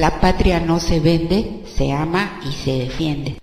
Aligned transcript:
La 0.00 0.18
patria 0.18 0.58
no 0.60 0.80
se 0.80 0.98
vende, 0.98 1.60
se 1.76 1.92
ama 1.92 2.40
y 2.48 2.52
se 2.52 2.72
defiende. 2.72 3.36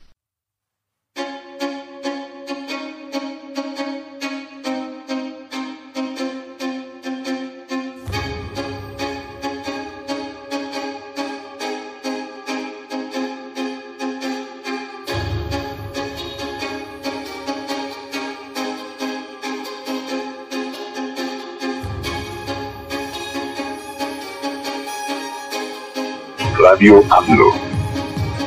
Radio 26.87 27.03
AMLO. 27.09 27.51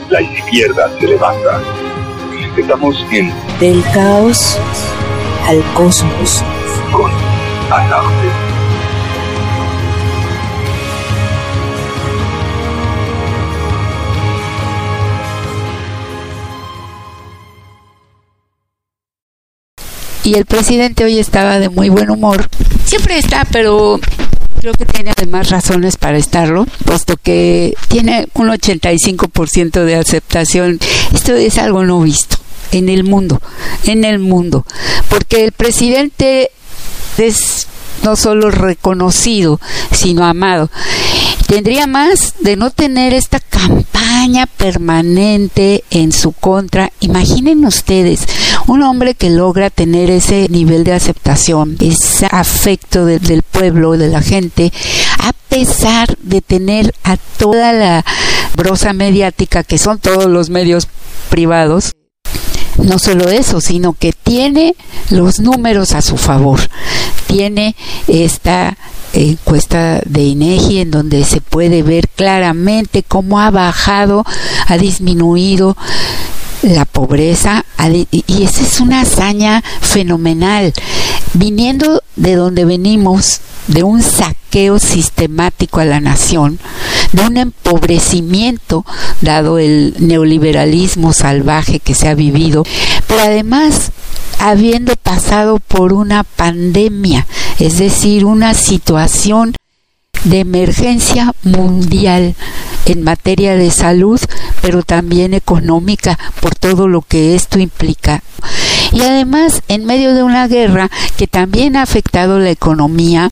La 0.08 0.22
izquierda 0.22 0.90
se 0.98 1.08
levanta. 1.08 1.60
Estamos 2.56 2.96
en 3.12 3.30
Del 3.60 3.84
caos 3.92 4.58
al 5.46 5.62
cosmos. 5.74 6.42
Con 6.90 7.10
Anarte. 7.70 8.28
Y 20.24 20.34
el 20.34 20.46
presidente 20.46 21.04
hoy 21.04 21.18
estaba 21.18 21.58
de 21.58 21.68
muy 21.68 21.90
buen 21.90 22.08
humor. 22.08 22.46
Siempre 22.86 23.18
está, 23.18 23.46
pero 23.52 24.00
creo 24.60 24.74
que 24.74 24.84
tiene 24.84 25.12
además 25.16 25.48
razones 25.48 25.96
para 25.96 26.18
estarlo, 26.18 26.66
puesto 26.84 27.16
que 27.16 27.74
tiene 27.88 28.28
un 28.34 28.48
85% 28.48 29.84
de 29.84 29.96
aceptación. 29.96 30.78
Esto 31.14 31.34
es 31.34 31.56
algo 31.56 31.84
no 31.84 32.00
visto 32.02 32.36
en 32.70 32.90
el 32.90 33.02
mundo, 33.04 33.40
en 33.84 34.04
el 34.04 34.18
mundo, 34.18 34.66
porque 35.08 35.44
el 35.44 35.52
presidente 35.52 36.50
es 37.16 37.68
no 38.02 38.16
solo 38.16 38.50
reconocido, 38.50 39.60
sino 39.92 40.24
amado. 40.24 40.70
Tendría 41.46 41.86
más 41.86 42.34
de 42.40 42.56
no 42.56 42.70
tener 42.70 43.14
esta 43.14 43.40
campaña 43.40 43.89
permanente 44.58 45.82
en 45.90 46.12
su 46.12 46.32
contra. 46.32 46.92
Imaginen 47.00 47.64
ustedes, 47.64 48.26
un 48.66 48.82
hombre 48.82 49.14
que 49.14 49.30
logra 49.30 49.70
tener 49.70 50.10
ese 50.10 50.46
nivel 50.50 50.84
de 50.84 50.92
aceptación, 50.92 51.76
ese 51.80 52.26
afecto 52.30 53.06
del 53.06 53.42
pueblo, 53.42 53.92
de 53.92 54.08
la 54.08 54.20
gente, 54.20 54.72
a 55.20 55.32
pesar 55.48 56.16
de 56.18 56.42
tener 56.42 56.94
a 57.02 57.16
toda 57.16 57.72
la 57.72 58.04
brosa 58.56 58.92
mediática, 58.92 59.64
que 59.64 59.78
son 59.78 59.98
todos 59.98 60.26
los 60.26 60.50
medios 60.50 60.86
privados, 61.30 61.92
no 62.78 62.98
solo 62.98 63.28
eso, 63.28 63.60
sino 63.60 63.92
que 63.92 64.12
tiene 64.12 64.74
los 65.10 65.40
números 65.40 65.92
a 65.92 66.02
su 66.02 66.16
favor. 66.16 66.60
Tiene 67.26 67.76
esta 68.06 68.76
encuesta 69.12 70.00
de 70.04 70.22
INEGI 70.22 70.80
en 70.80 70.90
donde 70.90 71.24
se 71.24 71.40
puede 71.40 71.82
ver 71.82 72.08
claramente 72.08 73.02
cómo 73.02 73.40
ha 73.40 73.50
bajado, 73.50 74.24
ha 74.66 74.78
disminuido 74.78 75.76
la 76.62 76.84
pobreza 76.84 77.64
y 78.10 78.42
esa 78.42 78.62
es 78.62 78.80
una 78.80 79.02
hazaña 79.02 79.62
fenomenal. 79.80 80.72
Viniendo 81.32 82.02
de 82.16 82.34
donde 82.34 82.64
venimos 82.64 83.40
de 83.68 83.82
un 83.82 84.02
saqueo 84.02 84.78
sistemático 84.78 85.80
a 85.80 85.84
la 85.84 86.00
nación, 86.00 86.58
de 87.12 87.22
un 87.22 87.36
empobrecimiento 87.36 88.84
dado 89.20 89.58
el 89.58 89.94
neoliberalismo 89.98 91.12
salvaje 91.12 91.78
que 91.78 91.94
se 91.94 92.08
ha 92.08 92.14
vivido, 92.14 92.64
pero 93.06 93.20
además 93.20 93.92
habiendo 94.38 94.96
pasado 94.96 95.58
por 95.58 95.92
una 95.92 96.24
pandemia, 96.24 97.26
es 97.58 97.78
decir, 97.78 98.24
una 98.24 98.54
situación 98.54 99.54
de 100.24 100.40
emergencia 100.40 101.34
mundial 101.42 102.34
en 102.86 103.02
materia 103.02 103.56
de 103.56 103.70
salud, 103.70 104.20
pero 104.60 104.82
también 104.82 105.34
económica 105.34 106.18
por 106.40 106.54
todo 106.54 106.88
lo 106.88 107.02
que 107.02 107.34
esto 107.34 107.58
implica. 107.58 108.22
Y 108.92 109.02
además, 109.02 109.62
en 109.68 109.84
medio 109.84 110.14
de 110.14 110.22
una 110.22 110.48
guerra 110.48 110.90
que 111.16 111.26
también 111.26 111.76
ha 111.76 111.82
afectado 111.82 112.38
la 112.38 112.50
economía, 112.50 113.30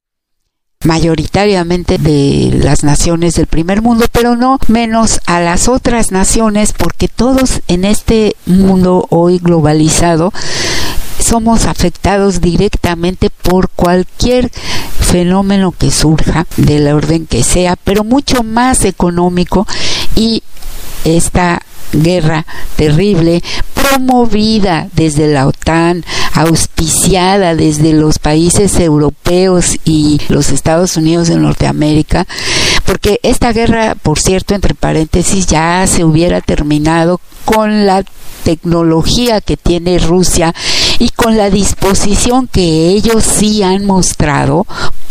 mayoritariamente 0.84 1.98
de 1.98 2.56
las 2.62 2.84
naciones 2.84 3.34
del 3.34 3.46
primer 3.46 3.82
mundo, 3.82 4.06
pero 4.12 4.36
no 4.36 4.58
menos 4.68 5.20
a 5.26 5.40
las 5.40 5.68
otras 5.68 6.12
naciones, 6.12 6.72
porque 6.72 7.08
todos 7.08 7.62
en 7.66 7.84
este 7.84 8.36
mundo 8.46 9.06
hoy 9.10 9.38
globalizado 9.38 10.32
somos 11.18 11.66
afectados 11.66 12.40
directamente 12.40 13.28
por 13.30 13.68
cualquier 13.70 14.50
fenómeno 15.00 15.72
que 15.72 15.90
surja, 15.90 16.46
del 16.56 16.86
orden 16.88 17.26
que 17.26 17.42
sea, 17.42 17.76
pero 17.76 18.04
mucho 18.04 18.42
más 18.42 18.84
económico 18.84 19.66
y 20.18 20.42
esta 21.04 21.62
guerra 21.92 22.44
terrible 22.76 23.42
promovida 23.72 24.88
desde 24.92 25.28
la 25.28 25.46
OTAN, 25.46 26.04
auspiciada 26.34 27.54
desde 27.54 27.92
los 27.92 28.18
países 28.18 28.78
europeos 28.78 29.76
y 29.84 30.20
los 30.28 30.50
Estados 30.50 30.96
Unidos 30.96 31.28
de 31.28 31.36
Norteamérica, 31.36 32.26
porque 32.84 33.20
esta 33.22 33.52
guerra, 33.52 33.94
por 33.94 34.18
cierto, 34.18 34.54
entre 34.54 34.74
paréntesis, 34.74 35.46
ya 35.46 35.86
se 35.86 36.04
hubiera 36.04 36.40
terminado 36.40 37.20
con 37.44 37.86
la 37.86 38.04
tecnología 38.44 39.40
que 39.40 39.56
tiene 39.56 39.98
Rusia 39.98 40.54
y 40.98 41.10
con 41.10 41.36
la 41.36 41.48
disposición 41.48 42.48
que 42.48 42.90
ellos 42.90 43.24
sí 43.24 43.62
han 43.62 43.86
mostrado, 43.86 44.66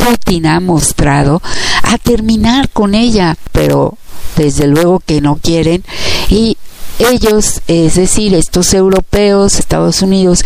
Putin 0.10 0.46
ha 0.46 0.60
mostrado, 0.60 1.42
a 1.84 1.98
terminar 1.98 2.70
con 2.70 2.96
ella, 2.96 3.36
pero 3.52 3.98
desde 4.38 4.68
luego 4.68 5.00
que 5.00 5.20
no 5.20 5.36
quieren 5.36 5.84
y 6.30 6.58
ellos, 7.00 7.62
es 7.68 7.96
decir, 7.96 8.34
estos 8.34 8.74
europeos, 8.74 9.60
Estados 9.60 10.02
Unidos, 10.02 10.44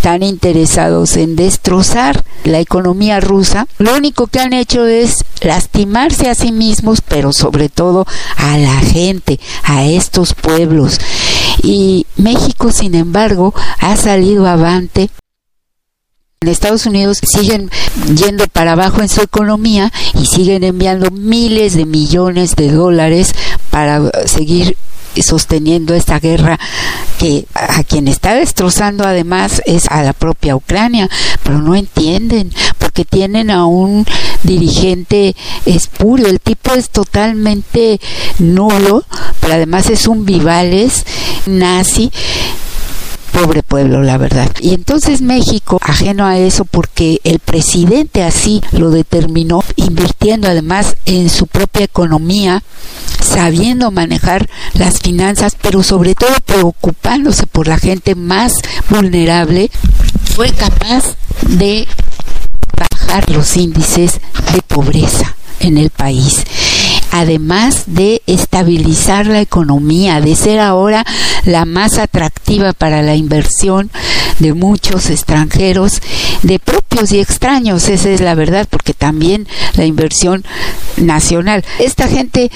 tan 0.00 0.22
interesados 0.22 1.16
en 1.16 1.36
destrozar 1.36 2.24
la 2.44 2.60
economía 2.60 3.18
rusa, 3.20 3.66
lo 3.78 3.96
único 3.96 4.28
que 4.28 4.40
han 4.40 4.52
hecho 4.52 4.86
es 4.86 5.24
lastimarse 5.40 6.28
a 6.28 6.34
sí 6.34 6.52
mismos, 6.52 7.00
pero 7.00 7.32
sobre 7.32 7.68
todo 7.68 8.06
a 8.36 8.58
la 8.58 8.76
gente, 8.76 9.40
a 9.64 9.84
estos 9.86 10.34
pueblos. 10.34 10.98
Y 11.62 12.06
México, 12.16 12.70
sin 12.70 12.94
embargo, 12.94 13.54
ha 13.80 13.96
salido 13.96 14.46
avante 14.46 15.10
en 16.40 16.50
Estados 16.50 16.86
Unidos 16.86 17.18
siguen 17.20 17.68
yendo 18.14 18.46
para 18.46 18.72
abajo 18.72 19.02
en 19.02 19.08
su 19.08 19.20
economía 19.20 19.92
y 20.14 20.24
siguen 20.24 20.62
enviando 20.62 21.10
miles 21.10 21.74
de 21.74 21.84
millones 21.84 22.54
de 22.54 22.70
dólares 22.70 23.34
para 23.70 24.08
seguir 24.24 24.76
sosteniendo 25.20 25.94
esta 25.94 26.20
guerra 26.20 26.56
que 27.18 27.44
a 27.54 27.82
quien 27.82 28.06
está 28.06 28.34
destrozando 28.34 29.02
además 29.02 29.60
es 29.66 29.86
a 29.88 30.04
la 30.04 30.12
propia 30.12 30.54
Ucrania, 30.54 31.10
pero 31.42 31.58
no 31.58 31.74
entienden 31.74 32.52
porque 32.78 33.04
tienen 33.04 33.50
a 33.50 33.66
un 33.66 34.06
dirigente 34.44 35.34
espurio, 35.66 36.28
el 36.28 36.38
tipo 36.38 36.72
es 36.72 36.90
totalmente 36.90 38.00
nulo, 38.38 39.04
pero 39.40 39.54
además 39.54 39.90
es 39.90 40.06
un 40.06 40.24
vivales 40.24 41.04
nazi 41.46 42.12
pobre 43.42 43.62
pueblo, 43.62 44.02
la 44.02 44.18
verdad. 44.18 44.50
Y 44.60 44.74
entonces 44.74 45.22
México, 45.22 45.78
ajeno 45.82 46.26
a 46.26 46.38
eso, 46.38 46.64
porque 46.64 47.20
el 47.24 47.38
presidente 47.38 48.24
así 48.24 48.60
lo 48.72 48.90
determinó, 48.90 49.62
invirtiendo 49.76 50.48
además 50.48 50.96
en 51.06 51.30
su 51.30 51.46
propia 51.46 51.84
economía, 51.84 52.62
sabiendo 53.22 53.90
manejar 53.90 54.48
las 54.74 54.98
finanzas, 54.98 55.56
pero 55.60 55.82
sobre 55.82 56.14
todo 56.14 56.34
preocupándose 56.44 57.46
por 57.46 57.68
la 57.68 57.78
gente 57.78 58.14
más 58.14 58.54
vulnerable, 58.90 59.70
fue 60.34 60.52
capaz 60.52 61.16
de 61.46 61.86
bajar 62.76 63.30
los 63.30 63.56
índices 63.56 64.20
de 64.52 64.62
pobreza 64.62 65.36
en 65.60 65.78
el 65.78 65.90
país 65.90 66.44
además 67.20 67.84
de 67.86 68.22
estabilizar 68.26 69.26
la 69.26 69.40
economía, 69.40 70.20
de 70.20 70.36
ser 70.36 70.60
ahora 70.60 71.04
la 71.44 71.64
más 71.64 71.98
atractiva 71.98 72.72
para 72.72 73.02
la 73.02 73.16
inversión 73.16 73.90
de 74.38 74.54
muchos 74.54 75.10
extranjeros, 75.10 76.00
de 76.42 76.58
propios 76.58 77.10
y 77.12 77.18
extraños, 77.18 77.88
esa 77.88 78.10
es 78.10 78.20
la 78.20 78.34
verdad, 78.34 78.68
porque 78.70 78.94
también 78.94 79.48
la 79.74 79.84
inversión 79.84 80.44
nacional. 80.96 81.64
Esta 81.80 82.06
gente 82.06 82.50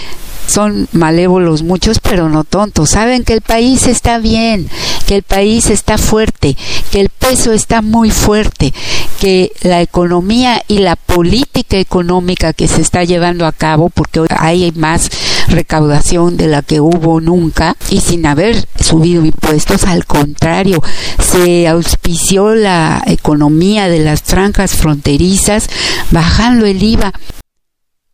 son 0.46 0.88
malévolos 0.92 1.62
muchos, 1.62 1.98
pero 2.00 2.28
no 2.28 2.44
tontos. 2.44 2.90
Saben 2.90 3.24
que 3.24 3.34
el 3.34 3.40
país 3.40 3.86
está 3.86 4.18
bien, 4.18 4.68
que 5.06 5.16
el 5.16 5.22
país 5.22 5.70
está 5.70 5.98
fuerte, 5.98 6.56
que 6.90 7.00
el 7.00 7.08
peso 7.08 7.52
está 7.52 7.82
muy 7.82 8.10
fuerte, 8.10 8.72
que 9.20 9.52
la 9.62 9.80
economía 9.80 10.62
y 10.68 10.78
la 10.78 10.96
política 10.96 11.78
económica 11.78 12.52
que 12.52 12.68
se 12.68 12.80
está 12.80 13.04
llevando 13.04 13.46
a 13.46 13.52
cabo, 13.52 13.88
porque 13.88 14.20
hoy 14.20 14.28
hay 14.30 14.72
más 14.72 15.10
recaudación 15.48 16.36
de 16.36 16.48
la 16.48 16.62
que 16.62 16.80
hubo 16.80 17.20
nunca 17.20 17.76
y 17.90 18.00
sin 18.00 18.26
haber 18.26 18.66
subido 18.80 19.24
impuestos, 19.24 19.84
al 19.84 20.06
contrario, 20.06 20.82
se 21.18 21.68
auspició 21.68 22.54
la 22.54 23.02
economía 23.06 23.88
de 23.88 24.00
las 24.00 24.22
franjas 24.22 24.72
fronterizas 24.72 25.68
bajando 26.10 26.66
el 26.66 26.82
IVA 26.82 27.12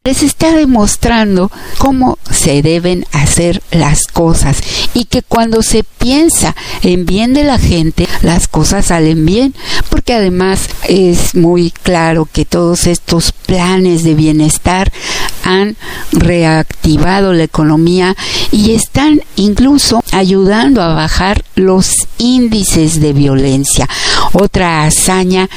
les 0.04 0.22
está 0.22 0.54
demostrando 0.54 1.50
cómo 1.78 2.18
se 2.30 2.62
deben 2.62 3.04
hacer 3.12 3.62
las 3.70 4.04
cosas 4.04 4.60
y 4.94 5.04
que 5.04 5.22
cuando 5.22 5.62
se 5.62 5.84
piensa 5.84 6.56
en 6.82 7.04
bien 7.04 7.34
de 7.34 7.44
la 7.44 7.58
gente, 7.58 8.08
las 8.22 8.48
cosas 8.48 8.86
salen 8.86 9.26
bien, 9.26 9.54
porque 9.90 10.14
además 10.14 10.68
es 10.88 11.34
muy 11.34 11.70
claro 11.70 12.28
que 12.32 12.44
todos 12.44 12.86
estos 12.86 13.32
planes 13.32 14.02
de 14.02 14.14
bienestar 14.14 14.92
han 15.48 15.76
reactivado 16.12 17.32
la 17.32 17.44
economía 17.44 18.14
y 18.52 18.72
están 18.72 19.22
incluso 19.36 20.02
ayudando 20.12 20.82
a 20.82 20.94
bajar 20.94 21.44
los 21.54 21.94
índices 22.18 23.00
de 23.00 23.12
violencia. 23.12 23.88
Otra 24.32 24.84
hazaña 24.84 25.48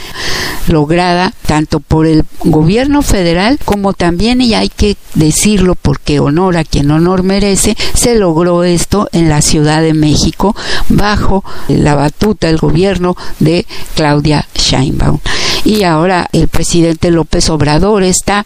lograda 0.68 1.34
tanto 1.46 1.80
por 1.82 2.08
el 2.08 2.24
gobierno 2.44 3.02
federal 3.02 3.60
como 3.66 3.94
también 3.94 4.42
y 4.42 4.54
hay 4.54 4.70
que 4.70 4.96
decirlo 5.16 5.76
porque 5.76 6.20
honor 6.20 6.58
a 6.58 6.64
quien 6.64 6.92
honor 6.92 7.24
merece, 7.24 7.76
se 7.94 8.16
logró 8.16 8.64
esto 8.64 9.10
en 9.12 9.28
la 9.28 9.42
Ciudad 9.42 9.82
de 9.82 9.94
México 9.94 10.56
bajo 10.90 11.44
la 11.68 11.96
batuta 11.96 12.48
del 12.48 12.58
gobierno 12.58 13.18
de 13.40 13.66
Claudia 13.96 14.48
Sheinbaum. 14.56 15.20
Y 15.66 15.84
ahora 15.84 16.30
el 16.32 16.48
presidente 16.48 17.12
López 17.12 17.50
Obrador 17.50 18.04
está 18.04 18.46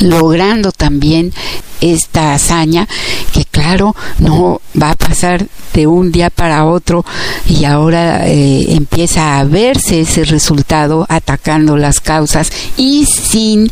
logrando 0.00 0.72
también 0.72 1.32
esta 1.80 2.34
hazaña 2.34 2.88
que 3.32 3.44
claro 3.44 3.94
no 4.18 4.60
va 4.80 4.90
a 4.90 4.94
pasar 4.94 5.46
de 5.74 5.86
un 5.86 6.10
día 6.12 6.30
para 6.30 6.66
otro 6.66 7.04
y 7.46 7.64
ahora 7.64 8.26
eh, 8.28 8.72
empieza 8.72 9.38
a 9.38 9.44
verse 9.44 10.00
ese 10.00 10.24
resultado 10.24 11.06
atacando 11.08 11.76
las 11.76 12.00
causas 12.00 12.50
y 12.76 13.06
sin 13.06 13.70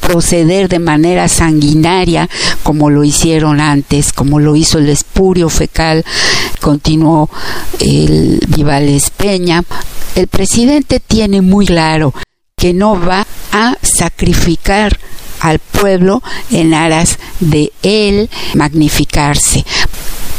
proceder 0.00 0.68
de 0.68 0.78
manera 0.78 1.28
sanguinaria 1.28 2.28
como 2.62 2.90
lo 2.90 3.04
hicieron 3.04 3.60
antes, 3.60 4.12
como 4.12 4.38
lo 4.38 4.56
hizo 4.56 4.78
el 4.78 4.88
espurio 4.88 5.48
fecal, 5.48 6.04
continuó 6.60 7.28
el 7.80 8.40
Vivales 8.48 9.10
Peña. 9.10 9.62
El 10.14 10.28
presidente 10.28 11.00
tiene 11.00 11.42
muy 11.42 11.66
claro 11.66 12.14
que 12.60 12.72
no 12.74 13.00
va 13.00 13.26
a 13.52 13.76
sacrificar 13.82 14.98
al 15.40 15.58
pueblo 15.58 16.22
en 16.50 16.74
aras 16.74 17.18
de 17.40 17.72
él 17.82 18.28
magnificarse. 18.54 19.64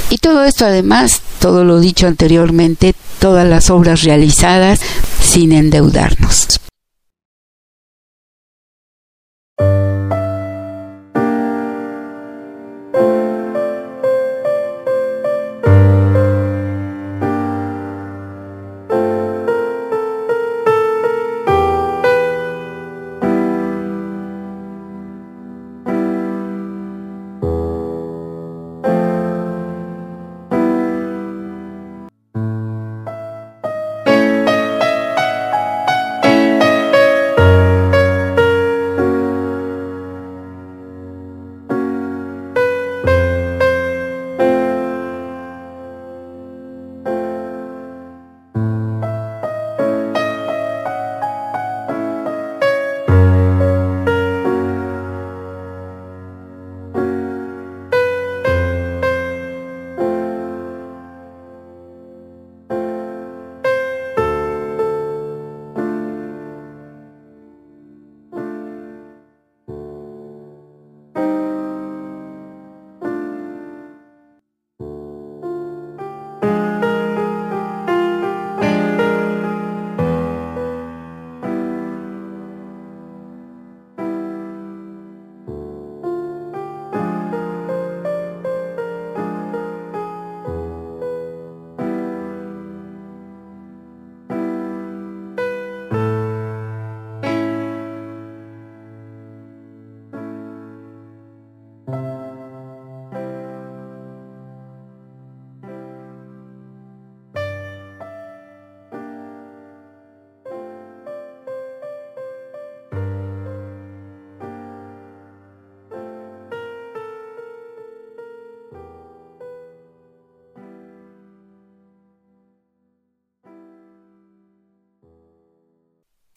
Y 0.10 0.20
todo 0.20 0.44
esto 0.46 0.66
además, 0.66 1.22
todo 1.40 1.63
lo 1.63 1.80
dicho 1.80 2.08
anteriormente, 2.08 2.94
todas 3.20 3.48
las 3.48 3.70
obras 3.70 4.04
realizadas 4.04 4.80
sin 5.22 5.51
endeudarnos. 5.51 6.60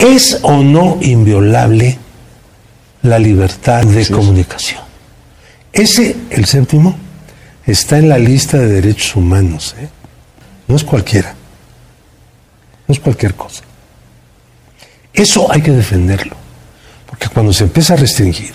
¿Es 0.05 0.37
o 0.43 0.61
no 0.61 0.99
inviolable 1.01 1.97
la 3.01 3.17
libertad 3.17 3.83
de 3.83 4.07
comunicación? 4.07 4.81
Ese, 5.73 6.15
el 6.29 6.45
séptimo, 6.45 6.95
está 7.65 7.97
en 7.97 8.09
la 8.09 8.19
lista 8.19 8.59
de 8.59 8.67
derechos 8.67 9.15
humanos. 9.15 9.75
¿eh? 9.79 9.89
No 10.67 10.75
es 10.75 10.83
cualquiera. 10.83 11.33
No 12.87 12.93
es 12.93 12.99
cualquier 12.99 13.33
cosa. 13.33 13.63
Eso 15.11 15.51
hay 15.51 15.63
que 15.63 15.71
defenderlo. 15.71 16.35
Porque 17.07 17.27
cuando 17.27 17.51
se 17.51 17.63
empieza 17.63 17.95
a 17.95 17.97
restringir, 17.97 18.53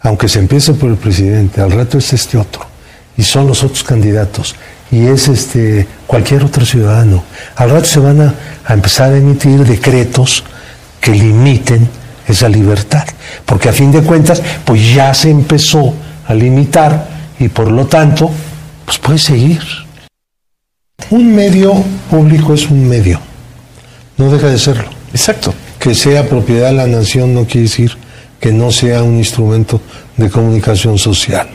aunque 0.00 0.26
se 0.26 0.38
empiece 0.38 0.72
por 0.72 0.88
el 0.88 0.96
presidente, 0.96 1.60
al 1.60 1.72
rato 1.72 1.98
es 1.98 2.14
este 2.14 2.38
otro, 2.38 2.66
y 3.14 3.22
son 3.24 3.46
los 3.46 3.62
otros 3.62 3.82
candidatos, 3.82 4.54
y 4.90 5.06
es 5.06 5.28
este 5.28 5.86
cualquier 6.06 6.44
otro 6.44 6.64
ciudadano. 6.64 7.22
Al 7.56 7.70
rato 7.70 7.84
se 7.84 8.00
van 8.00 8.20
a, 8.20 8.34
empezar 8.68 9.12
a 9.12 9.16
emitir 9.16 9.64
decretos 9.64 10.44
que 11.00 11.12
limiten 11.12 11.88
esa 12.26 12.48
libertad, 12.48 13.04
porque 13.44 13.68
a 13.68 13.72
fin 13.72 13.90
de 13.90 14.02
cuentas, 14.02 14.42
pues 14.64 14.94
ya 14.94 15.12
se 15.14 15.30
empezó 15.30 15.94
a 16.26 16.34
limitar 16.34 17.08
y 17.38 17.48
por 17.48 17.70
lo 17.70 17.86
tanto, 17.86 18.30
pues 18.84 18.98
puede 18.98 19.18
seguir. 19.18 19.60
Un 21.10 21.34
medio 21.34 21.74
público 22.10 22.54
es 22.54 22.68
un 22.68 22.88
medio, 22.88 23.20
no 24.16 24.30
deja 24.30 24.48
de 24.48 24.58
serlo. 24.58 24.90
Exacto. 25.12 25.52
Que 25.78 25.94
sea 25.94 26.28
propiedad 26.28 26.68
de 26.68 26.74
la 26.74 26.86
nación 26.86 27.34
no 27.34 27.46
quiere 27.46 27.62
decir 27.62 27.96
que 28.38 28.52
no 28.52 28.70
sea 28.70 29.02
un 29.02 29.16
instrumento 29.16 29.80
de 30.16 30.30
comunicación 30.30 30.98
social. 30.98 31.48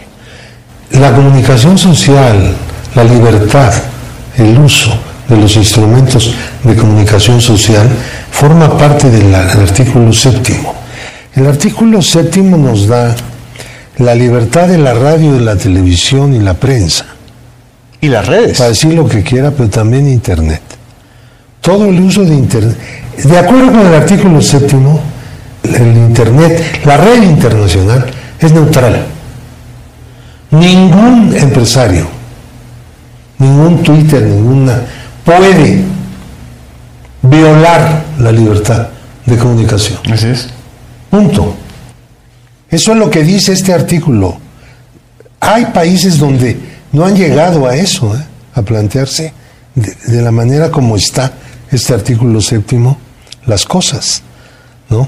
La 0.92 1.13
comunicación 1.13 1.77
social 1.77 2.56
la 2.95 3.03
libertad, 3.03 3.73
el 4.37 4.57
uso 4.57 4.91
de 5.27 5.37
los 5.37 5.55
instrumentos 5.55 6.33
de 6.63 6.75
comunicación 6.75 7.41
social 7.41 7.87
forma 8.31 8.77
parte 8.77 9.09
del, 9.09 9.33
artículo 9.33 10.13
séptimo. 10.13 10.73
El 11.35 11.47
artículo 11.47 12.01
séptimo 12.01 12.57
nos 12.57 12.87
da 12.87 13.15
la 13.97 14.15
libertad 14.15 14.67
de 14.67 14.77
la 14.77 14.93
radio, 14.93 15.33
de 15.33 15.41
la 15.41 15.55
televisión 15.55 16.33
y 16.33 16.39
la 16.39 16.53
prensa. 16.53 17.05
Y 18.01 18.07
las 18.07 18.25
redes. 18.25 18.57
Para 18.57 18.69
decir 18.69 18.93
lo 18.93 19.07
que 19.07 19.23
quiera, 19.23 19.51
pero 19.51 19.69
también 19.69 20.07
Internet. 20.07 20.61
Todo 21.61 21.85
el 21.85 21.99
uso 21.99 22.23
de 22.23 22.35
Internet. 22.35 22.77
De 23.23 23.37
acuerdo 23.37 23.71
con 23.71 23.85
el 23.87 23.93
artículo 23.93 24.41
séptimo, 24.41 25.01
el 25.63 25.97
Internet, 25.97 26.81
la 26.85 26.97
red 26.97 27.23
internacional, 27.23 28.05
es 28.39 28.51
neutral. 28.53 29.05
Ningún 30.51 31.35
empresario, 31.35 32.07
ningún 33.39 33.84
Twitter, 33.84 34.24
ninguna, 34.24 34.82
puede 35.24 35.84
violar 37.22 38.04
la 38.20 38.32
libertad 38.32 38.88
de 39.25 39.38
comunicación. 39.38 40.00
Así 40.12 40.27
es. 40.27 40.50
Punto. 41.10 41.56
Eso 42.70 42.92
es 42.92 42.98
lo 42.98 43.10
que 43.10 43.24
dice 43.24 43.54
este 43.54 43.74
artículo. 43.74 44.38
Hay 45.39 45.65
países 45.68 46.18
donde 46.18 46.58
no 46.92 47.06
han 47.06 47.15
llegado 47.15 47.68
a 47.68 47.75
eso, 47.75 48.15
¿eh? 48.15 48.24
a 48.54 48.62
plantearse 48.62 49.34
de, 49.75 49.96
de, 50.08 50.22
la 50.22 50.32
manera 50.32 50.72
como 50.72 50.96
está 50.96 51.32
este 51.72 51.94
artículo 51.94 52.42
séptimo 52.42 52.98
las 53.46 53.65
cosas, 53.65 54.24
¿no? 54.89 55.08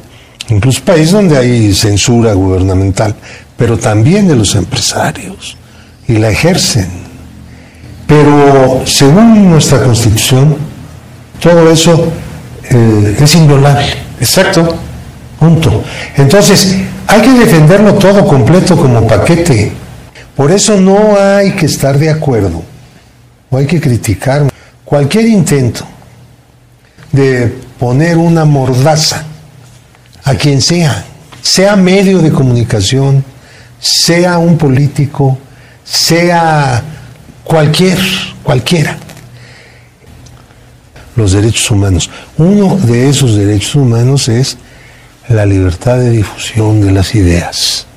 Incluso 0.50 0.84
países 0.84 1.12
donde 1.12 1.38
hay 1.38 1.74
censura 1.74 2.34
gubernamental, 2.34 3.16
pero 3.58 3.78
también 3.78 4.28
de 4.28 4.36
los 4.36 4.56
empresarios, 4.56 5.58
y 6.08 6.14
la 6.14 6.30
ejercen. 6.30 7.07
Pero 8.08 8.84
según 8.86 9.52
nuestra 9.52 9.84
constitución, 9.84 10.56
todo 11.42 11.70
eso 11.70 12.12
eh, 12.70 13.18
es 13.20 13.36
inviolable. 13.36 13.86
Exacto. 14.20 14.76
Punto. 15.40 15.84
Entonces, 16.16 16.78
hay 17.06 17.22
que 17.22 17.34
defenderlo 17.34 17.94
todo 17.96 18.26
completo 18.26 18.76
como 18.76 19.06
paquete. 19.06 19.72
Por 20.36 20.52
eso 20.52 20.80
no 20.80 21.16
hay 21.20 21.52
que 21.52 21.68
estar 21.68 21.98
de 21.98 22.10
acuerdo 22.10 22.64
o 23.50 23.58
hay 23.58 23.66
que 23.66 23.80
criticar 23.80 24.48
cualquier 24.84 25.28
intento 25.28 25.86
de 27.12 27.54
poner 27.80 28.18
una 28.18 28.46
mordaza 28.46 29.24
a 30.24 30.36
quien 30.36 30.62
sea, 30.62 31.06
sea 31.42 31.76
medio 31.76 32.20
de 32.20 32.32
comunicación, 32.32 33.24
sea 33.80 34.38
un 34.38 34.58
político, 34.58 35.38
sea 35.84 36.84
cualquier, 37.48 37.98
cualquiera. 38.44 38.98
Los 41.16 41.32
derechos 41.32 41.72
humanos. 41.72 42.10
Uno 42.38 42.75
de 42.75 43.10
esos 43.10 43.36
derechos 43.36 43.75
humanos 43.75 44.27
es 44.27 44.58
la 45.30 45.46
libertad 45.46 45.98
de 45.98 46.12
difusión 46.12 46.82
de 46.82 46.92
las 46.92 47.16
ideas. 47.16 47.88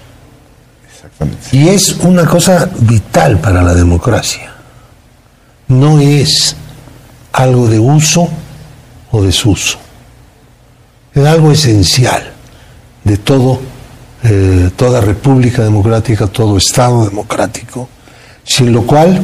Exactamente. 0.95 1.49
Y 1.53 1.69
es 1.69 1.97
una 2.01 2.25
cosa 2.25 2.71
vital 2.81 3.39
para 3.39 3.63
la 3.63 3.75
democracia. 3.75 4.55
No 5.69 6.01
es 6.01 6.57
algo 7.33 7.69
de 7.69 7.79
uso 7.79 8.29
o 9.11 9.23
desuso. 9.23 9.79
Es 11.15 11.27
algo 11.27 11.53
esencial 11.53 12.33
de 13.05 13.17
todo, 13.19 13.61
eh, 14.23 14.71
toda 14.77 15.01
república 15.01 15.63
democrática, 15.63 16.27
todo 16.27 16.57
Estado 16.57 17.05
democrático, 17.05 17.89
sin 18.51 18.73
lo 18.73 18.83
cual 18.83 19.21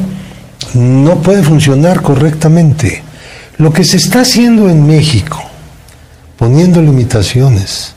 no 0.73 1.15
puede 1.21 1.43
funcionar 1.43 2.01
correctamente. 2.01 3.03
Lo 3.57 3.73
que 3.73 3.83
se 3.83 3.97
está 3.97 4.21
haciendo 4.21 4.69
en 4.69 4.87
México, 4.87 5.43
poniendo 6.37 6.81
limitaciones, 6.81 7.93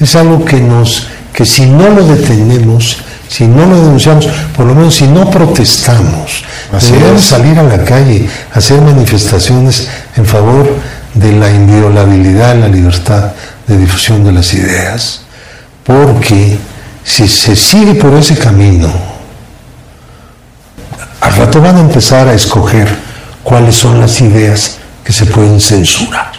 es 0.00 0.16
algo 0.16 0.42
que 0.42 0.60
nos, 0.60 1.06
que 1.34 1.44
si 1.44 1.66
no 1.66 1.90
lo 1.90 2.06
detenemos, 2.06 2.96
si 3.28 3.46
no 3.46 3.66
lo 3.66 3.78
denunciamos, 3.78 4.26
por 4.56 4.64
lo 4.64 4.74
menos 4.74 4.94
si 4.94 5.06
no 5.06 5.30
protestamos, 5.30 6.44
es. 6.72 7.20
salir 7.20 7.58
a 7.58 7.62
la 7.62 7.84
calle, 7.84 8.26
hacer 8.54 8.80
manifestaciones 8.80 9.88
en 10.16 10.24
favor 10.24 10.66
de 11.12 11.32
la 11.32 11.50
inviolabilidad, 11.50 12.56
la 12.56 12.68
libertad 12.68 13.32
de 13.66 13.76
difusión 13.76 14.24
de 14.24 14.32
las 14.32 14.54
ideas, 14.54 15.20
porque 15.84 16.56
si 17.04 17.28
se 17.28 17.54
sigue 17.54 17.96
por 17.96 18.14
ese 18.14 18.36
camino, 18.38 19.13
al 21.24 21.34
rato 21.36 21.58
van 21.58 21.76
a 21.76 21.80
empezar 21.80 22.28
a 22.28 22.34
escoger 22.34 22.86
cuáles 23.42 23.76
son 23.76 23.98
las 23.98 24.20
ideas 24.20 24.78
que 25.02 25.12
se 25.12 25.24
pueden 25.24 25.58
censurar. 25.58 26.32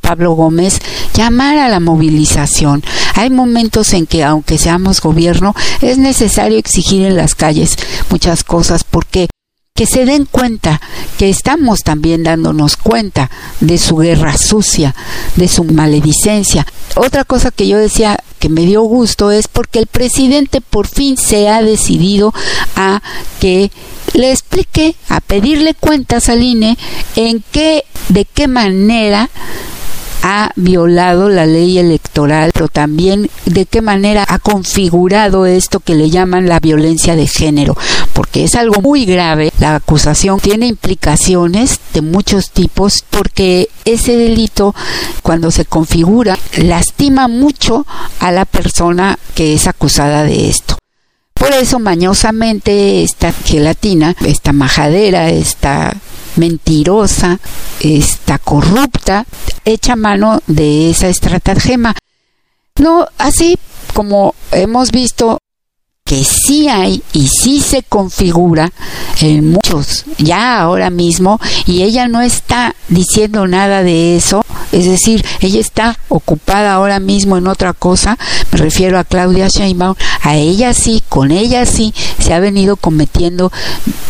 Pablo 0.00 0.34
Gómez, 0.34 0.78
llamar 1.14 1.58
a 1.58 1.68
la 1.68 1.80
movilización. 1.80 2.84
Hay 3.16 3.28
momentos 3.28 3.92
en 3.92 4.06
que, 4.06 4.22
aunque 4.22 4.56
seamos 4.56 5.00
gobierno, 5.00 5.52
es 5.80 5.98
necesario 5.98 6.58
exigir 6.58 7.04
en 7.04 7.16
las 7.16 7.34
calles 7.34 7.76
muchas 8.08 8.44
cosas 8.44 8.84
porque 8.84 9.26
que 9.76 9.86
se 9.86 10.04
den 10.06 10.24
cuenta 10.24 10.80
que 11.18 11.28
estamos 11.28 11.82
también 11.82 12.24
dándonos 12.24 12.76
cuenta 12.76 13.30
de 13.60 13.78
su 13.78 13.96
guerra 13.96 14.36
sucia, 14.36 14.94
de 15.36 15.46
su 15.46 15.62
maledicencia. 15.64 16.66
Otra 16.96 17.24
cosa 17.24 17.50
que 17.50 17.68
yo 17.68 17.78
decía 17.78 18.18
que 18.38 18.48
me 18.48 18.62
dio 18.62 18.82
gusto 18.82 19.30
es 19.30 19.48
porque 19.48 19.78
el 19.78 19.86
presidente 19.86 20.60
por 20.60 20.88
fin 20.88 21.16
se 21.16 21.48
ha 21.48 21.62
decidido 21.62 22.32
a 22.74 23.02
que 23.38 23.70
le 24.14 24.32
explique, 24.32 24.96
a 25.08 25.20
pedirle 25.20 25.74
cuentas 25.74 26.30
al 26.30 26.42
INE 26.42 26.78
en 27.14 27.44
qué, 27.52 27.84
de 28.08 28.24
qué 28.24 28.48
manera 28.48 29.28
ha 30.28 30.50
violado 30.56 31.28
la 31.28 31.46
ley 31.46 31.78
electoral, 31.78 32.50
pero 32.52 32.66
también 32.66 33.30
de 33.44 33.64
qué 33.64 33.80
manera 33.80 34.24
ha 34.26 34.40
configurado 34.40 35.46
esto 35.46 35.78
que 35.78 35.94
le 35.94 36.10
llaman 36.10 36.48
la 36.48 36.58
violencia 36.58 37.14
de 37.14 37.28
género, 37.28 37.76
porque 38.12 38.42
es 38.42 38.56
algo 38.56 38.82
muy 38.82 39.04
grave. 39.04 39.52
La 39.60 39.76
acusación 39.76 40.40
tiene 40.40 40.66
implicaciones 40.66 41.78
de 41.94 42.02
muchos 42.02 42.50
tipos, 42.50 43.04
porque 43.08 43.68
ese 43.84 44.16
delito, 44.16 44.74
cuando 45.22 45.52
se 45.52 45.64
configura, 45.64 46.36
lastima 46.56 47.28
mucho 47.28 47.86
a 48.18 48.32
la 48.32 48.46
persona 48.46 49.20
que 49.36 49.54
es 49.54 49.68
acusada 49.68 50.24
de 50.24 50.48
esto. 50.48 50.76
Por 51.38 51.52
eso 51.52 51.78
mañosamente 51.78 53.02
esta 53.02 53.32
gelatina, 53.32 54.16
esta 54.24 54.52
majadera, 54.52 55.28
esta 55.28 55.94
mentirosa, 56.36 57.38
esta 57.80 58.38
corrupta, 58.38 59.26
echa 59.64 59.96
mano 59.96 60.40
de 60.46 60.90
esa 60.90 61.08
estratagema. 61.08 61.94
No, 62.78 63.06
así 63.18 63.58
como 63.92 64.34
hemos 64.50 64.90
visto 64.90 65.38
que 66.04 66.24
sí 66.24 66.68
hay 66.68 67.02
y 67.12 67.28
sí 67.28 67.60
se 67.60 67.82
configura 67.82 68.72
en 69.20 69.50
muchos 69.50 70.04
ya 70.18 70.60
ahora 70.60 70.88
mismo 70.88 71.40
y 71.66 71.82
ella 71.82 72.06
no 72.06 72.20
está 72.22 72.76
diciendo 72.88 73.46
nada 73.48 73.82
de 73.82 74.16
eso, 74.16 74.44
es 74.76 74.84
decir, 74.84 75.24
ella 75.40 75.58
está 75.58 75.98
ocupada 76.10 76.74
ahora 76.74 77.00
mismo 77.00 77.38
en 77.38 77.46
otra 77.46 77.72
cosa, 77.72 78.18
me 78.52 78.58
refiero 78.58 78.98
a 78.98 79.04
Claudia 79.04 79.48
Sheinbaum, 79.48 79.94
a 80.20 80.36
ella 80.36 80.74
sí, 80.74 81.02
con 81.08 81.30
ella 81.30 81.64
sí 81.64 81.94
se 82.18 82.34
ha 82.34 82.40
venido 82.40 82.76
cometiendo 82.76 83.50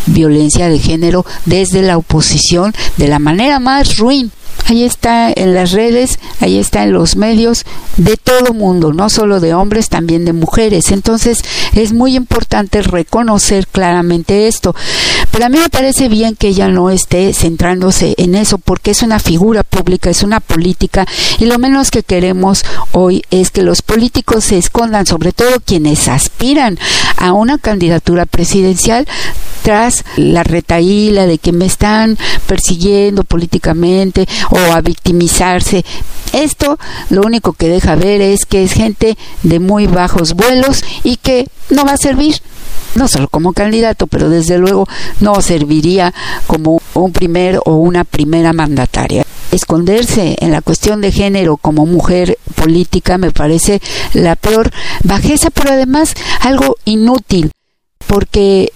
violencia 0.07 0.67
de 0.67 0.79
género 0.79 1.25
desde 1.45 1.81
la 1.81 1.97
oposición 1.97 2.73
de 2.97 3.07
la 3.07 3.17
manera 3.19 3.59
más 3.59 3.95
ruin. 3.95 4.29
Ahí 4.67 4.83
está 4.83 5.31
en 5.33 5.53
las 5.53 5.71
redes, 5.71 6.19
ahí 6.41 6.57
está 6.57 6.83
en 6.83 6.91
los 6.91 7.15
medios 7.15 7.63
de 7.95 8.17
todo 8.17 8.53
mundo, 8.53 8.91
no 8.93 9.09
solo 9.09 9.39
de 9.39 9.53
hombres, 9.53 9.89
también 9.89 10.25
de 10.25 10.33
mujeres. 10.33 10.91
Entonces 10.91 11.41
es 11.73 11.93
muy 11.93 12.15
importante 12.15 12.81
reconocer 12.81 13.67
claramente 13.67 14.47
esto. 14.47 14.75
Pero 15.31 15.45
a 15.45 15.49
mí 15.49 15.57
me 15.57 15.69
parece 15.69 16.09
bien 16.09 16.35
que 16.35 16.49
ella 16.49 16.67
no 16.67 16.89
esté 16.89 17.33
centrándose 17.33 18.15
en 18.17 18.35
eso 18.35 18.57
porque 18.57 18.91
es 18.91 19.03
una 19.03 19.19
figura 19.19 19.63
pública, 19.63 20.09
es 20.09 20.23
una 20.23 20.39
política 20.39 21.05
y 21.39 21.45
lo 21.45 21.57
menos 21.59 21.91
que 21.91 22.03
queremos 22.03 22.63
hoy 22.91 23.23
es 23.31 23.51
que 23.51 23.63
los 23.63 23.81
políticos 23.81 24.45
se 24.45 24.57
escondan, 24.57 25.05
sobre 25.05 25.31
todo 25.31 25.59
quienes 25.63 26.07
aspiran 26.07 26.77
a 27.17 27.33
una 27.33 27.57
candidatura 27.57 28.25
presidencial 28.25 29.07
tras 29.63 30.05
la 30.15 30.43
retaíla 30.43 31.25
de 31.27 31.37
que 31.37 31.51
me 31.51 31.65
están 31.65 32.17
persiguiendo 32.47 33.23
políticamente 33.23 34.27
o 34.57 34.73
a 34.73 34.81
victimizarse. 34.81 35.85
Esto 36.33 36.77
lo 37.09 37.21
único 37.21 37.53
que 37.53 37.69
deja 37.69 37.95
ver 37.95 38.21
es 38.21 38.45
que 38.45 38.63
es 38.63 38.73
gente 38.73 39.17
de 39.43 39.59
muy 39.59 39.87
bajos 39.87 40.33
vuelos 40.33 40.83
y 41.03 41.17
que 41.17 41.47
no 41.69 41.85
va 41.85 41.93
a 41.93 41.97
servir 41.97 42.41
no 42.95 43.07
solo 43.07 43.27
como 43.27 43.53
candidato, 43.53 44.07
pero 44.07 44.29
desde 44.29 44.57
luego 44.57 44.87
no 45.19 45.41
serviría 45.41 46.13
como 46.47 46.81
un 46.93 47.11
primer 47.11 47.59
o 47.65 47.75
una 47.75 48.03
primera 48.03 48.53
mandataria. 48.53 49.23
Esconderse 49.51 50.35
en 50.39 50.51
la 50.51 50.61
cuestión 50.61 50.99
de 51.01 51.11
género 51.11 51.57
como 51.57 51.85
mujer 51.85 52.37
política 52.55 53.17
me 53.17 53.31
parece 53.31 53.81
la 54.13 54.35
peor 54.35 54.71
bajeza, 55.03 55.49
pero 55.51 55.71
además 55.71 56.13
algo 56.41 56.77
inútil, 56.85 57.51
porque 58.07 58.73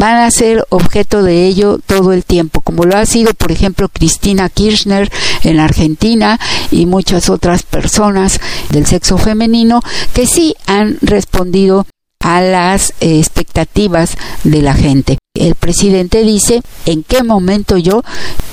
van 0.00 0.16
a 0.16 0.30
ser 0.30 0.64
objeto 0.70 1.22
de 1.22 1.44
ello 1.44 1.78
todo 1.84 2.14
el 2.14 2.24
tiempo, 2.24 2.62
como 2.62 2.84
lo 2.84 2.96
ha 2.96 3.04
sido, 3.04 3.34
por 3.34 3.52
ejemplo, 3.52 3.90
Cristina 3.90 4.48
Kirchner 4.48 5.12
en 5.42 5.60
Argentina 5.60 6.40
y 6.70 6.86
muchas 6.86 7.28
otras 7.28 7.64
personas 7.64 8.40
del 8.70 8.86
sexo 8.86 9.18
femenino 9.18 9.82
que 10.14 10.26
sí 10.26 10.56
han 10.66 10.96
respondido 11.02 11.86
a 12.18 12.40
las 12.40 12.94
eh, 13.00 13.18
expectativas 13.18 14.16
de 14.42 14.62
la 14.62 14.72
gente. 14.72 15.18
El 15.34 15.54
presidente 15.54 16.22
dice 16.24 16.62
en 16.86 17.02
qué 17.02 17.22
momento 17.22 17.76
yo 17.76 18.02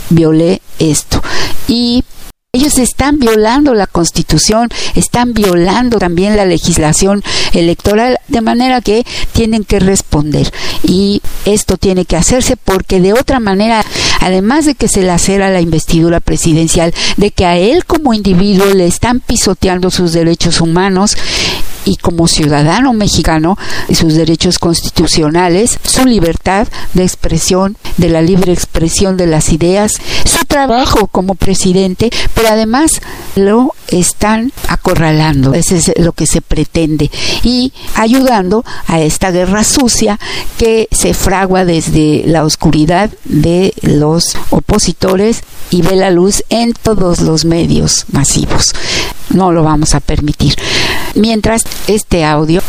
violé 0.09 0.61
esto 0.79 1.21
y 1.69 2.03
ellos 2.57 2.79
están 2.79 3.19
violando 3.19 3.75
la 3.75 3.85
constitución, 3.85 4.69
están 4.95 5.33
violando 5.33 5.99
también 5.99 6.35
la 6.35 6.45
legislación 6.45 7.23
electoral, 7.53 8.17
de 8.27 8.41
manera 8.41 8.81
que 8.81 9.05
tienen 9.31 9.63
que 9.63 9.79
responder. 9.79 10.51
Y 10.83 11.21
esto 11.45 11.77
tiene 11.77 12.05
que 12.05 12.17
hacerse 12.17 12.57
porque 12.57 12.99
de 12.99 13.13
otra 13.13 13.39
manera, 13.39 13.85
además 14.21 14.65
de 14.65 14.73
que 14.73 14.87
se 14.87 15.03
lacera 15.03 15.51
la 15.51 15.61
investidura 15.61 16.19
presidencial, 16.19 16.93
de 17.17 17.29
que 17.29 17.45
a 17.45 17.57
él 17.57 17.85
como 17.85 18.15
individuo 18.15 18.65
le 18.73 18.87
están 18.87 19.19
pisoteando 19.19 19.91
sus 19.91 20.13
derechos 20.13 20.59
humanos, 20.59 21.15
y 21.87 21.95
como 21.95 22.27
ciudadano 22.27 22.91
mexicano 22.93 23.57
sus 23.93 24.13
derechos 24.15 24.59
constitucionales, 24.59 25.79
su 25.83 26.05
libertad 26.05 26.67
de 26.93 27.03
expresión, 27.03 27.77
de 27.95 28.09
la 28.09 28.21
libre 28.21 28.51
expresión 28.51 29.15
de 29.15 29.27
las 29.27 29.53
ideas, 29.53 29.93
su 30.25 30.45
trabajo 30.45 31.07
como 31.07 31.35
presidente, 31.35 32.09
pero 32.33 32.49
además 32.49 32.91
lo 33.35 33.73
están 33.89 34.51
acorralando, 34.67 35.53
eso 35.53 35.75
es 35.75 35.91
lo 35.97 36.13
que 36.13 36.27
se 36.27 36.41
pretende, 36.41 37.09
y 37.43 37.73
ayudando 37.95 38.63
a 38.87 38.99
esta 39.01 39.31
guerra 39.31 39.63
sucia 39.63 40.19
que 40.57 40.87
se 40.91 41.13
fragua 41.13 41.65
desde 41.65 42.23
la 42.25 42.43
oscuridad 42.43 43.09
de 43.25 43.73
los 43.81 44.35
opositores 44.49 45.41
y 45.69 45.81
ve 45.81 45.95
la 45.95 46.11
luz 46.11 46.43
en 46.49 46.73
todos 46.73 47.21
los 47.21 47.45
medios 47.45 48.05
masivos. 48.11 48.73
No 49.29 49.51
lo 49.51 49.63
vamos 49.63 49.95
a 49.95 49.99
permitir. 49.99 50.55
Mientras 51.15 51.63
este 51.87 52.23
audio, 52.23 52.61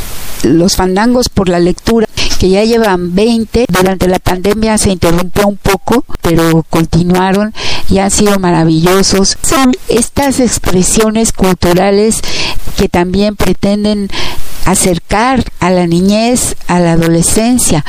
los 0.42 0.76
fandangos 0.76 1.28
por 1.28 1.48
la 1.48 1.60
lectura, 1.60 2.06
que 2.38 2.48
ya 2.48 2.64
llevan 2.64 3.14
20, 3.14 3.66
durante 3.68 4.06
la 4.06 4.18
pandemia 4.18 4.78
se 4.78 4.90
interrumpió 4.90 5.46
un 5.48 5.56
poco, 5.56 6.04
pero 6.22 6.64
continuaron 6.70 7.52
y 7.90 7.98
han 7.98 8.10
sido 8.10 8.38
maravillosos. 8.38 9.36
Son 9.42 9.72
estas 9.88 10.40
expresiones 10.40 11.32
culturales 11.32 12.20
que 12.76 12.88
también 12.88 13.36
pretenden 13.36 14.08
acercar 14.64 15.44
a 15.60 15.70
la 15.70 15.86
niñez, 15.86 16.54
a 16.68 16.78
la 16.78 16.92
adolescencia, 16.92 17.84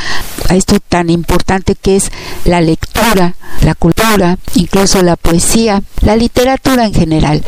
a 0.50 0.56
esto 0.56 0.80
tan 0.80 1.10
importante 1.10 1.76
que 1.76 1.98
es 1.98 2.12
la 2.46 2.62
lectura, 2.62 3.36
la 3.62 3.76
cultura, 3.76 4.38
incluso 4.56 5.04
la 5.04 5.16
poesía, 5.16 5.84
la 6.02 6.16
literatura 6.16 6.86
en 6.86 6.94
general 6.94 7.44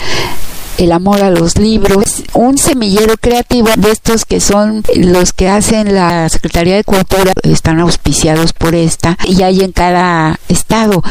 el 0.78 0.92
amor 0.92 1.24
a 1.24 1.30
los 1.30 1.58
libros, 1.58 2.24
un 2.34 2.58
semillero 2.58 3.16
creativo 3.20 3.70
de 3.78 3.92
estos 3.92 4.26
que 4.26 4.40
son 4.40 4.84
los 4.96 5.34
que 5.34 5.50
hacen 5.50 5.94
la 5.94 6.28
Secretaría 6.30 6.76
de 6.76 6.84
Cultura, 6.84 7.34
están 7.44 7.80
auspiciados 7.80 8.54
por 8.54 8.76
esta 8.76 9.18
y 9.26 9.44
hay 9.44 9.62
en 9.62 9.72
cada 9.72 10.40
estado. 10.48 11.04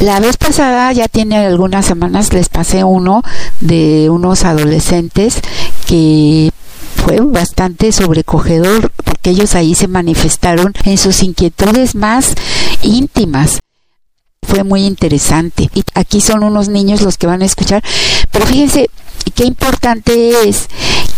La 0.00 0.18
vez 0.18 0.36
pasada, 0.38 0.90
ya 0.92 1.08
tiene 1.08 1.36
algunas 1.36 1.84
semanas, 1.84 2.32
les 2.32 2.48
pasé 2.48 2.84
uno 2.84 3.22
de 3.60 4.08
unos 4.08 4.44
adolescentes 4.44 5.40
que 5.86 6.50
fue 6.96 7.20
bastante 7.20 7.92
sobrecogedor 7.92 8.90
porque 9.04 9.30
ellos 9.30 9.54
ahí 9.54 9.74
se 9.74 9.88
manifestaron 9.88 10.72
en 10.84 10.96
sus 10.96 11.22
inquietudes 11.22 11.94
más 11.94 12.34
íntimas 12.82 13.60
fue 14.50 14.64
muy 14.64 14.84
interesante. 14.84 15.70
Y 15.74 15.84
aquí 15.94 16.20
son 16.20 16.42
unos 16.42 16.68
niños 16.68 17.02
los 17.02 17.16
que 17.16 17.26
van 17.26 17.42
a 17.42 17.46
escuchar, 17.46 17.82
pero 18.30 18.46
fíjense 18.46 18.90
qué 19.34 19.44
importante 19.44 20.48
es 20.48 20.68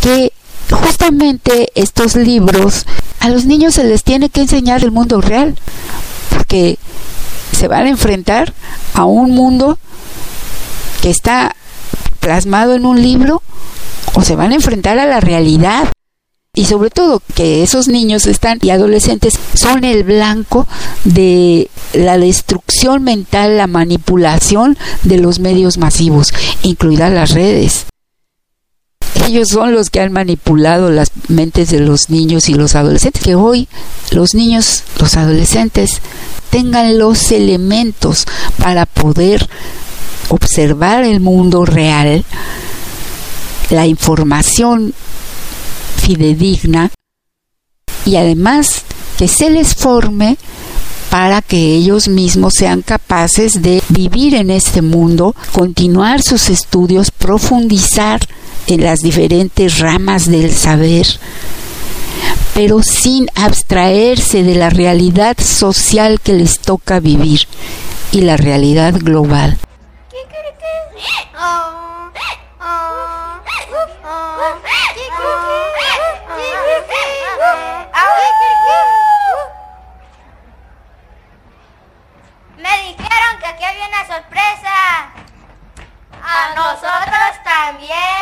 que 0.01 0.33
justamente 0.71 1.73
estos 1.75 2.15
libros 2.15 2.87
a 3.21 3.31
los 3.31 3.47
niños 3.47 3.75
se 3.75 3.85
les 3.85 4.05
tiene 4.05 4.29
que 4.29 4.43
enseñar 4.43 4.83
el 4.83 4.91
mundo 4.91 5.21
real, 5.21 5.57
porque 6.31 6.79
se 7.59 7.69
van 7.69 7.87
a 7.87 7.91
enfrentar 7.91 8.53
a 8.95 9.05
un 9.05 9.31
mundo 9.31 9.79
que 11.01 11.11
está 11.11 11.57
plasmado 12.21 12.75
en 12.75 12.85
un 12.85 13.01
libro 13.01 13.43
o 14.15 14.23
se 14.23 14.37
van 14.37 14.53
a 14.53 14.57
enfrentar 14.57 14.99
a 14.99 15.07
la 15.07 15.21
realidad 15.21 15.89
y 16.55 16.67
sobre 16.67 16.91
todo 16.91 17.23
que 17.35 17.63
esos 17.63 17.89
niños 17.89 18.27
están 18.27 18.59
y 18.61 18.69
adolescentes 18.69 19.39
son 19.55 19.85
el 19.85 20.05
blanco 20.05 20.67
de 21.05 21.71
la 21.95 22.19
destrucción 22.19 23.03
mental, 23.05 23.57
la 23.57 23.67
manipulación 23.67 24.77
de 25.03 25.17
los 25.17 25.39
medios 25.39 25.79
masivos, 25.79 26.29
incluidas 26.63 27.11
las 27.11 27.31
redes. 27.31 27.87
Ellos 29.27 29.49
son 29.49 29.73
los 29.73 29.89
que 29.89 30.01
han 30.01 30.13
manipulado 30.13 30.91
las 30.91 31.11
mentes 31.29 31.71
de 31.71 31.81
los 31.81 32.11
niños 32.11 32.51
y 32.51 32.55
los 32.55 32.75
adolescentes. 32.75 33.23
Que 33.23 33.35
hoy 33.35 33.67
los 34.11 34.35
niños, 34.35 34.83
los 34.99 35.17
adolescentes, 35.17 36.03
tengan 36.51 36.99
los 36.99 37.33
elementos 37.33 38.27
para 38.59 38.85
poder 38.85 39.49
observar 40.29 41.05
el 41.05 41.21
mundo 41.21 41.65
real, 41.65 42.27
la 43.71 43.87
información 43.87 44.93
fidedigna 46.03 46.91
y 48.05 48.17
además 48.17 48.83
que 49.17 49.29
se 49.29 49.51
les 49.51 49.75
forme 49.75 50.37
para 51.11 51.43
que 51.43 51.59
ellos 51.59 52.09
mismos 52.09 52.55
sean 52.59 52.83
capaces 52.83 53.63
de 53.63 53.83
vivir 53.89 54.35
en 54.35 54.51
este 54.51 54.83
mundo, 54.83 55.37
continuar 55.53 56.23
sus 56.23 56.49
estudios, 56.49 57.11
profundizar 57.11 58.21
en 58.67 58.83
las 58.83 59.01
diferentes 59.01 59.79
ramas 59.79 60.31
del 60.31 60.53
saber, 60.53 61.07
pero 62.55 62.83
sin 62.83 63.29
abstraerse 63.35 64.43
de 64.43 64.55
la 64.55 64.71
realidad 64.71 65.37
social 65.39 66.19
que 66.21 66.33
les 66.33 66.59
toca 66.59 66.99
vivir 66.99 67.43
y 68.11 68.23
la 68.23 68.37
realidad 68.37 68.95
global. 68.99 69.59
Me 82.57 82.79
dijeron 82.83 83.39
que 83.41 83.47
aquí 83.47 83.65
había 83.65 83.89
una 83.89 84.07
sorpresa. 84.07 85.11
A 86.23 86.55
nosotros 86.55 87.43
también. 87.45 88.22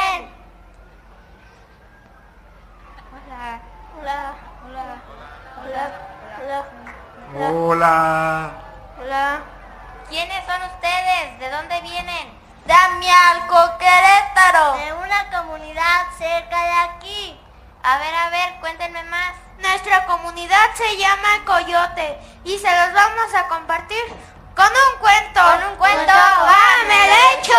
Comunidad 20.30 20.74
se 20.74 20.96
llama 20.96 21.44
Coyote 21.44 22.18
y 22.44 22.56
se 22.56 22.70
los 22.70 22.94
vamos 22.94 23.34
a 23.34 23.48
compartir 23.48 24.04
con 24.54 24.66
un 24.66 25.00
cuento. 25.00 25.40
Con 25.40 25.72
un 25.72 25.76
cuento. 25.76 26.06
¡Dame 26.06 27.04
el 27.04 27.38
hecho! 27.38 27.52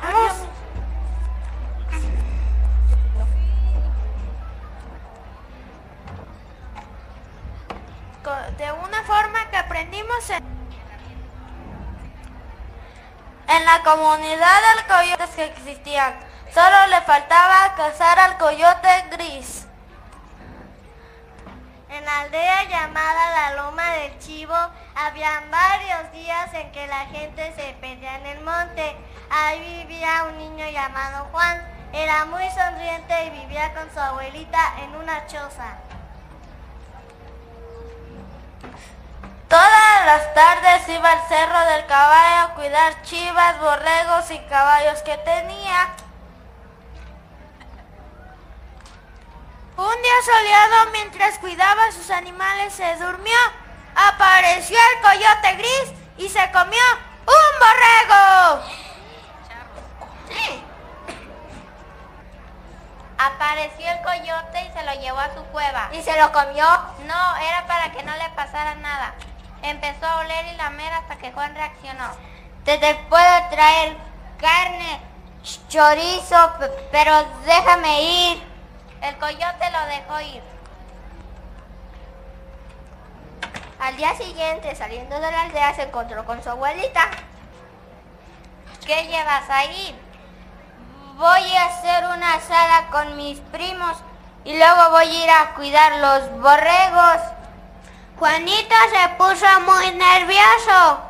Vamos. 0.00 0.32
De 8.58 8.72
una 8.72 9.02
forma 9.02 9.50
que 9.50 9.56
aprendimos 9.56 10.30
en... 10.30 10.58
En 13.48 13.64
la 13.64 13.82
comunidad 13.82 14.60
del 14.74 14.86
coyote 14.86 15.24
que 15.34 15.44
existían, 15.46 16.27
solo 16.52 16.86
le 16.88 17.00
faltaba 17.02 17.74
cazar 17.76 18.18
al 18.18 18.38
coyote 18.38 19.04
gris. 19.10 19.66
En 21.90 22.04
la 22.04 22.20
aldea 22.20 22.64
llamada 22.64 23.30
la 23.30 23.62
Loma 23.62 23.90
del 23.92 24.18
Chivo, 24.18 24.56
habían 24.94 25.50
varios 25.50 26.12
días 26.12 26.52
en 26.52 26.70
que 26.72 26.86
la 26.86 27.06
gente 27.06 27.52
se 27.56 27.72
perdía 27.80 28.16
en 28.16 28.26
el 28.26 28.40
monte. 28.40 28.96
Ahí 29.30 29.84
vivía 29.86 30.24
un 30.24 30.38
niño 30.38 30.68
llamado 30.68 31.26
Juan. 31.32 31.66
Era 31.92 32.26
muy 32.26 32.48
sonriente 32.50 33.24
y 33.24 33.30
vivía 33.30 33.72
con 33.72 33.90
su 33.92 33.98
abuelita 33.98 34.74
en 34.82 34.94
una 34.96 35.26
choza. 35.26 35.78
Todas 39.48 40.04
las 40.04 40.34
tardes 40.34 40.86
iba 40.90 41.10
al 41.10 41.26
cerro 41.26 41.60
del 41.72 41.86
caballo 41.86 42.52
a 42.52 42.54
cuidar 42.54 43.02
chivas, 43.02 43.58
borregos 43.58 44.30
y 44.30 44.38
caballos 44.40 45.00
que 45.02 45.16
tenía. 45.18 45.88
Un 49.78 50.02
día 50.02 50.12
soleado, 50.26 50.90
mientras 50.90 51.38
cuidaba 51.38 51.84
a 51.84 51.92
sus 51.92 52.10
animales, 52.10 52.74
se 52.74 52.96
durmió. 52.96 53.38
Apareció 53.94 54.76
el 54.76 55.02
coyote 55.02 55.54
gris 55.54 55.92
y 56.16 56.28
se 56.28 56.50
comió 56.50 56.82
un 57.24 57.52
borrego. 57.60 58.64
Apareció 63.18 63.88
el 63.88 64.02
coyote 64.02 64.68
y 64.68 64.72
se 64.72 64.82
lo 64.84 65.00
llevó 65.00 65.20
a 65.20 65.34
su 65.34 65.44
cueva. 65.52 65.90
¿Y 65.92 66.02
se 66.02 66.20
lo 66.20 66.32
comió? 66.32 66.66
No, 67.04 67.36
era 67.36 67.64
para 67.68 67.92
que 67.92 68.02
no 68.02 68.16
le 68.16 68.30
pasara 68.30 68.74
nada. 68.74 69.14
Empezó 69.62 70.06
a 70.06 70.18
oler 70.18 70.44
y 70.46 70.56
lamer 70.56 70.92
hasta 70.92 71.18
que 71.18 71.30
Juan 71.30 71.54
reaccionó. 71.54 72.10
Te, 72.64 72.78
te 72.78 72.96
puedo 73.08 73.48
traer 73.50 73.96
carne, 74.40 75.00
chorizo, 75.68 76.52
pero 76.90 77.24
déjame 77.44 78.02
ir. 78.02 78.47
El 79.00 79.16
coyote 79.18 79.70
lo 79.70 79.86
dejó 79.86 80.20
ir. 80.20 80.42
Al 83.80 83.96
día 83.96 84.14
siguiente, 84.16 84.74
saliendo 84.74 85.20
de 85.20 85.30
la 85.30 85.42
aldea, 85.42 85.74
se 85.74 85.82
encontró 85.82 86.24
con 86.24 86.42
su 86.42 86.50
abuelita. 86.50 87.08
¿Qué 88.84 89.06
llevas 89.06 89.48
ahí? 89.48 89.96
Voy 91.14 91.56
a 91.56 91.66
hacer 91.66 92.04
una 92.06 92.34
asada 92.34 92.88
con 92.90 93.16
mis 93.16 93.38
primos 93.38 93.96
y 94.44 94.56
luego 94.56 94.90
voy 94.90 95.06
a 95.06 95.24
ir 95.24 95.30
a 95.30 95.54
cuidar 95.54 95.92
los 95.96 96.40
borregos. 96.40 97.22
Juanito 98.18 98.74
se 98.90 99.08
puso 99.10 99.46
muy 99.60 99.92
nervioso. 99.92 101.00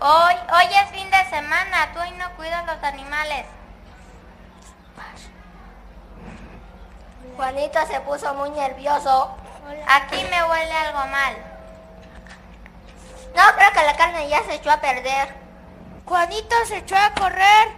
Hoy, 0.00 0.34
hoy 0.52 0.74
es 0.82 0.90
fin 0.90 1.10
de 1.10 1.24
semana, 1.30 1.92
tú 1.92 2.00
hoy 2.00 2.10
no 2.12 2.28
cuidas 2.36 2.66
los 2.66 2.82
animales. 2.82 3.46
Juanito 7.36 7.78
se 7.86 8.00
puso 8.00 8.32
muy 8.34 8.50
nervioso. 8.50 9.36
Aquí 9.86 10.24
me 10.30 10.42
huele 10.44 10.72
algo 10.72 11.06
mal. 11.06 11.36
No, 13.34 13.42
creo 13.56 13.72
que 13.72 13.82
la 13.84 13.96
carne 13.96 14.28
ya 14.28 14.42
se 14.44 14.54
echó 14.54 14.70
a 14.70 14.80
perder. 14.80 15.34
Juanito 16.06 16.56
se 16.66 16.78
echó 16.78 16.96
a 16.96 17.12
correr. 17.12 17.68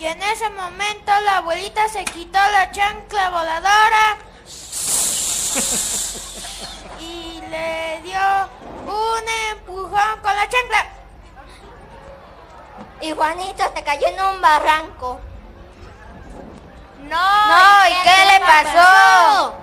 Y 0.00 0.06
en 0.06 0.20
ese 0.22 0.50
momento 0.50 1.12
la 1.24 1.36
abuelita 1.38 1.88
se 1.88 2.04
quitó 2.04 2.38
la 2.50 2.72
chancla 2.72 3.30
voladora 3.30 4.16
y 6.98 7.40
le 7.48 8.00
dio 8.02 8.18
un 8.86 9.52
empujón 9.52 10.20
con 10.20 10.34
la 10.34 10.48
chancla. 10.48 10.86
Y 13.00 13.12
Juanito 13.12 13.62
se 13.72 13.84
cayó 13.84 14.08
en 14.08 14.20
un 14.20 14.40
barranco. 14.40 15.20
No, 17.14 17.46
No, 17.46 17.88
¿y 17.88 17.94
qué 18.02 18.18
le 18.32 18.38
pasó? 18.40 19.54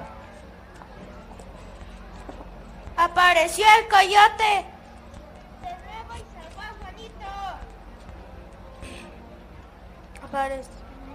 Apareció 2.96 3.66
el 3.80 3.88
coyote. 3.90 4.66
De 5.62 5.72
nuevo 5.84 6.14
y 6.16 6.24
salvó 6.34 6.62
a 6.62 6.72
Juanito. 6.80 7.30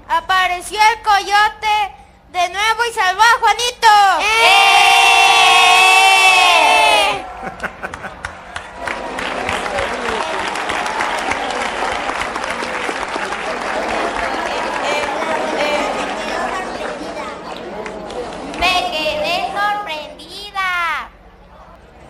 Apareció 0.09 0.79
el 0.79 1.03
coyote 1.03 1.95
de 2.33 2.49
nuevo 2.51 2.85
y 2.85 2.93
salvó 2.93 3.23
a 3.23 3.39
Juanito. 3.41 3.89
¡Eh! 4.21 4.67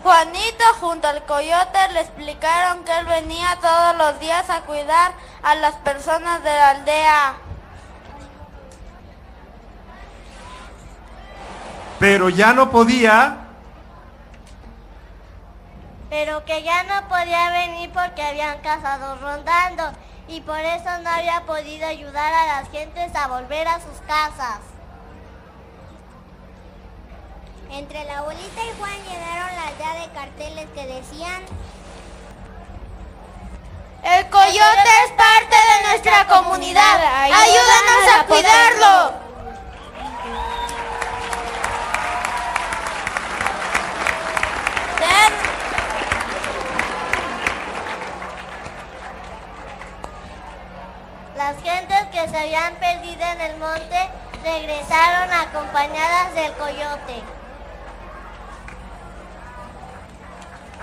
Juanito 0.07 0.63
junto 0.79 1.05
al 1.05 1.25
coyote 1.25 1.79
le 1.91 1.99
explicaron 1.99 2.85
que 2.85 2.97
él 2.97 3.05
venía 3.07 3.57
todos 3.59 3.97
los 3.97 4.17
días 4.21 4.49
a 4.49 4.61
cuidar 4.61 5.11
a 5.43 5.53
las 5.55 5.75
personas 5.75 6.41
de 6.45 6.49
la 6.49 6.69
aldea. 6.69 7.35
Pero 11.99 12.29
ya 12.29 12.53
no 12.53 12.71
podía. 12.71 13.35
Pero 16.09 16.45
que 16.45 16.63
ya 16.63 16.83
no 16.83 17.09
podía 17.09 17.49
venir 17.49 17.91
porque 17.91 18.23
habían 18.23 18.59
cazados 18.61 19.19
rondando 19.19 19.91
y 20.29 20.39
por 20.39 20.59
eso 20.59 20.99
no 21.03 21.09
había 21.09 21.41
podido 21.41 21.85
ayudar 21.85 22.33
a 22.33 22.61
las 22.61 22.71
gentes 22.71 23.13
a 23.13 23.27
volver 23.27 23.67
a 23.67 23.81
sus 23.81 23.99
casas. 24.07 24.76
Entre 27.69 28.05
la 28.05 28.19
abuelita 28.19 28.61
y 28.63 28.79
Juan 28.79 28.95
llenaron 29.03 29.55
la 29.55 29.67
aldea 29.67 30.01
de 30.01 30.13
carteles 30.13 30.67
que 30.73 30.85
decían 30.87 31.43
El 34.03 34.29
coyote 34.29 34.89
es 35.05 35.11
parte 35.17 35.55
de 35.55 35.87
nuestra 35.89 36.27
comunidad. 36.27 37.01
Ayúdanos 37.25 38.15
a 38.15 38.25
cuidarlo. 38.25 39.27
Las 51.35 51.61
gentes 51.61 52.07
que 52.11 52.29
se 52.29 52.37
habían 52.37 52.75
perdido 52.75 53.21
en 53.23 53.41
el 53.41 53.57
monte 53.57 54.09
regresaron 54.43 55.33
acompañadas 55.33 56.33
del 56.33 56.53
coyote. 56.53 57.36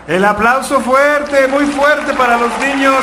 El 0.07 0.23
aplauso 0.23 0.81
fuerte, 0.81 1.49
muy 1.49 1.65
fuerte 1.67 2.13
para 2.13 2.37
los 2.37 2.57
niños 2.59 3.03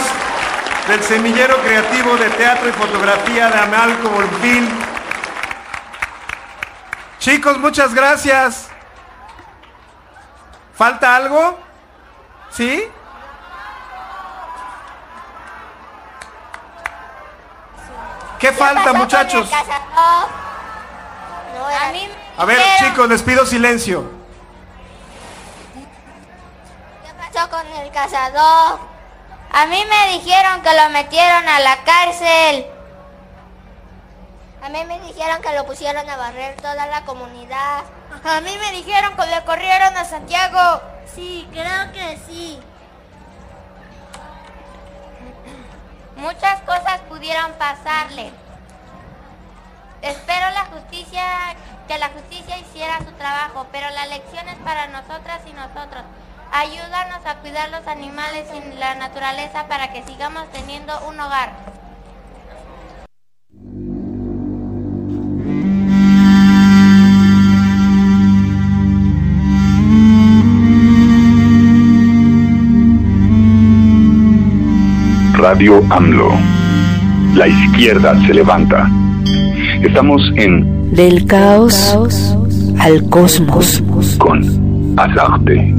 del 0.88 1.02
semillero 1.04 1.58
creativo 1.58 2.16
de 2.16 2.30
teatro 2.30 2.70
y 2.70 2.72
fotografía 2.74 3.50
de 3.50 3.60
Amalco 3.60 4.10
Volpín. 4.10 4.70
Chicos, 7.18 7.58
muchas 7.58 7.96
gracias. 7.96 8.70
¿Falta 10.76 11.16
algo? 11.16 11.60
¿Sí? 12.52 12.84
¿Qué 18.40 18.52
falta, 18.52 18.94
muchachos? 18.94 19.50
A 22.38 22.46
ver, 22.46 22.62
chicos, 22.80 23.10
les 23.10 23.24
pido 23.24 23.46
silencio. 23.46 24.21
¿Qué 27.42 27.48
pasó 27.48 27.64
con 27.64 27.74
el 27.80 27.92
cazador? 27.92 28.80
A 29.52 29.66
mí 29.66 29.84
me 29.90 30.14
dijeron 30.14 30.62
que 30.62 30.76
lo 30.76 30.90
metieron 30.90 31.48
a 31.48 31.60
la 31.60 31.84
cárcel. 31.84 32.68
A 34.62 34.70
mí 34.70 34.86
me 34.86 35.00
dijeron 35.00 35.42
que 35.42 35.56
lo 35.56 35.66
pusieron 35.66 36.08
a 36.08 36.18
barrer 36.18 36.56
toda 36.58 36.86
la 36.86 37.04
comunidad. 37.04 37.84
A 38.24 38.42
mí 38.42 38.56
me 38.60 38.72
dijeron 38.74 39.16
que 39.16 39.26
le 39.26 39.44
corrieron 39.44 39.98
a 39.98 40.06
Santiago. 40.06 40.82
Sí, 41.16 41.50
creo 41.52 41.92
que 41.94 42.20
sí. 42.28 42.60
Muchas 46.18 46.62
cosas 46.62 47.00
pudieron 47.10 47.54
pasarle. 47.54 48.32
Espero 50.04 50.50
la 50.52 50.66
justicia, 50.66 51.24
que 51.88 51.98
la 51.98 52.10
justicia 52.10 52.60
hiciera 52.60 53.00
su 53.00 53.12
trabajo, 53.14 53.66
pero 53.72 53.90
la 53.90 54.06
lección 54.06 54.48
es 54.48 54.58
para 54.58 54.88
nosotras 54.88 55.42
y 55.48 55.54
nosotros. 55.54 56.04
Ayúdanos 56.54 57.26
a 57.26 57.36
cuidar 57.38 57.70
los 57.70 57.88
animales 57.88 58.46
y 58.54 58.78
la 58.78 58.96
naturaleza 58.96 59.68
para 59.68 59.94
que 59.94 60.04
sigamos 60.04 60.52
teniendo 60.52 60.94
un 61.08 61.18
hogar. 61.20 61.54
Radio 75.34 75.82
AMLO. 75.90 76.32
La 77.34 77.48
izquierda 77.48 78.14
se 78.28 78.34
levanta. 78.34 78.90
Estamos 79.82 80.22
en 80.36 80.94
Del 80.94 81.26
caos 81.26 81.96
al 82.78 83.10
cosmos. 83.10 83.82
con 84.18 85.00
Azarte. 85.00 85.74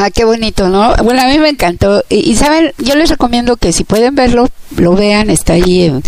Ah, 0.00 0.10
qué 0.10 0.24
bonito, 0.24 0.68
¿no? 0.68 0.94
Bueno, 1.02 1.22
a 1.22 1.26
mí 1.26 1.38
me 1.38 1.48
encantó. 1.48 2.04
Y, 2.08 2.36
saben, 2.36 2.72
yo 2.78 2.94
les 2.94 3.10
recomiendo 3.10 3.56
que 3.56 3.72
si 3.72 3.82
pueden 3.82 4.14
verlo, 4.14 4.48
lo 4.76 4.94
vean. 4.94 5.28
Está 5.28 5.54
ahí 5.54 5.82
en, 5.82 6.04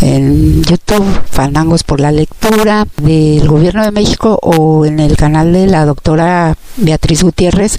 en 0.00 0.62
YouTube, 0.62 1.04
Fandangos 1.30 1.84
por 1.84 2.00
la 2.00 2.12
Lectura 2.12 2.86
del 2.96 3.46
Gobierno 3.46 3.84
de 3.84 3.90
México 3.90 4.38
o 4.42 4.86
en 4.86 5.00
el 5.00 5.18
canal 5.18 5.52
de 5.52 5.66
la 5.66 5.84
doctora 5.84 6.56
Beatriz 6.78 7.22
Gutiérrez, 7.22 7.78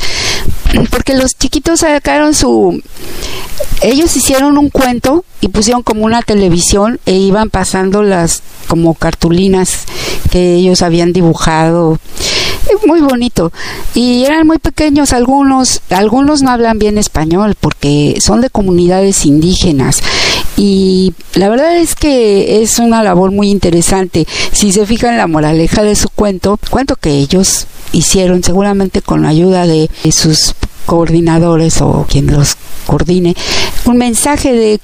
porque 0.89 1.15
los 1.15 1.35
chiquitos 1.37 1.81
sacaron 1.81 2.33
su 2.33 2.81
ellos 3.81 4.15
hicieron 4.15 4.57
un 4.57 4.69
cuento 4.69 5.23
y 5.41 5.49
pusieron 5.49 5.83
como 5.83 6.05
una 6.05 6.21
televisión 6.21 6.99
e 7.05 7.13
iban 7.13 7.49
pasando 7.49 8.03
las 8.03 8.41
como 8.67 8.93
cartulinas 8.95 9.85
que 10.31 10.55
ellos 10.55 10.81
habían 10.81 11.13
dibujado 11.13 11.99
muy 12.87 13.01
bonito. 13.01 13.51
Y 13.93 14.23
eran 14.23 14.47
muy 14.47 14.59
pequeños 14.59 15.13
algunos 15.13 15.81
algunos 15.89 16.41
no 16.41 16.51
hablan 16.51 16.79
bien 16.79 16.97
español 16.97 17.55
porque 17.59 18.17
son 18.19 18.41
de 18.41 18.49
comunidades 18.49 19.25
indígenas. 19.25 20.01
Y 20.55 21.13
la 21.35 21.49
verdad 21.49 21.77
es 21.77 21.95
que 21.95 22.61
es 22.61 22.79
una 22.79 23.03
labor 23.03 23.31
muy 23.31 23.49
interesante. 23.49 24.27
Si 24.51 24.71
se 24.71 24.85
fijan 24.85 25.17
la 25.17 25.27
moraleja 25.27 25.83
de 25.83 25.95
su 25.95 26.09
cuento 26.09 26.59
cuento 26.69 26.95
que 26.95 27.11
ellos 27.11 27.67
hicieron 27.91 28.43
seguramente 28.43 29.01
con 29.01 29.23
la 29.23 29.29
ayuda 29.29 29.65
de 29.65 29.89
sus 30.11 30.53
coordinadores 30.85 31.81
o 31.81 32.05
quien 32.09 32.27
los 32.27 32.55
coordine 32.85 33.35
un 33.85 33.97
mensaje 33.97 34.53
de 34.53 34.79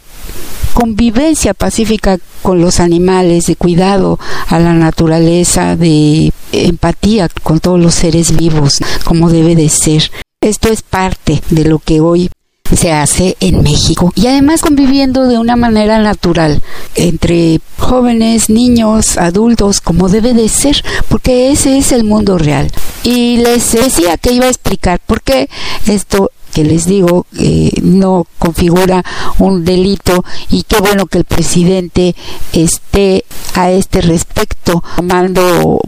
convivencia 0.74 1.54
pacífica 1.54 2.18
con 2.42 2.60
los 2.60 2.80
animales, 2.80 3.46
de 3.46 3.56
cuidado 3.56 4.20
a 4.48 4.60
la 4.60 4.74
naturaleza, 4.74 5.76
de 5.76 6.33
empatía 6.54 7.30
con 7.44 7.60
todos 7.60 7.80
los 7.80 7.96
seres 7.96 8.36
vivos, 8.36 8.80
como 9.04 9.30
debe 9.30 9.56
de 9.56 9.70
ser. 9.70 10.12
Esto 10.42 10.70
es 10.70 10.82
parte 10.82 11.42
de 11.50 11.66
lo 11.66 11.80
que 11.80 12.00
hoy 12.00 12.30
se 12.76 12.92
hace 12.92 13.38
en 13.40 13.62
México 13.62 14.12
y 14.16 14.28
además 14.28 14.62
conviviendo 14.62 15.28
de 15.28 15.38
una 15.38 15.56
manera 15.56 16.00
natural 16.00 16.62
entre 16.96 17.60
jóvenes, 17.78 18.50
niños, 18.50 19.18
adultos, 19.18 19.82
como 19.82 20.10
debe 20.10 20.34
de 20.34 20.50
ser, 20.50 20.84
porque 21.08 21.52
ese 21.52 21.78
es 21.78 21.92
el 21.92 22.04
mundo 22.04 22.38
real. 22.38 22.72
Y 23.04 23.38
les 23.38 23.74
decía 23.74 24.18
que 24.18 24.34
iba 24.34 24.46
a 24.46 24.50
explicar 24.50 25.00
por 25.06 25.22
qué 25.22 25.50
esto 25.88 26.32
que 26.54 26.64
les 26.64 26.86
digo 26.86 27.26
eh, 27.40 27.72
no 27.82 28.28
configura 28.38 29.04
un 29.40 29.66
delito 29.66 30.24
y 30.50 30.64
qué 30.64 30.78
bueno 30.80 31.08
que 31.08 31.18
el 31.18 31.26
presidente 31.26 32.16
esté 32.54 33.26
a 33.56 33.72
este 33.72 34.02
respecto 34.02 34.84
tomando 34.96 35.80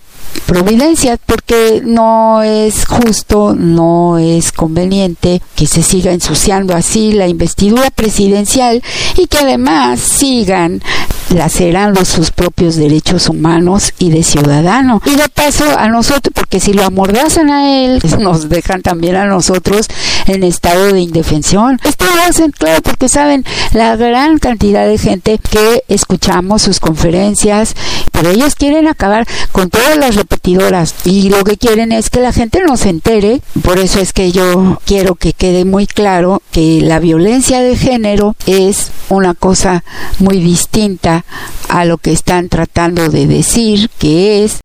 providencias 0.46 1.20
porque 1.26 1.82
no 1.84 2.42
es 2.44 2.86
justo, 2.86 3.56
no 3.56 4.18
es 4.18 4.52
conveniente 4.52 5.42
que 5.56 5.68
se 5.68 5.84
siga 5.84 6.12
ensuciando 6.12 6.76
así 6.76 7.14
la 7.14 7.28
investidura 7.28 7.90
presidencial 7.92 8.82
y 9.18 9.28
que 9.28 9.40
además 9.40 10.00
sigan 10.00 10.82
lacerando 11.30 12.06
sus 12.06 12.32
propios 12.32 12.76
derechos 12.76 13.30
humanos 13.30 13.94
y 14.00 14.10
de 14.10 14.24
ciudadano. 14.24 15.02
Y 15.06 15.16
de 15.16 15.28
paso 15.30 15.66
a 15.78 15.88
nosotros, 15.88 16.34
porque 16.34 16.60
si 16.60 16.74
lo 16.74 16.84
amordazan 16.84 17.50
a 17.50 17.84
él, 17.84 18.02
nos 18.20 18.50
dejan 18.50 18.82
también 18.82 19.16
a 19.16 19.26
nosotros 19.26 19.88
en 20.28 20.44
estado 20.44 20.94
de 20.94 21.02
indefensión. 21.02 21.80
Esto 21.84 22.06
lo 22.06 22.22
hacen, 22.22 22.52
claro, 22.52 22.82
porque 22.82 23.10
saben 23.10 23.46
la 23.74 23.96
gran 23.96 24.40
cantidad 24.40 24.88
de 24.88 24.98
gente 24.98 25.40
que 25.40 25.84
escuchamos 25.88 26.62
sus 26.62 26.80
conferencias, 26.80 27.76
pero 28.12 28.30
ellos 28.30 28.56
quieren 28.56 28.88
acabar 28.88 29.28
con 29.52 29.70
todas 29.70 29.98
las 29.98 30.16
repetidoras 30.16 30.96
y 31.04 31.30
lo 31.30 31.44
que 31.44 31.58
quieren 31.58 31.92
es 31.92 32.10
que 32.10 32.22
la 32.22 32.34
gente 32.34 32.62
no 32.66 32.78
se 32.78 32.90
entere. 32.90 33.42
Por 33.64 33.80
eso 33.80 34.00
es 34.00 34.14
que 34.14 34.32
yo 34.32 34.80
quiero 34.86 35.16
que 35.16 35.34
quede 35.34 35.66
muy 35.66 35.88
claro 35.88 36.42
que 36.52 36.82
la 36.82 37.00
violencia 37.00 37.62
de 37.62 37.76
género 37.76 38.36
es 38.46 38.92
una 39.10 39.34
cosa 39.34 39.84
muy 40.20 40.40
distinta 40.40 41.25
a 41.70 41.86
lo 41.86 41.98
que 41.98 42.12
están 42.12 42.50
tratando 42.50 43.10
de 43.10 43.28
decir, 43.28 43.90
que 43.98 44.44
es 44.44 44.60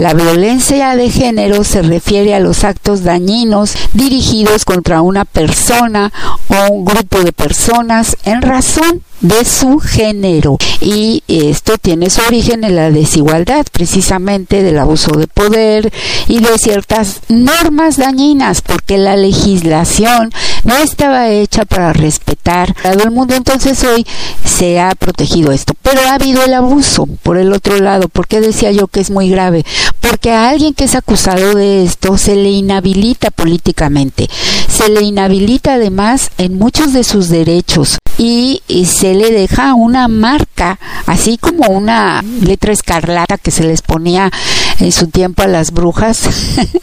la 0.00 0.14
violencia 0.14 0.96
de 0.96 1.10
género 1.10 1.62
se 1.62 1.82
refiere 1.82 2.34
a 2.34 2.40
los 2.40 2.64
actos 2.64 3.02
dañinos 3.02 3.74
dirigidos 3.92 4.64
contra 4.64 5.02
una 5.02 5.26
persona 5.26 6.10
o 6.48 6.72
un 6.72 6.84
grupo 6.86 7.20
de 7.22 7.32
personas 7.32 8.16
en 8.24 8.40
razón 8.40 9.02
de 9.20 9.44
su 9.44 9.78
género. 9.78 10.56
Y 10.80 11.22
esto 11.28 11.76
tiene 11.76 12.08
su 12.08 12.22
origen 12.22 12.64
en 12.64 12.76
la 12.76 12.90
desigualdad 12.90 13.66
precisamente 13.70 14.62
del 14.62 14.78
abuso 14.78 15.10
de 15.12 15.26
poder 15.26 15.92
y 16.28 16.40
de 16.40 16.56
ciertas 16.56 17.20
normas 17.28 17.98
dañinas 17.98 18.62
porque 18.62 18.96
la 18.96 19.16
legislación 19.16 20.30
no 20.64 20.76
estaba 20.76 21.28
hecha 21.28 21.64
para 21.64 21.92
respetar 21.92 22.74
a 22.84 22.92
todo 22.92 23.04
el 23.04 23.10
mundo 23.10 23.34
entonces 23.34 23.82
hoy 23.84 24.06
se 24.44 24.80
ha 24.80 24.94
protegido 24.94 25.52
esto. 25.52 25.74
Pero 25.82 26.00
ha 26.08 26.14
habido 26.14 26.44
el 26.44 26.54
abuso 26.54 27.06
por 27.22 27.38
el 27.38 27.52
otro 27.52 27.78
lado. 27.78 28.08
Porque 28.08 28.40
decía 28.40 28.72
yo 28.72 28.86
que 28.86 29.00
es 29.00 29.10
muy 29.10 29.30
grave 29.30 29.64
porque 30.00 30.32
a 30.32 30.48
alguien 30.48 30.74
que 30.74 30.84
es 30.84 30.94
acusado 30.94 31.54
de 31.54 31.84
esto 31.84 32.18
se 32.18 32.34
le 32.34 32.50
inhabilita 32.50 33.30
políticamente. 33.30 34.28
Se 34.68 34.88
le 34.88 35.02
inhabilita 35.02 35.74
además 35.74 36.30
en 36.38 36.58
muchos 36.58 36.92
de 36.92 37.04
sus 37.04 37.28
derechos. 37.28 37.98
Y, 38.18 38.62
se 38.84 39.14
le 39.14 39.30
deja 39.30 39.74
una 39.74 40.08
marca, 40.08 40.78
así 41.06 41.38
como 41.38 41.68
una 41.68 42.22
letra 42.42 42.72
escarlata 42.72 43.38
que 43.38 43.50
se 43.50 43.62
les 43.62 43.82
ponía 43.82 44.30
en 44.78 44.92
su 44.92 45.06
tiempo 45.06 45.42
a 45.42 45.46
las 45.46 45.70
brujas 45.70 46.28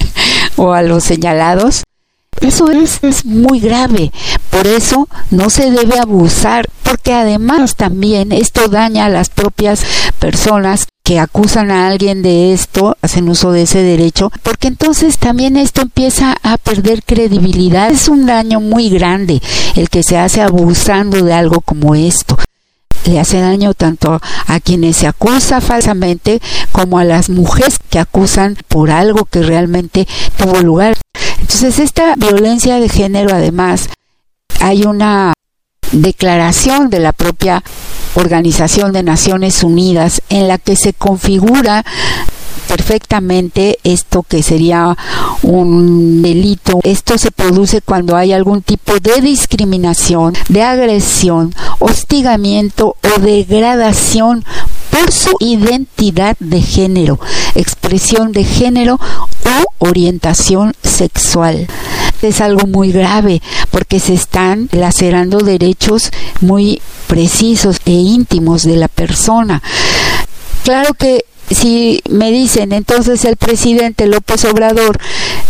o 0.56 0.72
a 0.72 0.82
los 0.82 1.04
señalados. 1.04 1.84
Eso 2.42 2.70
es, 2.70 3.04
es, 3.04 3.26
muy 3.26 3.60
grave, 3.60 4.12
por 4.52 4.68
eso 4.68 5.08
no 5.32 5.50
se 5.50 5.72
debe 5.72 6.00
abusar, 6.00 6.70
porque 6.84 7.14
además 7.14 7.76
también 7.76 8.32
esto 8.32 8.68
daña 8.68 9.06
a 9.06 9.10
las 9.10 9.30
propias 9.30 9.84
personas 10.20 10.88
que 11.04 11.20
acusan 11.20 11.72
a 11.72 11.88
alguien 11.88 12.22
de 12.22 12.54
esto, 12.54 12.96
hacen 13.02 13.30
uso 13.30 13.52
de 13.52 13.64
ese 13.64 13.82
derecho, 13.82 14.32
porque 14.44 14.68
entonces 14.68 15.18
también 15.18 15.58
esto 15.58 15.82
empieza 15.82 16.36
a 16.44 16.58
perder 16.58 17.02
credibilidad. 17.04 17.90
Es 17.90 18.08
un 18.08 18.26
daño 18.26 18.60
muy 18.60 18.90
grande 18.90 19.42
el 19.76 19.90
que 19.90 20.04
se 20.04 20.18
hace 20.18 20.42
abusando 20.42 21.24
de 21.24 21.34
algo 21.34 21.62
como 21.62 21.96
esto 21.96 22.38
le 23.08 23.20
hace 23.20 23.40
daño 23.40 23.74
tanto 23.74 24.20
a 24.48 24.60
quienes 24.60 24.98
se 24.98 25.08
acusa 25.08 25.62
falsamente 25.62 26.42
como 26.72 27.00
a 27.00 27.06
las 27.06 27.30
mujeres 27.30 27.80
que 27.90 28.00
acusan 28.00 28.58
por 28.68 28.92
algo 28.92 29.26
que 29.26 29.42
realmente 29.42 30.08
tuvo 30.38 30.62
lugar. 30.62 30.98
Entonces 31.40 31.80
esta 31.80 32.16
violencia 32.16 32.80
de 32.80 32.90
género 32.90 33.34
además 33.34 33.90
hay 34.60 34.84
una 34.84 35.34
declaración 35.92 36.90
de 36.90 37.00
la 37.00 37.14
propia 37.14 37.64
Organización 38.16 38.94
de 38.94 39.04
Naciones 39.04 39.64
Unidas 39.64 40.22
en 40.30 40.48
la 40.48 40.58
que 40.58 40.76
se 40.76 40.94
configura 40.94 41.86
perfectamente 42.68 43.80
esto 43.84 44.24
que 44.24 44.44
sería 44.44 44.98
un 45.42 46.22
delito. 46.22 46.80
Esto 46.84 47.18
se 47.18 47.32
produce 47.32 47.82
cuando 47.82 48.16
hay 48.16 48.34
algún 48.34 48.62
tipo 48.62 48.94
de 49.00 49.22
discriminación, 49.22 50.34
de 50.50 50.64
agresión, 50.64 51.56
hostigamiento 51.80 52.98
o 53.16 53.20
degradación 53.20 54.44
por 54.92 55.12
su 55.12 55.32
identidad 55.40 56.36
de 56.40 56.62
género, 56.62 57.20
expresión 57.56 58.32
de 58.32 58.44
género 58.44 59.00
orientación 59.80 60.74
sexual. 60.84 61.68
Es 62.22 62.42
algo 62.42 62.68
muy 62.68 62.92
grave 62.92 63.42
porque 63.72 64.00
se 64.00 64.14
están 64.14 64.70
lacerando 64.72 65.40
derechos 65.40 66.12
muy 66.42 66.82
precisos 67.08 67.78
e 67.86 67.92
íntimos 67.92 68.64
de 68.64 68.78
la 68.78 68.88
persona. 68.88 69.62
Claro 70.64 70.94
que 70.94 71.26
si 71.50 72.02
me 72.10 72.32
dicen 72.32 72.74
entonces 72.74 73.24
el 73.24 73.38
presidente 73.38 74.08
López 74.08 74.44
Obrador 74.46 75.00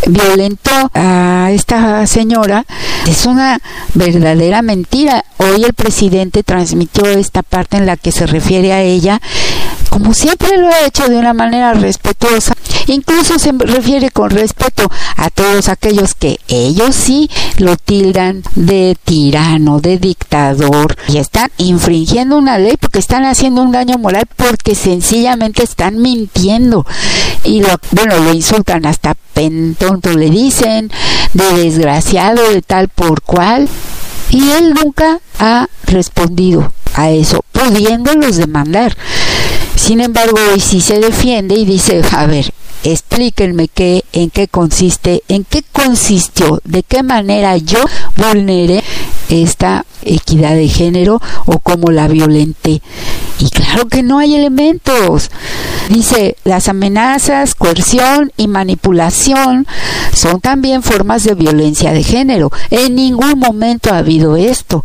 violentó 0.07 0.91
a 0.93 1.49
esta 1.51 2.05
señora, 2.05 2.65
es 3.07 3.25
una 3.25 3.59
verdadera 3.95 4.61
mentira. 4.61 5.25
Hoy 5.37 5.63
el 5.63 5.73
presidente 5.73 6.43
transmitió 6.43 7.05
esta 7.07 7.41
parte 7.41 7.77
en 7.77 7.85
la 7.87 7.97
que 7.97 8.11
se 8.11 8.27
refiere 8.27 8.73
a 8.73 8.83
ella 8.83 9.21
como 9.97 10.13
siempre 10.13 10.57
lo 10.57 10.67
ha 10.67 10.85
hecho 10.85 11.07
de 11.07 11.17
una 11.17 11.33
manera 11.33 11.73
respetuosa, 11.73 12.53
incluso 12.85 13.39
se 13.39 13.51
refiere 13.51 14.11
con 14.11 14.29
respeto 14.29 14.87
a 15.15 15.31
todos 15.31 15.69
aquellos 15.69 16.13
que 16.13 16.39
ellos 16.47 16.95
sí 16.95 17.31
lo 17.57 17.77
tildan 17.77 18.43
de 18.53 18.95
tirano, 19.03 19.79
de 19.79 19.97
dictador, 19.97 20.95
y 21.07 21.17
están 21.17 21.49
infringiendo 21.57 22.37
una 22.37 22.59
ley 22.59 22.77
porque 22.79 22.99
están 22.99 23.25
haciendo 23.25 23.63
un 23.63 23.71
daño 23.71 23.97
moral 23.97 24.27
porque 24.35 24.75
sencillamente 24.75 25.63
están 25.63 25.99
mintiendo. 25.99 26.85
Y 27.43 27.61
lo, 27.61 27.69
bueno, 27.89 28.19
lo 28.19 28.35
insultan 28.35 28.85
hasta 28.85 29.15
pentonto, 29.33 30.13
le 30.13 30.29
dicen, 30.29 30.91
de 31.33 31.63
desgraciado, 31.63 32.51
de 32.51 32.61
tal 32.61 32.87
por 32.89 33.23
cual. 33.23 33.67
Y 34.29 34.51
él 34.51 34.75
nunca 34.75 35.21
ha 35.39 35.67
respondido 35.85 36.71
a 36.93 37.09
eso, 37.09 37.41
pudiéndolos 37.51 38.37
demandar. 38.37 38.95
Sin 39.77 40.01
embargo, 40.01 40.37
hoy 40.51 40.59
sí 40.59 40.81
se 40.81 40.99
defiende 40.99 41.53
y 41.55 41.63
dice, 41.63 42.01
a 42.11 42.25
ver, 42.25 42.51
explíquenme 42.83 43.67
qué, 43.67 44.03
en 44.11 44.31
qué 44.31 44.47
consiste, 44.47 45.21
en 45.27 45.45
qué 45.45 45.63
consistió, 45.71 46.59
de 46.65 46.81
qué 46.81 47.03
manera 47.03 47.55
yo 47.57 47.79
vulneré 48.15 48.83
esta 49.29 49.85
equidad 50.03 50.55
de 50.55 50.67
género 50.67 51.21
o 51.45 51.59
cómo 51.59 51.91
la 51.91 52.07
violenté. 52.07 52.81
Y 53.39 53.49
claro 53.49 53.87
que 53.87 54.03
no 54.03 54.19
hay 54.19 54.35
elementos. 54.35 55.29
Dice, 55.89 56.35
las 56.43 56.67
amenazas, 56.67 57.55
coerción 57.55 58.31
y 58.35 58.47
manipulación 58.47 59.67
son 60.13 60.41
también 60.41 60.83
formas 60.83 61.23
de 61.23 61.35
violencia 61.35 61.93
de 61.93 62.03
género. 62.03 62.51
En 62.71 62.95
ningún 62.95 63.39
momento 63.39 63.93
ha 63.93 63.99
habido 63.99 64.35
esto, 64.35 64.83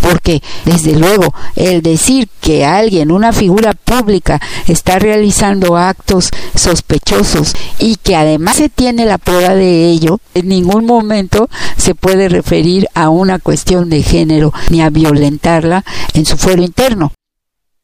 porque 0.00 0.42
desde 0.64 0.96
luego 0.96 1.34
el 1.56 1.82
decir 1.82 2.28
que 2.40 2.64
alguien, 2.64 3.10
una 3.10 3.32
figura 3.32 3.72
pública, 3.72 4.40
está 4.68 4.98
realizando 4.98 5.76
actos 5.76 6.30
sospechosos 6.54 7.54
y 7.78 7.96
que 7.96 8.14
además 8.14 8.56
se 8.56 8.68
tiene 8.68 9.06
la 9.06 9.18
prueba 9.18 9.54
de 9.54 9.86
ello, 9.86 10.20
en 10.34 10.48
ningún 10.48 10.84
momento 10.84 11.48
se 11.76 11.94
puede 11.94 12.28
referir 12.28 12.86
a 12.94 13.08
una 13.08 13.38
cuestión 13.38 13.88
de 13.88 14.02
género 14.02 14.52
ni 14.68 14.82
a 14.82 14.90
violentarla 14.90 15.84
en 16.12 16.26
su 16.26 16.36
fuero 16.36 16.62
interno. 16.62 17.12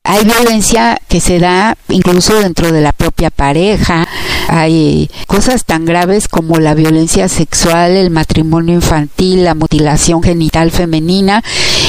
Hay 0.02 0.24
violencia 0.24 0.98
que 1.08 1.20
se 1.20 1.38
da 1.38 1.76
incluso 1.90 2.34
dentro 2.40 2.72
de 2.72 2.80
la 2.80 2.92
propia 2.92 3.28
pareja. 3.28 4.08
Hay 4.48 5.10
cosas 5.26 5.66
tan 5.66 5.84
graves 5.84 6.26
como 6.26 6.58
la 6.58 6.72
violencia 6.72 7.28
sexual, 7.28 7.92
el 7.92 8.10
matrimonio 8.10 8.74
infantil, 8.74 9.44
la 9.44 9.54
mutilación 9.54 10.22
genital 10.22 10.70
femenina 10.70 11.44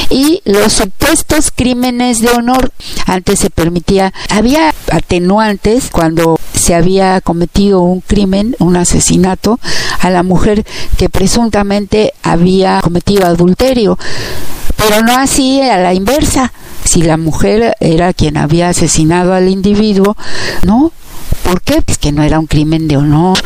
y 0.09 0.41
los 0.43 0.74
supuestos 0.74 1.51
crímenes 1.55 2.20
de 2.20 2.32
honor. 2.32 2.74
Antes 3.05 3.39
se 3.39 3.49
permitía, 3.49 4.14
había 4.30 4.74
atenuantes 4.91 5.89
cuando 5.89 6.38
se 6.53 6.76
había 6.76 7.22
cometido 7.22 7.80
un 7.80 8.01
crimen, 8.01 8.57
un 8.59 8.76
asesinato 8.76 9.57
a 10.01 10.09
la 10.09 10.22
mujer 10.22 10.66
que 10.97 11.07
presuntamente 11.07 12.14
había 12.24 12.82
cometido 12.82 13.26
adulterio, 13.26 13.97
pero 14.76 15.01
no 15.01 15.14
así 15.14 15.62
a 15.62 15.78
la 15.78 15.93
inversa 15.93 16.51
si 16.92 17.02
la 17.02 17.16
mujer 17.16 17.78
era 17.80 18.12
quien 18.12 18.36
había 18.36 18.68
asesinado 18.68 19.34
al 19.34 19.48
individuo, 19.48 20.18
¿no? 20.64 20.92
¿Por 21.42 21.62
qué? 21.62 21.82
Pues 21.82 21.98
que 21.98 22.12
no 22.12 22.22
era 22.22 22.38
un 22.38 22.48
crimen 22.48 22.89
de 22.89 22.98
honor. 22.98 23.39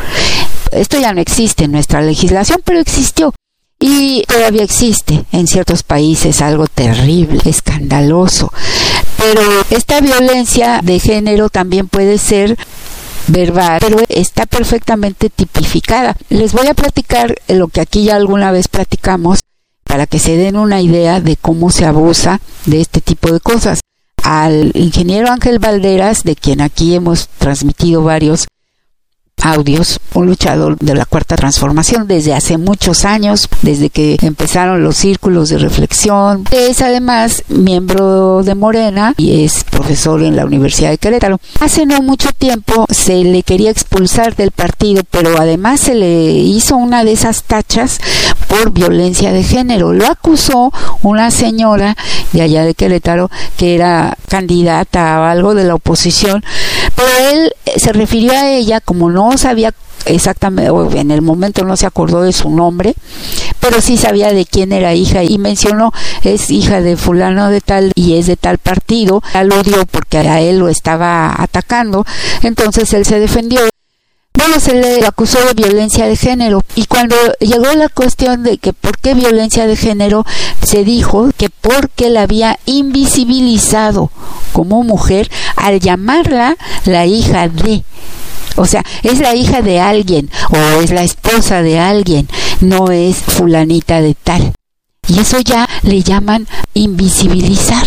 Esto 0.72 0.98
ya 0.98 1.12
no 1.12 1.20
existe 1.20 1.64
en 1.64 1.72
nuestra 1.72 2.00
legislación, 2.02 2.60
pero 2.64 2.80
existió. 2.80 3.32
Y 3.78 4.24
todavía 4.26 4.64
existe 4.64 5.26
en 5.30 5.46
ciertos 5.46 5.84
países 5.84 6.42
algo 6.42 6.66
terrible, 6.66 7.40
escandaloso. 7.44 8.52
Pero 9.16 9.42
esta 9.70 10.00
violencia 10.00 10.80
de 10.82 10.98
género 10.98 11.48
también 11.48 11.86
puede 11.86 12.18
ser 12.18 12.58
verbal, 13.28 13.78
pero 13.80 13.98
está 14.08 14.46
perfectamente 14.46 15.30
tipificada. 15.30 16.16
Les 16.30 16.52
voy 16.52 16.66
a 16.66 16.74
platicar 16.74 17.36
lo 17.46 17.68
que 17.68 17.80
aquí 17.80 18.02
ya 18.02 18.16
alguna 18.16 18.50
vez 18.50 18.66
platicamos 18.66 19.38
para 19.96 20.06
que 20.06 20.18
se 20.18 20.36
den 20.36 20.58
una 20.58 20.82
idea 20.82 21.22
de 21.22 21.38
cómo 21.38 21.70
se 21.70 21.86
abusa 21.86 22.42
de 22.66 22.82
este 22.82 23.00
tipo 23.00 23.32
de 23.32 23.40
cosas. 23.40 23.80
Al 24.22 24.72
ingeniero 24.74 25.30
Ángel 25.30 25.58
Valderas, 25.58 26.22
de 26.22 26.36
quien 26.36 26.60
aquí 26.60 26.94
hemos 26.94 27.28
transmitido 27.28 28.02
varios 28.02 28.46
audios, 29.42 30.00
un 30.14 30.26
luchador 30.26 30.76
de 30.78 30.94
la 30.94 31.04
cuarta 31.04 31.36
transformación 31.36 32.06
desde 32.08 32.34
hace 32.34 32.58
muchos 32.58 33.04
años, 33.04 33.48
desde 33.62 33.90
que 33.90 34.16
empezaron 34.22 34.82
los 34.82 34.96
círculos 34.96 35.50
de 35.50 35.58
reflexión. 35.58 36.44
Es 36.50 36.80
además 36.82 37.44
miembro 37.48 38.42
de 38.42 38.54
Morena 38.54 39.14
y 39.16 39.44
es 39.44 39.64
profesor 39.64 40.22
en 40.22 40.36
la 40.36 40.46
Universidad 40.46 40.90
de 40.90 40.98
Querétaro. 40.98 41.40
Hace 41.60 41.86
no 41.86 42.02
mucho 42.02 42.30
tiempo 42.32 42.86
se 42.90 43.22
le 43.24 43.42
quería 43.42 43.70
expulsar 43.70 44.34
del 44.36 44.50
partido, 44.50 45.02
pero 45.10 45.38
además 45.38 45.80
se 45.80 45.94
le 45.94 46.32
hizo 46.32 46.76
una 46.76 47.04
de 47.04 47.12
esas 47.12 47.44
tachas 47.44 48.00
por 48.48 48.72
violencia 48.72 49.32
de 49.32 49.42
género. 49.42 49.92
Lo 49.92 50.06
acusó 50.06 50.72
una 51.02 51.30
señora 51.30 51.96
de 52.32 52.42
allá 52.42 52.64
de 52.64 52.74
Querétaro 52.74 53.30
que 53.56 53.74
era 53.74 54.16
candidata 54.28 55.16
a 55.16 55.30
algo 55.30 55.54
de 55.54 55.64
la 55.64 55.74
oposición, 55.74 56.44
pero 56.94 57.08
él 57.30 57.52
se 57.76 57.92
refirió 57.92 58.32
a 58.32 58.50
ella 58.50 58.80
como 58.80 59.10
no 59.10 59.36
sabía 59.38 59.74
exactamente, 60.06 60.70
en 60.98 61.10
el 61.10 61.20
momento 61.20 61.64
no 61.64 61.76
se 61.76 61.86
acordó 61.86 62.22
de 62.22 62.32
su 62.32 62.48
nombre, 62.50 62.94
pero 63.60 63.80
sí 63.80 63.96
sabía 63.96 64.32
de 64.32 64.46
quién 64.46 64.72
era 64.72 64.94
hija 64.94 65.24
y 65.24 65.38
mencionó 65.38 65.92
es 66.22 66.50
hija 66.50 66.80
de 66.80 66.96
fulano 66.96 67.50
de 67.50 67.60
tal 67.60 67.92
y 67.94 68.16
es 68.16 68.26
de 68.26 68.36
tal 68.36 68.58
partido, 68.58 69.22
aludió 69.34 69.84
porque 69.86 70.18
a 70.18 70.40
él 70.40 70.58
lo 70.58 70.68
estaba 70.68 71.34
atacando, 71.36 72.06
entonces 72.42 72.92
él 72.92 73.04
se 73.04 73.18
defendió. 73.20 73.60
Bueno, 74.36 74.60
se 74.60 74.74
le 74.74 75.06
acusó 75.06 75.38
de 75.46 75.54
violencia 75.54 76.06
de 76.06 76.16
género 76.16 76.62
y 76.74 76.84
cuando 76.84 77.16
llegó 77.40 77.72
la 77.72 77.88
cuestión 77.88 78.42
de 78.42 78.58
que 78.58 78.72
por 78.72 78.98
qué 78.98 79.14
violencia 79.14 79.66
de 79.66 79.76
género, 79.76 80.24
se 80.62 80.84
dijo 80.84 81.30
que 81.36 81.48
porque 81.48 82.10
la 82.10 82.22
había 82.22 82.58
invisibilizado 82.66 84.10
como 84.52 84.82
mujer 84.82 85.30
al 85.56 85.80
llamarla 85.80 86.56
la 86.84 87.06
hija 87.06 87.48
de 87.48 87.82
o 88.56 88.64
sea, 88.64 88.84
es 89.02 89.18
la 89.20 89.34
hija 89.34 89.60
de 89.60 89.80
alguien 89.80 90.30
o 90.50 90.80
es 90.80 90.90
la 90.90 91.02
esposa 91.02 91.62
de 91.62 91.78
alguien, 91.78 92.26
no 92.60 92.90
es 92.90 93.16
fulanita 93.16 94.00
de 94.00 94.14
tal. 94.14 94.52
Y 95.08 95.20
eso 95.20 95.38
ya 95.40 95.68
le 95.82 96.02
llaman 96.02 96.48
invisibilizar. 96.74 97.86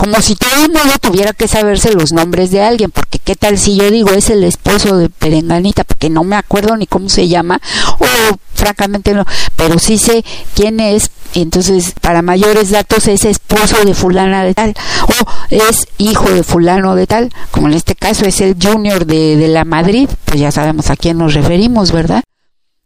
Como 0.00 0.22
si 0.22 0.34
todo 0.34 0.64
el 0.64 0.72
mundo 0.72 0.94
tuviera 0.98 1.34
que 1.34 1.46
saberse 1.46 1.92
los 1.92 2.14
nombres 2.14 2.50
de 2.50 2.62
alguien, 2.62 2.90
porque 2.90 3.18
qué 3.18 3.36
tal 3.36 3.58
si 3.58 3.76
yo 3.76 3.90
digo 3.90 4.12
es 4.12 4.30
el 4.30 4.44
esposo 4.44 4.96
de 4.96 5.10
Perenganita, 5.10 5.84
porque 5.84 6.08
no 6.08 6.24
me 6.24 6.36
acuerdo 6.36 6.74
ni 6.78 6.86
cómo 6.86 7.10
se 7.10 7.28
llama, 7.28 7.60
o 7.98 8.06
francamente 8.54 9.12
no, 9.12 9.26
pero 9.56 9.78
sí 9.78 9.98
sé 9.98 10.24
quién 10.54 10.80
es, 10.80 11.10
entonces 11.34 11.92
para 12.00 12.22
mayores 12.22 12.70
datos 12.70 13.08
es 13.08 13.26
esposo 13.26 13.84
de 13.84 13.92
fulana 13.92 14.42
de 14.42 14.54
tal, 14.54 14.74
o 15.06 15.26
es 15.50 15.86
hijo 15.98 16.30
de 16.30 16.44
fulano 16.44 16.94
de 16.94 17.06
tal, 17.06 17.30
como 17.50 17.68
en 17.68 17.74
este 17.74 17.94
caso 17.94 18.24
es 18.24 18.40
el 18.40 18.56
junior 18.58 19.04
de, 19.04 19.36
de 19.36 19.48
la 19.48 19.66
Madrid, 19.66 20.08
pues 20.24 20.40
ya 20.40 20.50
sabemos 20.50 20.88
a 20.88 20.96
quién 20.96 21.18
nos 21.18 21.34
referimos, 21.34 21.92
¿verdad? 21.92 22.24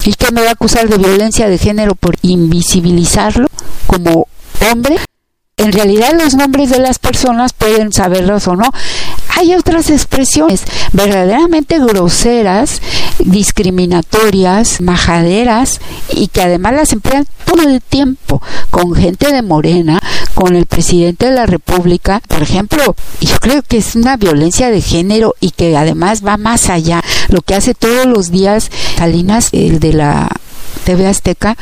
¿Y 0.05 0.15
qué 0.15 0.33
me 0.33 0.43
va 0.43 0.49
a 0.49 0.55
acusar 0.55 0.89
de 0.89 0.99
violencia 0.99 1.49
de 1.49 1.59
género 1.59 1.95
por 1.95 2.17
invisibilizarlo 2.23 3.47
como 3.87 4.27
hombre? 4.69 4.97
En 5.57 5.73
realidad 5.73 6.13
los 6.21 6.35
nombres 6.35 6.71
de 6.71 6.81
las 6.81 6.99
personas 6.99 7.53
pueden 7.53 7.93
saberlos 7.93 8.49
o 8.49 8.57
no. 8.57 8.71
Hay 9.37 9.55
otras 9.55 9.89
expresiones 9.91 10.63
verdaderamente 10.93 11.79
groseras, 11.79 12.81
discriminatorias, 13.19 14.81
majaderas 14.81 15.81
y 16.13 16.29
que 16.29 16.43
además 16.43 16.75
las 16.75 16.93
emplean 16.93 17.27
todo 17.45 17.63
el 17.63 17.81
tiempo 17.81 18.43
con 18.71 18.95
gente 18.95 19.33
de 19.33 19.43
Morena, 19.43 20.01
con 20.35 20.57
el 20.57 20.67
presidente 20.67 21.27
de 21.27 21.37
la 21.37 21.47
República, 21.47 22.21
por 22.27 22.43
ejemplo. 22.43 22.97
Yo 23.21 23.37
creo 23.41 23.63
que 23.63 23.79
es 23.79 23.95
una 23.95 24.17
violencia 24.17 24.71
de 24.71 24.81
género 24.81 25.35
y 25.41 25.51
que 25.51 25.77
además 25.77 26.25
va 26.27 26.37
más 26.37 26.69
allá. 26.69 27.03
Lo 27.29 27.43
que 27.43 27.55
hace 27.55 27.75
todos 27.75 28.07
los 28.07 28.31
días 28.31 28.71
Salinas, 28.97 29.51
el 29.53 29.81
de 29.81 29.93
la 29.93 30.29
TV 30.85 31.07
Azteca 31.07 31.57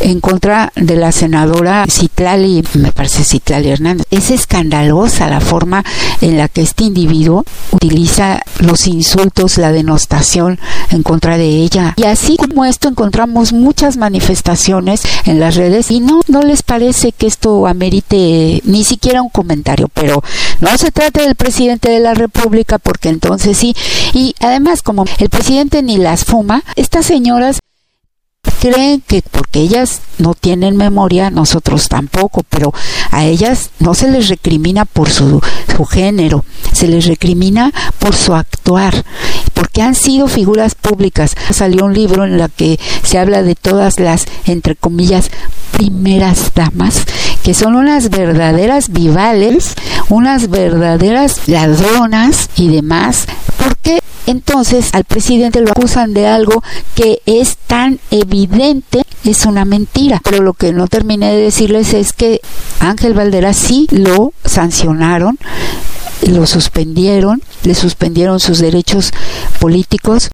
en 0.00 0.20
contra 0.20 0.72
de 0.76 0.96
la 0.96 1.12
senadora 1.12 1.86
Citlali, 1.88 2.62
me 2.74 2.92
parece 2.92 3.24
Citlali 3.24 3.70
Hernández. 3.70 4.06
Es 4.10 4.30
escandalosa 4.30 5.28
la 5.28 5.40
forma 5.40 5.84
en 6.20 6.36
la 6.36 6.48
que 6.48 6.62
este 6.62 6.84
individuo 6.84 7.44
utiliza 7.72 8.40
los 8.60 8.86
insultos, 8.86 9.58
la 9.58 9.72
denostación 9.72 10.58
en 10.90 11.02
contra 11.02 11.38
de 11.38 11.48
ella. 11.48 11.94
Y 11.96 12.04
así 12.04 12.36
como 12.36 12.64
esto 12.64 12.88
encontramos 12.88 13.52
muchas 13.52 13.96
manifestaciones 13.96 15.02
en 15.24 15.40
las 15.40 15.56
redes 15.56 15.90
y 15.90 16.00
no, 16.00 16.20
no 16.28 16.42
les 16.42 16.62
parece 16.62 17.12
que 17.12 17.26
esto 17.26 17.66
amerite 17.66 18.60
ni 18.64 18.84
siquiera 18.84 19.22
un 19.22 19.30
comentario, 19.30 19.88
pero 19.92 20.22
no 20.60 20.76
se 20.78 20.90
trata 20.90 21.22
del 21.22 21.34
presidente 21.34 21.90
de 21.90 22.00
la 22.00 22.14
República 22.14 22.78
porque 22.78 23.08
entonces 23.08 23.56
sí. 23.56 23.74
Y 24.12 24.34
además 24.40 24.82
como 24.82 25.04
el 25.18 25.30
presidente 25.30 25.82
ni 25.82 25.96
las 25.96 26.24
fuma, 26.24 26.62
estas 26.76 27.06
señoras 27.06 27.60
creen 28.60 29.02
que 29.06 29.22
porque 29.22 29.60
ellas 29.60 30.00
no 30.18 30.34
tienen 30.34 30.76
memoria, 30.76 31.30
nosotros 31.30 31.88
tampoco, 31.88 32.42
pero 32.48 32.72
a 33.10 33.24
ellas 33.24 33.70
no 33.78 33.94
se 33.94 34.10
les 34.10 34.28
recrimina 34.28 34.84
por 34.84 35.10
su, 35.10 35.40
su 35.76 35.84
género, 35.84 36.44
se 36.72 36.88
les 36.88 37.06
recrimina 37.06 37.72
por 37.98 38.14
su 38.14 38.34
actuar, 38.34 39.04
porque 39.54 39.82
han 39.82 39.94
sido 39.94 40.28
figuras 40.28 40.74
públicas. 40.74 41.34
Salió 41.50 41.84
un 41.84 41.94
libro 41.94 42.24
en 42.24 42.40
el 42.40 42.50
que 42.50 42.78
se 43.02 43.18
habla 43.18 43.42
de 43.42 43.54
todas 43.54 43.98
las, 43.98 44.26
entre 44.46 44.74
comillas, 44.74 45.30
primeras 45.72 46.52
damas, 46.54 47.04
que 47.42 47.54
son 47.54 47.76
unas 47.76 48.10
verdaderas 48.10 48.90
vivales, 48.90 49.74
unas 50.08 50.48
verdaderas 50.48 51.48
ladronas 51.48 52.48
y 52.56 52.68
demás, 52.68 53.26
porque 53.58 54.00
entonces 54.26 54.90
al 54.92 55.04
presidente 55.04 55.60
lo 55.60 55.70
acusan 55.70 56.14
de 56.14 56.26
algo 56.26 56.62
que 56.94 57.20
es 57.26 57.56
tan 57.56 58.00
evidente, 58.10 59.02
es 59.24 59.46
una 59.46 59.64
mentira. 59.64 60.20
Pero 60.24 60.42
lo 60.42 60.52
que 60.52 60.72
no 60.72 60.88
terminé 60.88 61.32
de 61.32 61.42
decirles 61.42 61.94
es 61.94 62.12
que 62.12 62.40
Ángel 62.80 63.14
Valderas 63.14 63.56
sí 63.56 63.86
lo 63.90 64.32
sancionaron, 64.44 65.38
lo 66.26 66.46
suspendieron, 66.46 67.42
le 67.62 67.74
suspendieron 67.74 68.40
sus 68.40 68.58
derechos 68.58 69.12
políticos 69.60 70.30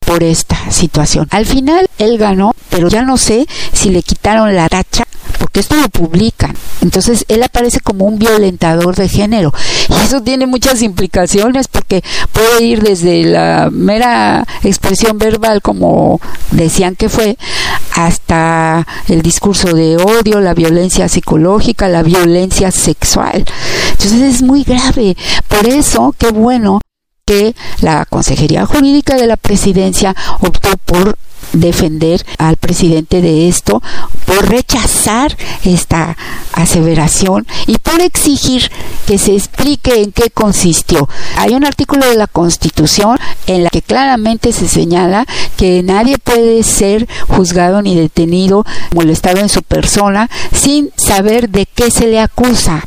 por 0.00 0.22
esta 0.22 0.70
situación. 0.70 1.26
Al 1.30 1.46
final 1.46 1.88
él 1.98 2.16
ganó, 2.18 2.54
pero 2.70 2.88
ya 2.88 3.02
no 3.02 3.16
sé 3.16 3.46
si 3.72 3.90
le 3.90 4.02
quitaron 4.02 4.54
la 4.54 4.68
tacha 4.68 5.04
porque 5.38 5.60
esto 5.60 5.76
lo 5.76 5.88
publican. 5.88 6.54
Entonces 6.82 7.24
él 7.28 7.42
aparece 7.42 7.80
como 7.80 8.04
un 8.04 8.18
violentador 8.18 8.94
de 8.96 9.08
género. 9.08 9.52
Y 9.88 9.94
eso 9.94 10.22
tiene 10.22 10.46
muchas 10.46 10.82
implicaciones 10.82 11.68
porque 11.68 12.02
puede 12.32 12.64
ir 12.64 12.82
desde 12.82 13.24
la 13.24 13.68
mera 13.70 14.46
expresión 14.62 15.18
verbal, 15.18 15.62
como 15.62 16.20
decían 16.50 16.96
que 16.96 17.08
fue, 17.08 17.36
hasta 17.94 18.86
el 19.08 19.22
discurso 19.22 19.74
de 19.74 19.96
odio, 19.96 20.40
la 20.40 20.54
violencia 20.54 21.08
psicológica, 21.08 21.88
la 21.88 22.02
violencia 22.02 22.70
sexual. 22.70 23.44
Entonces 23.92 24.20
es 24.20 24.42
muy 24.42 24.64
grave. 24.64 25.16
Por 25.48 25.66
eso, 25.66 26.14
qué 26.18 26.30
bueno 26.30 26.80
que 27.28 27.56
la 27.80 28.04
Consejería 28.04 28.66
Jurídica 28.66 29.16
de 29.16 29.26
la 29.26 29.36
Presidencia 29.36 30.14
optó 30.38 30.76
por 30.84 31.18
defender 31.52 32.24
al 32.38 32.56
presidente 32.56 33.20
de 33.20 33.48
esto, 33.48 33.82
por 34.26 34.48
rechazar 34.48 35.36
esta 35.64 36.16
aseveración 36.52 37.44
y 37.66 37.78
por 37.78 38.00
exigir 38.00 38.70
que 39.08 39.18
se 39.18 39.34
explique 39.34 40.02
en 40.02 40.12
qué 40.12 40.30
consistió. 40.30 41.08
Hay 41.36 41.54
un 41.54 41.64
artículo 41.64 42.08
de 42.08 42.14
la 42.14 42.28
Constitución 42.28 43.18
en 43.48 43.64
la 43.64 43.70
que 43.70 43.82
claramente 43.82 44.52
se 44.52 44.68
señala 44.68 45.26
que 45.56 45.82
nadie 45.82 46.18
puede 46.18 46.62
ser 46.62 47.08
juzgado 47.26 47.82
ni 47.82 47.96
detenido, 47.96 48.64
molestado 48.94 49.40
en 49.40 49.48
su 49.48 49.64
persona, 49.64 50.30
sin 50.52 50.92
saber 50.96 51.48
de 51.48 51.66
qué 51.66 51.90
se 51.90 52.06
le 52.06 52.20
acusa 52.20 52.86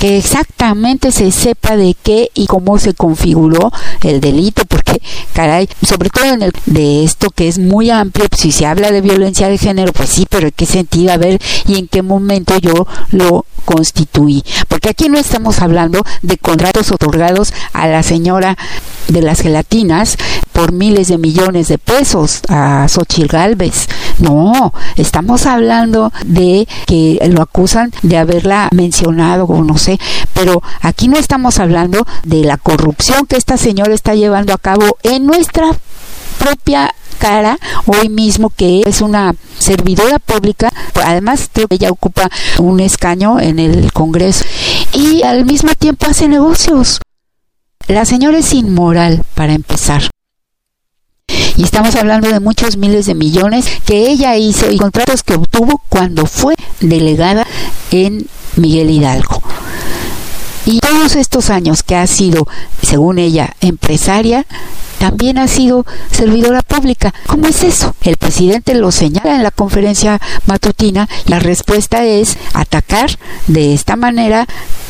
que 0.00 0.16
exactamente 0.16 1.12
se 1.12 1.30
sepa 1.30 1.76
de 1.76 1.94
qué 2.02 2.30
y 2.32 2.46
cómo 2.46 2.78
se 2.78 2.94
configuró 2.94 3.70
el 4.02 4.22
delito, 4.22 4.64
porque, 4.64 5.02
caray, 5.34 5.68
sobre 5.86 6.08
todo 6.08 6.24
en 6.24 6.40
el 6.40 6.52
de 6.64 7.04
esto 7.04 7.28
que 7.28 7.48
es 7.48 7.58
muy 7.58 7.90
amplio, 7.90 8.26
si 8.34 8.50
se 8.50 8.64
habla 8.64 8.92
de 8.92 9.02
violencia 9.02 9.48
de 9.48 9.58
género, 9.58 9.92
pues 9.92 10.08
sí, 10.08 10.26
pero 10.28 10.46
en 10.46 10.54
qué 10.56 10.64
sentido, 10.64 11.12
a 11.12 11.18
ver, 11.18 11.38
y 11.66 11.78
en 11.78 11.86
qué 11.86 12.00
momento 12.00 12.56
yo 12.58 12.86
lo 13.10 13.44
constituí. 13.66 14.42
Porque 14.68 14.88
aquí 14.88 15.10
no 15.10 15.18
estamos 15.18 15.60
hablando 15.60 16.02
de 16.22 16.38
contratos 16.38 16.90
otorgados 16.92 17.52
a 17.74 17.86
la 17.86 18.02
señora 18.02 18.56
de 19.08 19.20
las 19.20 19.40
gelatinas 19.40 20.16
por 20.52 20.72
miles 20.72 21.08
de 21.08 21.18
millones 21.18 21.68
de 21.68 21.76
pesos 21.76 22.40
a 22.48 22.88
Xochitl 22.88 23.26
Galvez. 23.26 23.86
No, 24.20 24.72
estamos 24.96 25.46
hablando 25.46 26.12
de 26.24 26.68
que 26.86 27.18
lo 27.30 27.42
acusan 27.42 27.90
de 28.02 28.18
haberla 28.18 28.68
mencionado 28.72 29.44
o 29.44 29.64
no 29.64 29.78
sé, 29.78 29.98
pero 30.34 30.62
aquí 30.80 31.08
no 31.08 31.16
estamos 31.16 31.58
hablando 31.58 32.06
de 32.24 32.44
la 32.44 32.58
corrupción 32.58 33.26
que 33.26 33.36
esta 33.36 33.56
señora 33.56 33.94
está 33.94 34.14
llevando 34.14 34.52
a 34.52 34.58
cabo 34.58 34.98
en 35.02 35.26
nuestra 35.26 35.70
propia 36.38 36.94
cara 37.18 37.58
hoy 37.84 38.08
mismo 38.08 38.48
que 38.48 38.82
es 38.86 39.02
una 39.02 39.34
servidora 39.58 40.18
pública 40.18 40.70
además 41.04 41.50
ella 41.68 41.90
ocupa 41.90 42.30
un 42.58 42.80
escaño 42.80 43.40
en 43.40 43.58
el 43.58 43.92
Congreso 43.92 44.44
y 44.94 45.22
al 45.22 45.44
mismo 45.44 45.74
tiempo 45.74 46.06
hace 46.06 46.28
negocios. 46.28 47.00
La 47.88 48.04
señora 48.04 48.38
es 48.38 48.54
inmoral 48.54 49.24
para 49.34 49.52
empezar 49.52 50.10
y 51.60 51.64
estamos 51.64 51.94
hablando 51.96 52.30
de 52.30 52.40
muchos 52.40 52.78
miles 52.78 53.04
de 53.04 53.14
millones 53.14 53.66
que 53.84 54.08
ella 54.08 54.34
hizo 54.34 54.70
y 54.70 54.78
contratos 54.78 55.22
que 55.22 55.34
obtuvo 55.34 55.82
cuando 55.90 56.24
fue 56.24 56.54
delegada 56.80 57.46
en 57.90 58.26
Miguel 58.56 58.88
Hidalgo. 58.88 59.42
Y 60.64 60.78
todos 60.78 61.16
estos 61.16 61.50
años 61.50 61.82
que 61.82 61.96
ha 61.96 62.06
sido, 62.06 62.48
según 62.82 63.18
ella, 63.18 63.54
empresaria, 63.60 64.46
también 65.00 65.36
ha 65.36 65.48
sido 65.48 65.84
servidora 66.10 66.62
pública. 66.62 67.12
¿Cómo 67.26 67.46
es 67.46 67.62
eso? 67.62 67.94
El 68.02 68.16
presidente 68.16 68.74
lo 68.74 68.90
señala 68.90 69.36
en 69.36 69.42
la 69.42 69.50
conferencia 69.50 70.20
matutina. 70.46 71.08
La 71.26 71.40
respuesta 71.40 72.04
es 72.04 72.36
atacar 72.54 73.10
de 73.46 73.74
esta 73.74 73.96
manera 73.96 74.46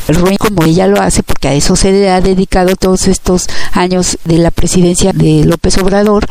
ruin 0.09 0.37
como 0.37 0.63
ella 0.63 0.87
lo 0.87 1.01
hace, 1.01 1.23
porque 1.23 1.47
a 1.47 1.53
eso 1.53 1.75
se 1.75 2.09
ha 2.09 2.19
dedicado 2.19 2.75
todos 2.75 3.07
estos 3.07 3.47
años 3.71 4.17
de 4.25 4.37
la 4.37 4.51
presidencia 4.51 5.13
de 5.13 5.45
López 5.45 5.77
Obrador, 5.77 6.27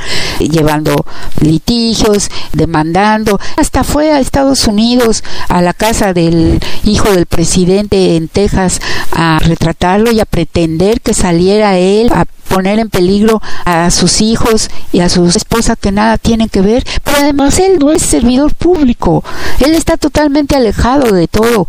llevando 0.49 1.05
litigios, 1.41 2.31
demandando, 2.53 3.39
hasta 3.57 3.85
fue 3.85 4.13
a 4.13 4.21
Estados 4.21 4.67
Unidos, 4.67 5.23
a 5.49 5.63
la 5.63 5.73
casa 5.73 6.13
del 6.13 6.61
hijo 6.85 7.11
del 7.11 7.27
presidente 7.27 8.17
en 8.17 8.29
Texas, 8.29 8.81
a 9.13 9.39
retratarlo 9.41 10.13
y 10.13 10.21
a 10.21 10.25
pretender 10.25 11.01
que 11.01 11.15
saliera 11.15 11.79
él 11.79 12.11
a 12.13 12.27
poner 12.49 12.81
en 12.81 12.91
peligro 12.91 13.41
a 13.65 13.91
sus 13.91 14.21
hijos 14.21 14.71
y 14.93 15.01
a 15.01 15.09
su 15.09 15.25
esposa 15.27 15.77
que 15.77 15.93
nada 15.93 16.19
tienen 16.19 16.49
que 16.49 16.61
ver, 16.61 16.85
pero 17.05 17.19
además 17.19 17.59
él 17.61 17.79
no 17.79 17.93
es 17.93 18.03
servidor 18.03 18.55
público, 18.55 19.25
él 19.61 19.75
está 19.75 19.97
totalmente 19.97 20.57
alejado 20.57 21.13
de 21.15 21.29
todo. 21.29 21.69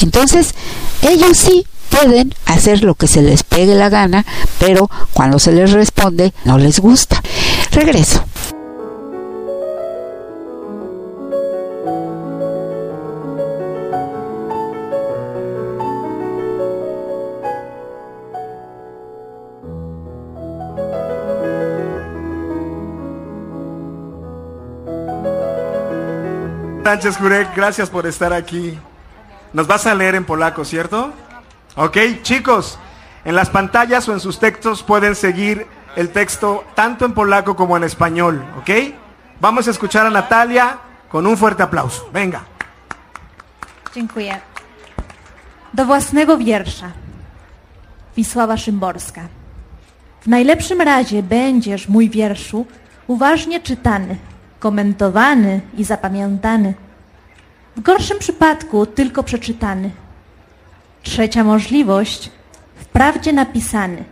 Entonces, 0.00 0.54
ellos 1.02 1.36
sí 1.36 1.66
pueden 1.90 2.34
hacer 2.46 2.82
lo 2.82 2.94
que 2.94 3.06
se 3.06 3.22
les 3.22 3.42
pegue 3.42 3.74
la 3.74 3.88
gana, 3.88 4.24
pero 4.58 4.90
cuando 5.12 5.38
se 5.38 5.52
les 5.52 5.72
responde 5.72 6.32
no 6.44 6.58
les 6.58 6.80
gusta. 6.80 7.20
Regreso. 7.72 8.22
Sánchez 26.84 27.16
Jurek, 27.16 27.56
gracias 27.56 27.88
por 27.88 28.06
estar 28.06 28.34
aquí. 28.34 28.78
Nos 29.54 29.66
vas 29.66 29.86
a 29.86 29.94
leer 29.94 30.14
en 30.14 30.26
polaco, 30.26 30.62
¿cierto? 30.66 31.10
Ok, 31.74 31.96
chicos, 32.20 32.78
en 33.24 33.34
las 33.34 33.48
pantallas 33.48 34.06
o 34.10 34.12
en 34.12 34.20
sus 34.20 34.38
textos 34.38 34.82
pueden 34.82 35.14
seguir 35.14 35.66
el 35.96 36.10
texto 36.10 36.64
tanto 36.74 37.04
en 37.04 37.12
polaco 37.12 37.54
como 37.56 37.76
en 37.76 37.84
español, 37.84 38.44
¿ok? 38.58 38.70
Vamos 39.40 39.66
a 39.68 39.70
escuchar 39.70 40.06
a 40.06 40.10
Natalia 40.10 40.78
con 41.08 41.26
un 41.26 41.36
fuerte 41.36 41.62
aplauso. 41.62 42.08
Venga. 42.12 42.44
Dziękuję. 43.94 44.40
Do 45.74 45.84
własnego 45.84 46.38
wiersza. 46.38 46.92
Wisława 48.16 48.56
Szymborska. 48.56 49.22
W 50.22 50.26
najlepszym 50.26 50.80
razie 50.80 51.22
będziesz, 51.22 51.88
mój 51.88 52.10
wierszu, 52.10 52.66
uważnie 53.06 53.60
czytany, 53.60 54.16
komentowany 54.58 55.60
i 55.76 55.84
zapamiętany. 55.84 56.74
W 57.76 57.80
gorszym 57.80 58.18
przypadku 58.18 58.86
tylko 58.86 59.22
przeczytany. 59.22 59.90
Trzecia 61.02 61.44
możliwość, 61.44 62.30
wprawdzie 62.76 63.32
napisany, 63.32 64.04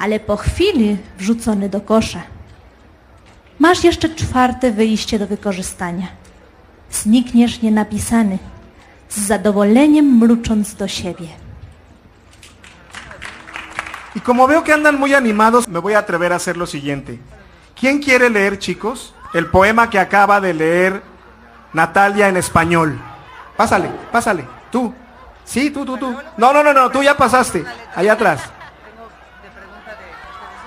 ale 0.00 0.20
po 0.20 0.36
chwili 0.36 0.96
wrzucony 1.18 1.68
do 1.68 1.80
kosza. 1.80 2.22
Masz 3.58 3.84
jeszcze 3.84 4.08
czwarte 4.08 4.70
wyjście 4.70 5.18
do 5.18 5.26
wykorzystania. 5.26 6.06
Znikniesz 6.90 7.62
nienapisany, 7.62 8.38
z 9.08 9.18
zadowoleniem 9.26 10.18
mrucząc 10.18 10.74
do 10.74 10.88
siebie. 10.88 11.28
Y 14.16 14.20
como 14.20 14.48
veo 14.48 14.62
que 14.62 14.74
andan 14.74 14.98
muy 14.98 15.14
animados, 15.14 15.68
me 15.68 15.80
voy 15.80 15.94
a 15.94 15.98
atrever 15.98 16.32
a 16.32 16.36
hacer 16.36 16.56
lo 16.56 16.66
siguiente. 16.66 17.18
¿Quién 17.80 18.02
quiere 18.02 18.28
leer, 18.28 18.58
chicos, 18.58 19.14
el 19.34 19.46
poema 19.46 19.88
que 19.88 20.00
acaba 20.00 20.40
de 20.40 20.52
leer 20.52 21.02
Natalia 21.72 22.28
en 22.28 22.36
español? 22.36 22.98
Pásale, 23.56 23.88
pásale, 24.10 24.44
tú. 24.72 24.92
Sí, 25.44 25.70
tú, 25.70 25.84
tú, 25.84 25.96
tú. 25.96 26.16
No, 26.36 26.52
no, 26.52 26.62
no, 26.62 26.72
no, 26.72 26.90
tú 26.90 27.02
ya 27.02 27.16
pasaste. 27.16 27.64
Allá 27.94 28.14
atrás. 28.14 28.40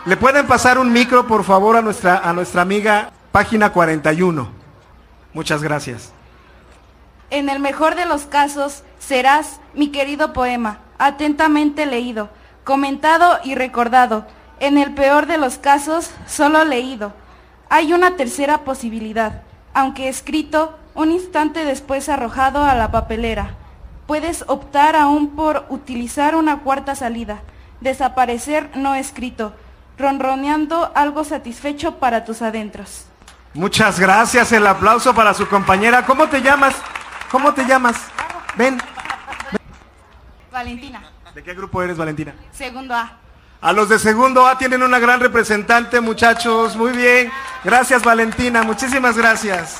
¿Le 0.06 0.18
pueden 0.18 0.48
pasar 0.48 0.78
un 0.80 0.92
micro, 0.92 1.28
por 1.28 1.46
favor, 1.46 1.78
a 1.78 1.82
nuestra, 1.82 2.18
a 2.18 2.34
nuestra 2.34 2.62
amiga 2.62 3.12
página 3.32 3.72
41? 3.72 4.50
Muchas 5.34 5.64
gracias. 5.64 6.12
En 7.30 7.48
el 7.48 7.62
mejor 7.62 7.96
de 7.96 8.06
los 8.06 8.24
casos, 8.26 8.84
serás 9.00 9.62
mi 9.74 9.94
querido 9.94 10.34
poema, 10.34 10.80
atentamente 10.98 11.86
leído, 11.86 12.30
comentado 12.66 13.40
y 13.46 13.56
recordado. 13.56 14.26
En 14.60 14.78
el 14.78 14.94
peor 14.94 15.26
de 15.26 15.38
los 15.38 15.58
casos, 15.58 16.12
solo 16.28 16.66
leído. 16.66 17.14
Hay 17.70 17.94
una 17.94 18.18
tercera 18.18 18.66
posibilidad, 18.66 19.44
aunque 19.74 20.10
escrito 20.10 20.78
un 20.96 21.14
instante 21.14 21.64
después 21.64 22.10
arrojado 22.10 22.66
a 22.66 22.76
la 22.76 22.92
papelera. 22.92 23.56
Puedes 24.06 24.44
optar 24.48 24.98
aún 24.98 25.30
por 25.30 25.66
utilizar 25.70 26.36
una 26.36 26.60
cuarta 26.60 26.94
salida, 26.94 27.40
desaparecer 27.80 28.70
no 28.76 28.96
escrito, 28.96 29.54
ronroneando 29.98 30.92
algo 30.96 31.24
satisfecho 31.24 31.96
para 32.00 32.26
tus 32.26 32.42
adentros. 32.42 33.06
Muchas 33.54 34.00
gracias, 34.00 34.52
el 34.52 34.66
aplauso 34.66 35.14
para 35.14 35.34
su 35.34 35.48
compañera. 35.48 36.06
¿Cómo 36.06 36.28
te 36.28 36.42
llamas? 36.42 36.76
¿Cómo 37.32 37.54
te 37.54 37.66
llamas? 37.66 37.98
Ven. 38.56 38.80
Valentina, 40.52 41.02
¿De 41.34 41.44
qué 41.44 41.54
grupo 41.54 41.82
eres, 41.82 41.98
Valentina? 41.98 42.34
segundo 42.52 42.94
A. 42.94 43.18
A 43.62 43.72
los 43.74 43.90
de 43.90 43.98
segundo 43.98 44.46
A 44.46 44.58
tienen 44.58 44.84
una 44.84 45.00
gran 45.00 45.20
representante, 45.20 46.02
muchachos. 46.02 46.76
Muy 46.76 46.92
bien. 46.92 47.32
Gracias, 47.64 48.04
Valentina. 48.04 48.62
Muchísimas 48.62 49.18
gracias. 49.18 49.80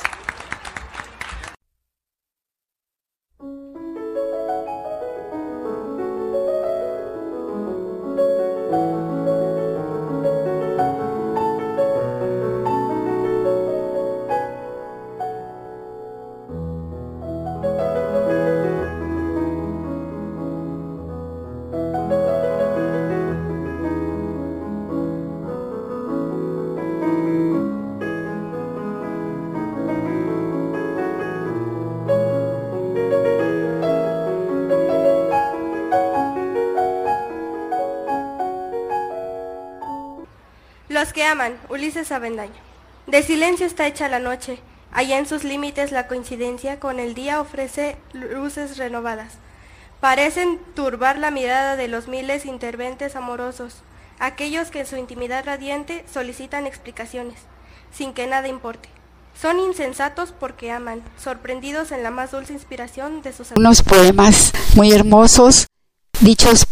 Ulises 41.84 42.12
Avendaño. 42.12 42.54
De 43.06 43.22
silencio 43.22 43.66
está 43.66 43.86
hecha 43.86 44.08
la 44.08 44.18
noche. 44.18 44.58
Allá 44.90 45.18
en 45.18 45.26
sus 45.26 45.44
límites 45.44 45.92
la 45.92 46.06
coincidencia 46.06 46.80
con 46.80 46.98
el 46.98 47.12
día 47.12 47.42
ofrece 47.42 47.98
luces 48.14 48.78
renovadas. 48.78 49.34
Parecen 50.00 50.58
turbar 50.74 51.18
la 51.18 51.30
mirada 51.30 51.76
de 51.76 51.88
los 51.88 52.08
miles 52.08 52.46
interventes 52.46 53.16
amorosos, 53.16 53.82
aquellos 54.18 54.70
que 54.70 54.80
en 54.80 54.86
su 54.86 54.96
intimidad 54.96 55.44
radiante 55.44 56.06
solicitan 56.10 56.66
explicaciones, 56.66 57.38
sin 57.92 58.14
que 58.14 58.26
nada 58.26 58.48
importe. 58.48 58.88
Son 59.38 59.60
insensatos 59.60 60.32
porque 60.32 60.72
aman, 60.72 61.02
sorprendidos 61.22 61.92
en 61.92 62.02
la 62.02 62.10
más 62.10 62.30
dulce 62.30 62.54
inspiración 62.54 63.20
de 63.20 63.34
sus 63.34 63.50
Unos 63.50 63.82
poemas 63.82 64.54
muy 64.74 64.90
hermosos, 64.90 65.66
dichos 66.20 66.64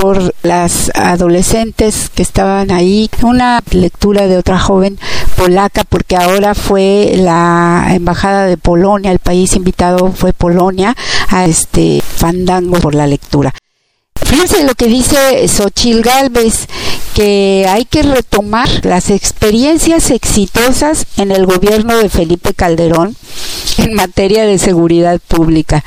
por 0.00 0.34
las 0.42 0.90
adolescentes 0.94 2.10
que 2.14 2.22
estaban 2.22 2.70
ahí, 2.70 3.10
una 3.22 3.62
lectura 3.70 4.26
de 4.26 4.36
otra 4.36 4.58
joven 4.58 4.98
polaca, 5.36 5.84
porque 5.84 6.16
ahora 6.16 6.54
fue 6.54 7.14
la 7.16 7.88
embajada 7.90 8.46
de 8.46 8.56
Polonia, 8.56 9.12
el 9.12 9.18
país 9.18 9.54
invitado 9.54 10.12
fue 10.12 10.32
Polonia, 10.32 10.96
a 11.28 11.46
este 11.46 12.02
fandango 12.02 12.78
por 12.78 12.94
la 12.94 13.06
lectura. 13.06 13.54
Fíjense 14.14 14.64
lo 14.64 14.74
que 14.74 14.86
dice 14.86 15.46
Xochil 15.48 16.02
Galvez, 16.02 16.66
que 17.14 17.66
hay 17.68 17.84
que 17.84 18.02
retomar 18.02 18.68
las 18.84 19.10
experiencias 19.10 20.10
exitosas 20.10 21.06
en 21.16 21.30
el 21.30 21.46
gobierno 21.46 21.96
de 21.98 22.08
Felipe 22.08 22.54
Calderón 22.54 23.16
en 23.78 23.94
materia 23.94 24.44
de 24.44 24.58
seguridad 24.58 25.20
pública. 25.20 25.84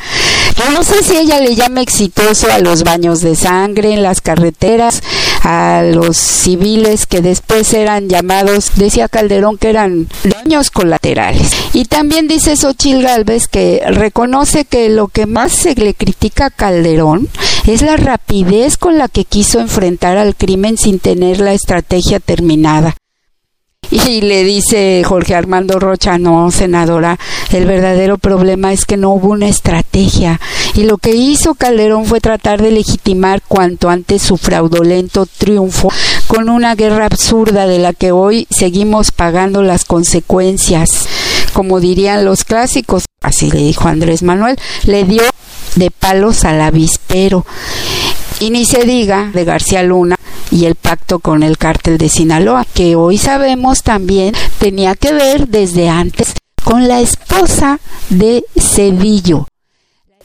No 0.74 0.84
sé 0.84 1.04
si 1.04 1.16
ella 1.16 1.40
le 1.40 1.56
llama 1.56 1.82
exitoso 1.82 2.52
a 2.52 2.60
los 2.60 2.84
baños 2.84 3.22
de 3.22 3.36
sangre 3.36 3.94
en 3.94 4.04
las 4.04 4.22
carreteras, 4.22 5.02
a 5.44 5.82
los 5.84 6.18
civiles 6.18 7.06
que 7.06 7.22
después 7.22 7.74
eran 7.74 8.10
llamados, 8.10 8.72
decía 8.76 9.08
Calderón 9.08 9.58
que 9.58 9.70
eran 9.70 10.08
daños 10.24 10.70
colaterales. 10.70 11.52
Y 11.74 11.86
también 11.86 12.28
dice 12.28 12.58
Xochil 12.58 13.02
Gálvez 13.02 13.48
que 13.48 13.82
reconoce 13.88 14.66
que 14.66 14.90
lo 14.90 15.08
que 15.08 15.26
más 15.26 15.52
se 15.52 15.76
le 15.76 15.94
critica 15.94 16.48
a 16.48 16.52
Calderón 16.52 17.30
es 17.66 17.82
la 17.82 17.98
rapidez 17.98 18.78
con 18.78 18.98
la 18.98 19.08
que 19.08 19.26
quiso 19.26 19.60
enfrentar 19.60 20.18
al 20.18 20.36
crimen 20.36 20.78
sin 20.78 21.00
tener 21.00 21.40
la 21.40 21.54
estrategia 21.54 22.20
terminada. 22.20 22.96
Y 23.90 24.22
le 24.22 24.44
dice 24.44 25.02
Jorge 25.06 25.34
Armando 25.34 25.80
Rocha, 25.80 26.18
no, 26.18 26.52
senadora, 26.52 27.18
el 27.52 27.66
verdadero 27.66 28.18
problema 28.18 28.74
es 28.74 28.86
que 28.86 28.98
no 28.98 29.12
hubo 29.12 29.30
una 29.30 29.48
estrategia. 29.48 30.42
Y 30.74 30.84
lo 30.84 30.98
que 30.98 31.16
hizo 31.16 31.56
Calderón 31.56 32.06
fue 32.06 32.20
tratar 32.20 32.62
de 32.62 32.72
legitimar 32.72 33.42
cuanto 33.48 33.90
antes 33.90 34.22
su 34.22 34.38
fraudulento 34.38 35.26
triunfo 35.26 35.90
con 36.28 36.50
una 36.50 36.76
guerra 36.76 37.06
absurda 37.06 37.66
de 37.66 37.80
la 37.80 37.94
que 37.94 38.12
hoy 38.12 38.48
seguimos 38.50 39.12
pagando 39.12 39.64
las 39.64 39.86
consecuencias. 39.86 41.08
Como 41.54 41.80
dirían 41.80 42.26
los 42.26 42.44
clásicos, 42.44 43.06
así 43.22 43.50
le 43.50 43.60
dijo 43.60 43.88
Andrés 43.88 44.22
Manuel, 44.22 44.58
le 44.84 45.06
dio 45.06 45.24
de 45.76 45.92
palos 45.92 46.44
al 46.44 46.62
avispero. 46.62 47.46
Y 48.40 48.50
ni 48.50 48.66
se 48.66 48.84
diga 48.84 49.32
de 49.34 49.46
García 49.46 49.82
Luna 49.82 50.17
y 50.58 50.66
el 50.66 50.74
pacto 50.74 51.20
con 51.20 51.44
el 51.44 51.60
cártel 51.60 52.00
de 52.00 52.10
Sinaloa, 52.10 52.66
que 52.74 52.96
hoy 52.96 53.20
sabemos 53.20 53.84
también 53.84 54.34
tenía 54.58 54.96
que 54.96 55.14
ver 55.14 55.48
desde 55.48 55.88
antes 55.88 56.34
con 56.64 56.88
la 56.88 57.00
esposa 57.00 57.80
de 58.10 58.44
Cedillo. 58.60 59.48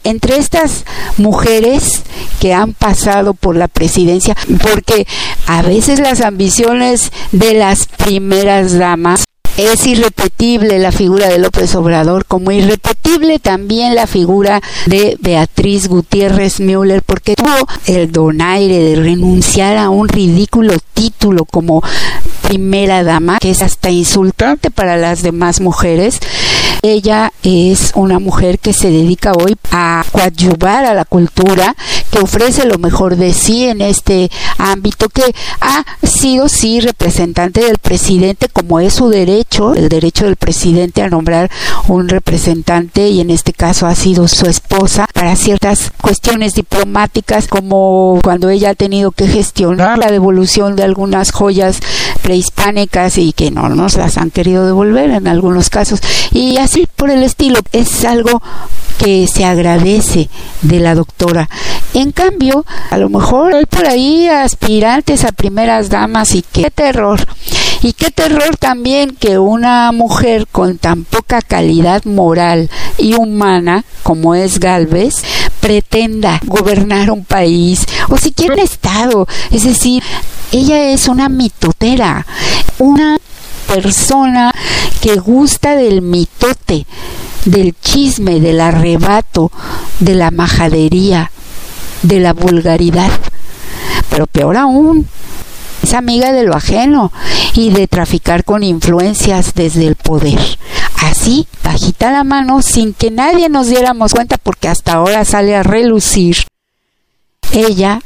Entre 0.05 0.39
estas 0.39 0.87
mujeres 1.19 2.03
que 2.41 2.55
han 2.55 2.73
pasado 2.73 3.35
por 3.35 3.57
la 3.57 3.69
presidencia, 3.69 4.35
porque 4.63 5.07
a 5.47 5.61
veces 5.61 6.01
las 6.01 6.23
ambiciones 6.23 7.13
de 7.33 7.53
las 7.53 7.87
primeras 7.87 8.79
damas 8.79 9.25
es 9.57 9.87
irrepetible 9.87 10.79
la 10.79 10.93
figura 10.93 11.29
de 11.29 11.39
López 11.39 11.75
Obrador, 11.75 12.25
como 12.27 12.51
irrepetible 12.53 13.39
también 13.39 13.95
la 13.95 14.07
figura 14.07 14.61
de 14.87 15.17
Beatriz 15.21 15.89
Gutiérrez 15.89 16.61
Müller, 16.61 17.03
porque 17.03 17.35
tuvo 17.35 17.69
el 17.87 18.11
donaire 18.11 18.79
de 18.79 18.97
renunciar 18.97 19.77
a 19.77 19.91
un 19.91 20.09
ridículo 20.09 20.75
título 20.95 21.45
como 21.45 21.83
primera 22.49 23.03
dama, 23.03 23.39
que 23.39 23.51
es 23.51 23.63
hasta 23.63 23.91
insultante 23.91 24.71
para 24.71 24.97
las 24.97 25.23
demás 25.23 25.61
mujeres. 25.61 26.19
Ella 26.85 27.33
es 27.45 27.93
una 27.95 28.19
mujer 28.19 28.59
que 28.59 28.73
se 28.73 28.91
dedica 28.91 29.31
hoy 29.31 29.57
a 29.71 30.05
coadyuvar 30.11 30.85
a 30.85 30.95
la 30.95 31.05
cultura, 31.05 31.77
que 32.11 32.19
ofrece 32.19 32.67
lo 32.67 32.77
mejor 32.79 33.15
de 33.15 33.33
sí 33.35 33.67
en 33.67 33.81
este 33.81 34.33
ámbito, 34.59 35.09
que 35.09 35.33
ha 35.61 35.85
sido 36.05 36.49
sí 36.49 36.81
representante 36.81 37.61
del 37.61 37.79
presidente, 37.79 38.49
como 38.49 38.81
es 38.81 38.95
su 38.95 39.11
derecho, 39.11 39.75
el 39.75 39.89
derecho 39.89 40.25
del 40.25 40.35
presidente 40.35 41.03
a 41.03 41.09
nombrar 41.09 41.53
un 41.87 42.09
representante, 42.09 43.09
y 43.11 43.21
en 43.21 43.31
este 43.31 43.53
caso 43.53 43.87
ha 43.87 43.95
sido 43.95 44.27
su 44.27 44.47
esposa, 44.47 45.07
para 45.15 45.37
ciertas 45.37 45.93
cuestiones 46.01 46.55
diplomáticas, 46.55 47.47
como 47.47 48.19
cuando 48.25 48.49
ella 48.51 48.71
ha 48.71 48.75
tenido 48.75 49.13
que 49.13 49.29
gestionar 49.29 49.99
la 49.99 50.11
devolución 50.11 50.75
de 50.75 50.83
algunas 50.83 51.31
joyas 51.31 51.79
prehispánicas 52.23 53.19
y 53.19 53.33
que 53.33 53.51
no 53.51 53.69
nos 53.69 53.97
las 53.97 54.17
han 54.17 54.31
querido 54.31 54.65
devolver 54.65 55.11
en 55.11 55.27
algunos 55.27 55.69
casos. 55.71 56.01
Y 56.31 56.57
así 56.57 56.89
por 56.97 57.11
el 57.11 57.23
estilo, 57.23 57.61
es 57.73 58.05
algo 58.05 58.43
que 58.99 59.27
se 59.27 59.45
agradece 59.45 60.31
de 60.63 60.81
la 60.81 60.95
doctora. 60.95 61.49
En 61.95 62.13
cambio, 62.13 62.65
a 62.91 62.97
lo 62.97 63.09
mejor 63.11 63.55
hay 63.55 63.67
por 63.67 63.87
ahí 63.87 64.29
aspirantes 64.29 65.25
a 65.25 65.33
primeras 65.33 65.91
damas 65.91 66.35
y 66.35 66.43
qué 66.43 66.71
terror. 66.71 67.21
Y 67.83 67.95
qué 67.95 68.11
terror 68.11 68.57
también 68.57 69.17
que 69.17 69.39
una 69.39 69.91
mujer 69.91 70.47
con 70.47 70.79
tan 70.79 71.05
poca 71.05 71.43
calidad 71.43 72.05
moral 72.05 72.71
y 72.97 73.15
humana 73.15 73.85
como 74.05 74.37
es 74.37 74.61
Galvez 74.61 75.17
pretenda 75.61 76.41
gobernar 76.47 77.11
un 77.11 77.25
país 77.25 77.85
o 78.09 78.17
siquiera 78.19 78.55
un 78.55 78.61
estado. 78.61 79.27
Es 79.51 79.65
decir, 79.65 80.03
ella 80.53 80.91
es 80.93 81.09
una 81.09 81.29
mitotera, 81.29 82.27
una 82.79 83.19
persona 83.67 84.53
que 85.01 85.17
gusta 85.17 85.75
del 85.75 86.03
mitote, 86.03 86.87
del 87.47 87.75
chisme, 87.81 88.39
del 88.39 88.61
arrebato, 88.61 89.51
de 89.99 90.15
la 90.15 90.31
majadería, 90.31 91.31
de 92.03 92.21
la 92.21 92.35
vulgaridad. 92.35 93.11
Pero 94.11 94.27
peor 94.27 94.57
aún, 94.59 95.09
es 95.83 95.95
amiga 95.95 96.33
de 96.33 96.45
lo 96.45 96.55
ajeno 96.55 97.13
y 97.55 97.71
de 97.71 97.89
traficar 97.89 98.45
con 98.45 98.63
influencias 98.63 99.55
desde 99.55 99.87
el 99.87 99.97
poder. 99.97 100.39
Así, 101.03 101.47
bajita 101.65 102.13
la 102.13 102.25
mano, 102.25 102.63
sin 102.63 102.95
que 102.95 103.11
nadie 103.11 103.49
nos 103.49 103.69
diéramos 103.69 104.13
cuenta, 104.13 104.37
porque 104.39 104.69
hasta 104.69 104.93
ahora 104.93 105.25
sale 105.25 105.57
a 105.57 105.63
relucir, 105.63 106.37
ella 107.53 108.01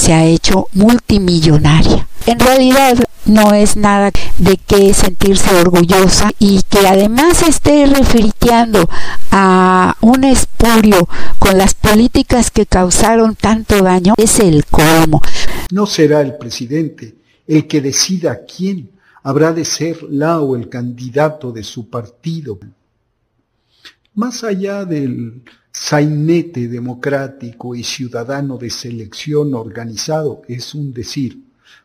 se 0.00 0.14
ha 0.14 0.24
hecho 0.24 0.66
multimillonaria. 0.72 2.08
En 2.24 2.40
realidad 2.40 2.96
no 3.26 3.52
es 3.52 3.76
nada 3.76 4.10
de 4.38 4.56
qué 4.56 4.94
sentirse 4.94 5.54
orgullosa 5.54 6.30
y 6.38 6.62
que 6.62 6.88
además 6.88 7.42
esté 7.42 7.84
refiriendo 7.84 8.88
a 9.30 9.96
un 10.00 10.24
espurio 10.24 11.06
con 11.38 11.58
las 11.58 11.74
políticas 11.74 12.50
que 12.50 12.64
causaron 12.64 13.34
tanto 13.34 13.82
daño 13.82 14.14
es 14.16 14.40
el 14.40 14.64
colmo. 14.64 15.20
No 15.70 15.84
será 15.84 16.22
el 16.22 16.38
presidente 16.38 17.16
el 17.46 17.66
que 17.66 17.82
decida 17.82 18.40
quién 18.46 18.90
habrá 19.22 19.52
de 19.52 19.66
ser 19.66 20.02
la 20.04 20.40
o 20.40 20.56
el 20.56 20.70
candidato 20.70 21.52
de 21.52 21.62
su 21.62 21.90
partido. 21.90 22.58
Más 24.14 24.44
allá 24.44 24.86
del 24.86 25.42
sainete 25.72 26.68
democrático 26.68 27.74
y 27.74 27.84
ciudadano 27.84 28.58
de 28.58 28.70
selección 28.70 29.54
organizado, 29.54 30.42
es 30.48 30.74
un 30.74 30.92
decir, 30.92 31.44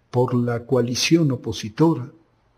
por 0.10 0.34
la 0.34 0.66
coalición 0.66 1.32
opositora, 1.32 2.12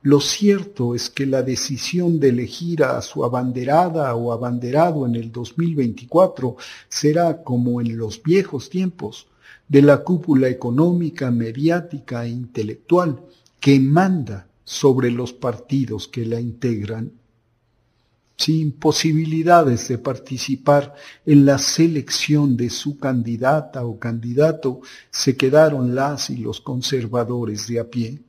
lo 0.03 0.21
cierto 0.21 0.95
es 0.95 1.09
que 1.09 1.25
la 1.25 1.41
decisión 1.41 2.19
de 2.19 2.29
elegir 2.29 2.83
a 2.83 3.01
su 3.01 3.25
abanderada 3.25 4.15
o 4.15 4.31
abanderado 4.31 5.05
en 5.05 5.15
el 5.15 5.31
2024 5.31 6.55
será 6.87 7.43
como 7.43 7.81
en 7.81 7.97
los 7.97 8.21
viejos 8.23 8.69
tiempos, 8.69 9.27
de 9.67 9.81
la 9.81 10.03
cúpula 10.03 10.47
económica, 10.47 11.29
mediática 11.29 12.25
e 12.25 12.29
intelectual 12.29 13.21
que 13.59 13.79
manda 13.79 14.47
sobre 14.63 15.11
los 15.11 15.33
partidos 15.33 16.07
que 16.07 16.25
la 16.25 16.39
integran, 16.39 17.11
sin 18.37 18.71
posibilidades 18.73 19.87
de 19.87 19.97
participar 19.97 20.93
en 21.25 21.45
la 21.45 21.57
selección 21.57 22.55
de 22.55 22.69
su 22.69 22.97
candidata 22.97 23.83
o 23.85 23.97
candidato, 23.97 24.81
se 25.09 25.35
quedaron 25.35 25.95
las 25.95 26.29
y 26.29 26.37
los 26.37 26.61
conservadores 26.61 27.67
de 27.67 27.79
a 27.79 27.89
pie. 27.89 28.21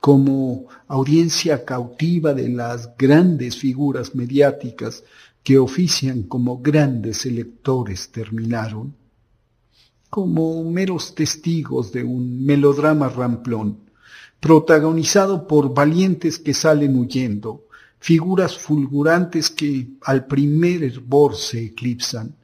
Como 0.00 0.66
audiencia 0.86 1.64
cautiva 1.64 2.34
de 2.34 2.48
las 2.48 2.96
grandes 2.96 3.56
figuras 3.56 4.14
mediáticas 4.14 5.04
que 5.42 5.58
ofician 5.58 6.24
como 6.24 6.60
grandes 6.60 7.24
electores 7.24 8.10
terminaron 8.10 8.94
como 10.10 10.64
meros 10.64 11.14
testigos 11.14 11.92
de 11.92 12.02
un 12.02 12.44
melodrama 12.44 13.08
ramplón, 13.08 13.90
protagonizado 14.40 15.46
por 15.46 15.74
valientes 15.74 16.38
que 16.38 16.54
salen 16.54 16.96
huyendo, 16.96 17.67
figuras 17.98 18.56
fulgurantes 18.56 19.50
que 19.50 19.88
al 20.02 20.26
primer 20.26 20.82
hervor 20.82 21.36
se 21.36 21.64
eclipsan, 21.64 22.36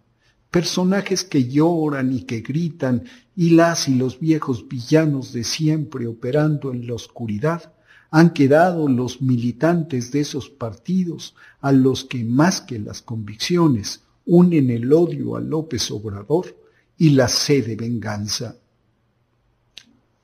personajes 0.51 1.25
que 1.25 1.49
lloran 1.49 2.13
y 2.13 2.23
que 2.23 2.41
gritan, 2.41 3.05
y 3.37 3.51
las 3.51 3.89
y 3.89 3.95
los 3.97 4.21
viejos 4.21 4.69
villanos 4.69 5.33
de 5.33 5.45
siempre 5.45 6.07
operando 6.07 6.73
en 6.73 6.87
la 6.87 6.95
oscuridad, 6.95 7.73
han 8.11 8.33
quedado 8.33 8.89
los 8.89 9.21
militantes 9.21 10.13
de 10.13 10.21
esos 10.21 10.49
partidos 10.49 11.35
a 11.61 11.73
los 11.73 12.05
que 12.05 12.25
más 12.25 12.61
que 12.61 12.79
las 12.79 13.03
convicciones 13.03 14.03
unen 14.27 14.71
el 14.71 14.93
odio 14.93 15.37
a 15.37 15.41
López 15.41 15.91
Obrador 15.91 16.57
y 16.97 17.11
la 17.11 17.27
sed 17.27 17.67
de 17.67 17.75
venganza. 17.75 18.57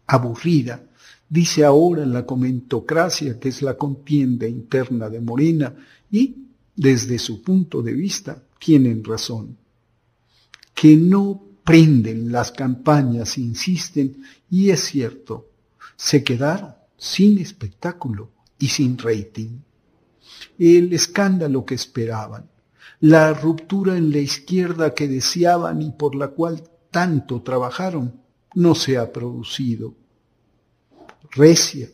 Aburrida, 0.06 0.84
dice 1.30 1.64
ahora 1.64 2.04
la 2.04 2.26
comentocracia 2.26 3.38
que 3.38 3.48
es 3.48 3.62
la 3.62 3.78
contienda 3.78 4.46
interna 4.46 5.08
de 5.08 5.20
Morena 5.20 5.74
y, 6.10 6.48
desde 6.74 7.18
su 7.18 7.40
punto 7.40 7.80
de 7.80 7.92
vista, 7.92 8.42
tienen 8.58 9.02
razón. 9.04 9.56
Que 10.74 10.96
no 10.96 11.40
prenden 11.64 12.32
las 12.32 12.50
campañas, 12.50 13.38
insisten, 13.38 14.22
y 14.50 14.70
es 14.70 14.80
cierto, 14.80 15.50
se 15.96 16.24
quedaron 16.24 16.74
sin 16.96 17.38
espectáculo 17.38 18.30
y 18.58 18.68
sin 18.68 18.98
rating. 18.98 19.60
El 20.58 20.92
escándalo 20.92 21.64
que 21.64 21.76
esperaban, 21.76 22.50
la 23.00 23.32
ruptura 23.32 23.96
en 23.96 24.10
la 24.10 24.18
izquierda 24.18 24.94
que 24.94 25.06
deseaban 25.06 25.80
y 25.80 25.92
por 25.92 26.14
la 26.14 26.28
cual 26.28 26.64
tanto 26.90 27.40
trabajaron, 27.42 28.20
no 28.54 28.74
se 28.74 28.98
ha 28.98 29.12
producido. 29.12 29.94
Recia, 31.32 31.88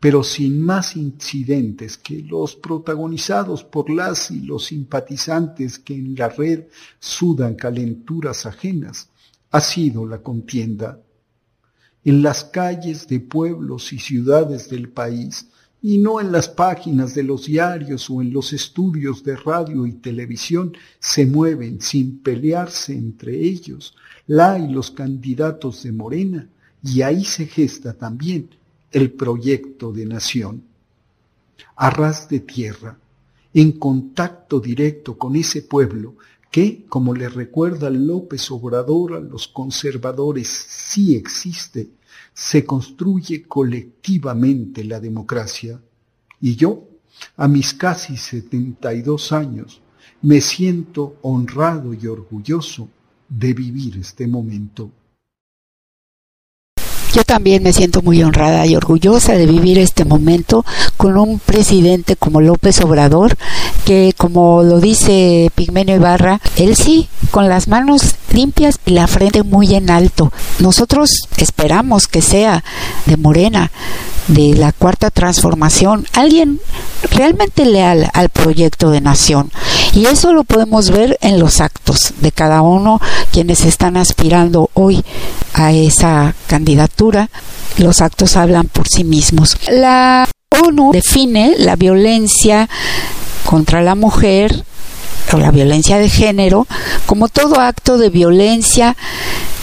pero 0.00 0.24
sin 0.24 0.62
más 0.62 0.96
incidentes 0.96 1.98
que 1.98 2.22
los 2.22 2.56
protagonizados 2.56 3.62
por 3.62 3.90
las 3.90 4.30
y 4.30 4.40
los 4.40 4.64
simpatizantes 4.66 5.78
que 5.78 5.94
en 5.94 6.14
la 6.16 6.30
red 6.30 6.64
sudan 6.98 7.54
calenturas 7.54 8.46
ajenas, 8.46 9.10
ha 9.50 9.60
sido 9.60 10.06
la 10.06 10.22
contienda. 10.22 11.00
En 12.02 12.22
las 12.22 12.44
calles 12.44 13.06
de 13.08 13.20
pueblos 13.20 13.92
y 13.92 13.98
ciudades 13.98 14.70
del 14.70 14.88
país 14.88 15.48
y 15.82 15.98
no 15.98 16.20
en 16.20 16.32
las 16.32 16.48
páginas 16.48 17.14
de 17.14 17.22
los 17.22 17.44
diarios 17.46 18.08
o 18.08 18.22
en 18.22 18.32
los 18.32 18.54
estudios 18.54 19.22
de 19.22 19.36
radio 19.36 19.86
y 19.86 19.92
televisión, 19.92 20.72
se 20.98 21.26
mueven 21.26 21.80
sin 21.80 22.22
pelearse 22.22 22.94
entre 22.94 23.38
ellos 23.38 23.94
la 24.26 24.58
y 24.58 24.70
los 24.72 24.90
candidatos 24.90 25.82
de 25.82 25.92
Morena, 25.92 26.48
y 26.82 27.02
ahí 27.02 27.24
se 27.24 27.46
gesta 27.46 27.94
también 27.94 28.48
el 28.92 29.12
proyecto 29.12 29.92
de 29.92 30.06
nación. 30.06 30.64
A 31.76 31.90
ras 31.90 32.28
de 32.28 32.40
tierra, 32.40 32.98
en 33.54 33.72
contacto 33.72 34.60
directo 34.60 35.16
con 35.18 35.36
ese 35.36 35.62
pueblo 35.62 36.16
que, 36.50 36.84
como 36.88 37.14
le 37.14 37.28
recuerda 37.28 37.90
López 37.90 38.50
Obrador 38.50 39.14
a 39.14 39.20
los 39.20 39.48
conservadores, 39.48 40.48
sí 40.48 41.14
existe, 41.14 41.90
se 42.32 42.64
construye 42.64 43.44
colectivamente 43.44 44.84
la 44.84 45.00
democracia. 45.00 45.80
Y 46.40 46.56
yo, 46.56 46.88
a 47.36 47.46
mis 47.48 47.74
casi 47.74 48.16
72 48.16 49.32
años, 49.32 49.80
me 50.22 50.40
siento 50.40 51.16
honrado 51.22 51.94
y 51.94 52.06
orgulloso 52.06 52.88
de 53.28 53.54
vivir 53.54 53.98
este 53.98 54.26
momento. 54.26 54.90
Yo 57.12 57.24
también 57.24 57.62
me 57.62 57.72
siento 57.72 58.02
muy 58.02 58.22
honrada 58.22 58.66
y 58.66 58.76
orgullosa 58.76 59.32
de 59.32 59.46
vivir 59.46 59.78
este 59.78 60.04
momento 60.04 60.64
con 60.96 61.16
un 61.18 61.40
presidente 61.40 62.14
como 62.14 62.40
López 62.40 62.80
Obrador, 62.82 63.36
que 63.84 64.14
como 64.16 64.62
lo 64.62 64.78
dice 64.80 65.50
Pigmenio 65.56 65.96
Ibarra, 65.96 66.40
él 66.56 66.76
sí, 66.76 67.08
con 67.32 67.48
las 67.48 67.66
manos 67.66 68.14
limpias 68.32 68.78
y 68.86 68.90
la 68.90 69.06
frente 69.06 69.42
muy 69.42 69.74
en 69.74 69.90
alto. 69.90 70.32
Nosotros 70.58 71.10
esperamos 71.36 72.06
que 72.06 72.22
sea 72.22 72.64
de 73.06 73.16
Morena, 73.16 73.70
de 74.28 74.54
la 74.54 74.72
cuarta 74.72 75.10
transformación, 75.10 76.06
alguien 76.12 76.60
realmente 77.10 77.64
leal 77.64 78.10
al 78.14 78.28
proyecto 78.28 78.90
de 78.90 79.00
nación. 79.00 79.50
Y 79.94 80.06
eso 80.06 80.32
lo 80.32 80.44
podemos 80.44 80.90
ver 80.90 81.18
en 81.20 81.40
los 81.40 81.60
actos 81.60 82.14
de 82.20 82.30
cada 82.32 82.62
uno 82.62 83.00
quienes 83.32 83.64
están 83.64 83.96
aspirando 83.96 84.70
hoy 84.74 85.04
a 85.54 85.72
esa 85.72 86.34
candidatura. 86.46 87.28
Los 87.78 88.00
actos 88.00 88.36
hablan 88.36 88.68
por 88.68 88.86
sí 88.88 89.04
mismos. 89.04 89.56
La 89.70 90.28
ONU 90.50 90.92
define 90.92 91.54
la 91.58 91.76
violencia 91.76 92.68
contra 93.44 93.82
la 93.82 93.94
mujer 93.94 94.64
o 95.32 95.38
la 95.38 95.50
violencia 95.50 95.98
de 95.98 96.08
género 96.08 96.66
como 97.06 97.28
todo 97.28 97.60
acto 97.60 97.98
de 97.98 98.10
violencia 98.10 98.96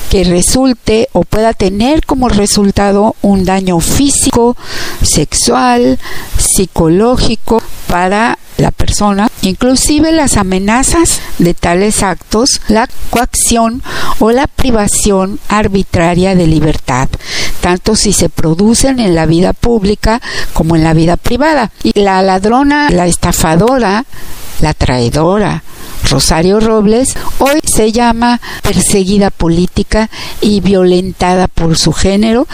que 0.09 0.23
resulte 0.23 1.09
o 1.13 1.23
pueda 1.23 1.53
tener 1.53 2.05
como 2.05 2.29
resultado 2.29 3.15
un 3.21 3.45
daño 3.45 3.79
físico, 3.79 4.55
sexual, 5.01 5.99
psicológico 6.37 7.61
para 7.87 8.37
la 8.57 8.71
persona, 8.71 9.29
inclusive 9.41 10.11
las 10.11 10.37
amenazas 10.37 11.21
de 11.37 11.53
tales 11.53 12.01
actos, 12.01 12.61
la 12.67 12.89
coacción 13.11 13.83
o 14.19 14.31
la 14.31 14.47
privación 14.47 15.39
arbitraria 15.47 16.35
de 16.35 16.47
libertad, 16.47 17.07
tanto 17.61 17.95
si 17.95 18.13
se 18.13 18.29
producen 18.29 18.99
en 18.99 19.13
la 19.13 19.25
vida 19.25 19.53
pública 19.53 20.21
como 20.53 20.75
en 20.75 20.83
la 20.83 20.93
vida 20.93 21.17
privada. 21.17 21.71
Y 21.83 21.99
la 21.99 22.21
ladrona, 22.21 22.89
la 22.89 23.05
estafadora, 23.05 24.05
la 24.59 24.73
traidora, 24.73 25.63
Rosario 26.09 26.59
Robles, 26.59 27.15
hoy 27.39 27.59
se 27.63 27.91
llama 27.91 28.39
perseguida 28.61 29.29
política 29.29 30.09
y 30.41 30.61
violentada 30.61 31.47
por 31.47 31.77
su 31.77 31.91
género. 31.91 32.47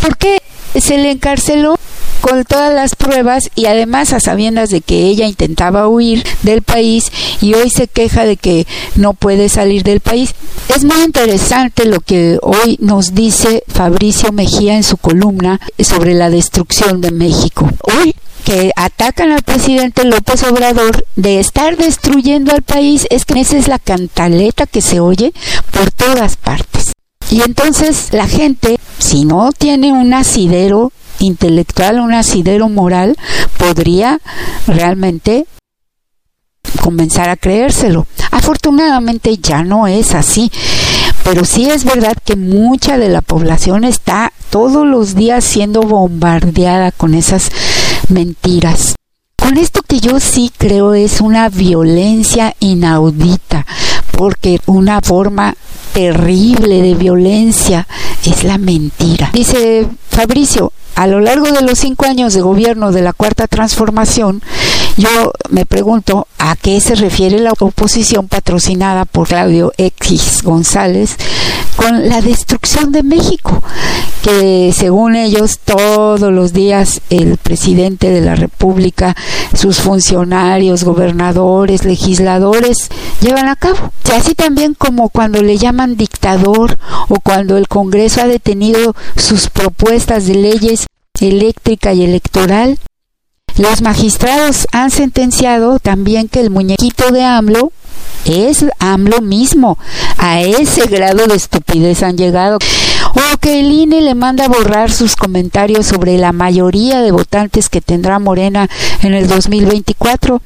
¿Por 0.00 0.16
qué 0.16 0.42
se 0.78 0.98
le 0.98 1.12
encarceló? 1.12 1.78
Con 2.22 2.44
todas 2.44 2.72
las 2.72 2.94
pruebas 2.94 3.50
y 3.56 3.66
además 3.66 4.12
a 4.12 4.20
sabiendas 4.20 4.70
de 4.70 4.80
que 4.80 5.06
ella 5.06 5.26
intentaba 5.26 5.88
huir 5.88 6.24
del 6.42 6.62
país 6.62 7.10
y 7.40 7.54
hoy 7.54 7.68
se 7.68 7.88
queja 7.88 8.24
de 8.24 8.36
que 8.36 8.66
no 8.94 9.12
puede 9.12 9.48
salir 9.48 9.82
del 9.82 10.00
país. 10.00 10.34
Es 10.74 10.84
muy 10.84 11.02
interesante 11.02 11.84
lo 11.84 12.00
que 12.00 12.38
hoy 12.40 12.78
nos 12.80 13.14
dice 13.14 13.64
Fabricio 13.66 14.32
Mejía 14.32 14.76
en 14.76 14.84
su 14.84 14.96
columna 14.96 15.60
sobre 15.80 16.14
la 16.14 16.30
destrucción 16.30 17.00
de 17.00 17.10
México. 17.10 17.68
Hoy 17.82 18.14
que 18.44 18.72
atacan 18.76 19.32
al 19.32 19.42
presidente 19.42 20.04
López 20.04 20.42
Obrador 20.44 21.04
de 21.16 21.40
estar 21.40 21.76
destruyendo 21.76 22.52
al 22.52 22.62
país 22.62 23.06
es 23.10 23.24
que 23.24 23.40
esa 23.40 23.56
es 23.56 23.68
la 23.68 23.78
cantaleta 23.78 24.66
que 24.66 24.80
se 24.80 25.00
oye 25.00 25.32
por 25.70 25.90
todas 25.90 26.36
partes. 26.36 26.92
Y 27.30 27.42
entonces 27.42 28.08
la 28.12 28.28
gente, 28.28 28.78
si 28.98 29.24
no 29.24 29.50
tiene 29.52 29.92
un 29.92 30.12
asidero 30.14 30.92
intelectual, 31.22 32.00
un 32.00 32.12
asidero 32.12 32.68
moral, 32.68 33.16
podría 33.58 34.20
realmente 34.66 35.46
comenzar 36.82 37.28
a 37.28 37.36
creérselo. 37.36 38.06
Afortunadamente 38.30 39.36
ya 39.38 39.62
no 39.62 39.86
es 39.86 40.14
así, 40.14 40.50
pero 41.24 41.44
sí 41.44 41.70
es 41.70 41.84
verdad 41.84 42.16
que 42.24 42.36
mucha 42.36 42.98
de 42.98 43.08
la 43.08 43.20
población 43.20 43.84
está 43.84 44.32
todos 44.50 44.86
los 44.86 45.14
días 45.14 45.44
siendo 45.44 45.82
bombardeada 45.82 46.92
con 46.92 47.14
esas 47.14 47.50
mentiras. 48.08 48.94
Con 49.42 49.58
esto 49.58 49.82
que 49.82 49.98
yo 49.98 50.20
sí 50.20 50.52
creo 50.56 50.94
es 50.94 51.20
una 51.20 51.48
violencia 51.48 52.54
inaudita, 52.60 53.66
porque 54.12 54.60
una 54.66 55.00
forma 55.00 55.56
terrible 55.92 56.80
de 56.80 56.94
violencia 56.94 57.88
es 58.24 58.44
la 58.44 58.56
mentira. 58.56 59.30
Dice 59.32 59.88
Fabricio, 60.08 60.72
a 60.94 61.08
lo 61.08 61.18
largo 61.18 61.50
de 61.50 61.62
los 61.62 61.80
cinco 61.80 62.06
años 62.06 62.34
de 62.34 62.40
gobierno 62.40 62.92
de 62.92 63.02
la 63.02 63.12
Cuarta 63.12 63.48
Transformación, 63.48 64.42
yo 64.96 65.32
me 65.50 65.64
pregunto 65.66 66.26
a 66.38 66.56
qué 66.56 66.80
se 66.80 66.94
refiere 66.94 67.38
la 67.38 67.52
oposición 67.58 68.28
patrocinada 68.28 69.04
por 69.04 69.28
Claudio 69.28 69.72
X 69.78 70.42
González 70.42 71.16
con 71.76 72.08
la 72.08 72.20
destrucción 72.20 72.92
de 72.92 73.02
México, 73.02 73.62
que 74.22 74.72
según 74.76 75.16
ellos 75.16 75.58
todos 75.64 76.32
los 76.32 76.52
días 76.52 77.00
el 77.10 77.38
presidente 77.38 78.10
de 78.10 78.20
la 78.20 78.34
República, 78.34 79.16
sus 79.54 79.78
funcionarios, 79.80 80.84
gobernadores, 80.84 81.84
legisladores 81.84 82.88
llevan 83.20 83.48
a 83.48 83.56
cabo. 83.56 83.92
Así 84.12 84.34
también 84.34 84.74
como 84.74 85.08
cuando 85.08 85.42
le 85.42 85.56
llaman 85.56 85.96
dictador 85.96 86.78
o 87.08 87.16
cuando 87.20 87.56
el 87.56 87.68
Congreso 87.68 88.20
ha 88.20 88.26
detenido 88.26 88.94
sus 89.16 89.48
propuestas 89.48 90.26
de 90.26 90.34
leyes 90.34 90.86
eléctrica 91.20 91.94
y 91.94 92.04
electoral, 92.04 92.78
los 93.58 93.82
magistrados 93.82 94.66
han 94.72 94.90
sentenciado 94.90 95.78
también 95.78 96.28
que 96.28 96.40
el 96.40 96.50
muñequito 96.50 97.10
de 97.10 97.24
AMLO 97.24 97.72
es 98.24 98.64
AMLO 98.78 99.20
mismo. 99.20 99.78
A 100.16 100.40
ese 100.40 100.86
grado 100.86 101.26
de 101.26 101.34
estupidez 101.34 102.02
han 102.02 102.16
llegado. 102.16 102.58
o 103.14 103.36
que 103.38 103.60
el 103.60 103.72
INE 103.72 104.00
le 104.00 104.14
manda 104.14 104.46
a 104.46 104.48
borrar 104.48 104.90
sus 104.90 105.16
comentarios 105.16 105.86
sobre 105.86 106.16
la 106.16 106.32
mayoría 106.32 107.02
de 107.02 107.10
votantes 107.10 107.68
que 107.68 107.80
tendrá 107.80 108.18
Morena 108.18 108.68
en 109.02 109.14
el 109.14 109.28
2024. 109.28 110.40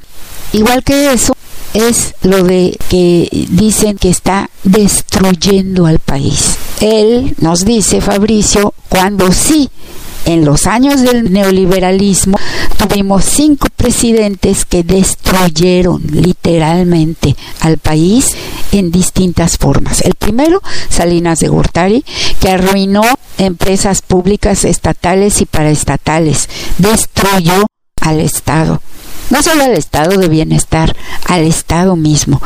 Igual 0.52 0.82
que 0.82 1.12
eso, 1.12 1.36
es 1.74 2.14
lo 2.22 2.42
de 2.42 2.76
que 2.88 3.28
dicen 3.50 3.98
que 3.98 4.08
está 4.08 4.50
destruyendo 4.64 5.86
al 5.86 5.98
país. 5.98 6.56
Él 6.80 7.34
nos 7.38 7.64
dice, 7.64 8.00
Fabricio, 8.00 8.72
cuando 8.88 9.30
sí 9.32 9.68
en 10.26 10.44
los 10.44 10.66
años 10.66 11.00
del 11.02 11.32
neoliberalismo 11.32 12.36
tuvimos 12.76 13.24
cinco 13.24 13.68
presidentes 13.74 14.64
que 14.64 14.82
destruyeron 14.82 16.02
literalmente 16.10 17.34
al 17.60 17.78
país 17.78 18.32
en 18.72 18.90
distintas 18.90 19.56
formas. 19.56 20.02
El 20.02 20.14
primero, 20.14 20.60
Salinas 20.88 21.38
de 21.38 21.48
Gortari, 21.48 22.04
que 22.40 22.50
arruinó 22.50 23.02
empresas 23.38 24.02
públicas 24.02 24.64
estatales 24.64 25.40
y 25.40 25.46
paraestatales, 25.46 26.48
destruyó 26.78 27.66
al 28.00 28.20
Estado 28.20 28.80
no 29.30 29.42
solo 29.42 29.64
al 29.64 29.72
estado 29.72 30.18
de 30.18 30.28
bienestar, 30.28 30.96
al 31.26 31.42
estado 31.42 31.96
mismo. 31.96 32.40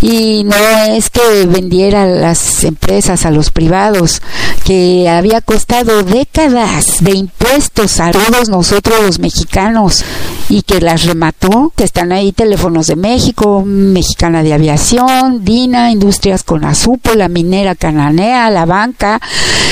Y 0.00 0.44
no 0.44 0.56
es 0.90 1.10
que 1.10 1.46
vendiera 1.46 2.06
las 2.06 2.62
empresas 2.64 3.26
a 3.26 3.30
los 3.30 3.50
privados, 3.50 4.22
que 4.64 5.08
había 5.08 5.40
costado 5.40 6.02
décadas 6.02 6.98
de 7.00 7.12
impuestos 7.12 8.00
a 8.00 8.12
todos 8.12 8.48
nosotros 8.48 9.02
los 9.02 9.18
mexicanos 9.18 10.04
y 10.48 10.62
que 10.62 10.80
las 10.80 11.04
remató. 11.04 11.72
Están 11.78 12.12
ahí 12.12 12.32
Teléfonos 12.32 12.86
de 12.86 12.96
México, 12.96 13.64
Mexicana 13.64 14.42
de 14.42 14.52
Aviación, 14.52 15.44
Dina, 15.44 15.90
Industrias 15.90 16.42
con 16.42 16.64
Azupo, 16.64 17.14
la 17.14 17.28
minera 17.28 17.74
Cananea, 17.74 18.50
la 18.50 18.66
banca, 18.66 19.20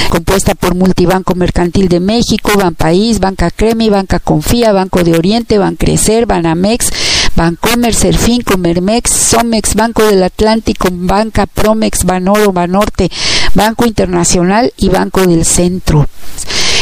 compuesta 0.09 0.55
por 0.55 0.74
Multibanco 0.74 1.34
Mercantil 1.34 1.88
de 1.88 2.01
México, 2.01 2.53
Banpaís, 2.57 3.20
Banca 3.20 3.51
Cremi, 3.51 3.90
Banca 3.90 4.18
Confía, 4.18 4.72
Banco 4.72 5.05
de 5.05 5.16
Oriente, 5.16 5.59
Bancrecer, 5.59 6.26
Banamex, 6.37 6.91
Bancomer, 7.34 7.95
Serfín, 7.95 8.43
Comermex, 8.43 9.11
Somex, 9.11 9.74
Banco 9.74 10.05
del 10.05 10.22
Atlántico, 10.22 10.89
Banca 10.91 11.47
Promex, 11.47 12.05
Banoro, 12.05 12.53
Banorte, 12.53 13.11
Banco 13.55 13.87
Internacional 13.87 14.72
y 14.76 14.89
Banco 14.89 15.26
del 15.26 15.45
Centro 15.45 16.07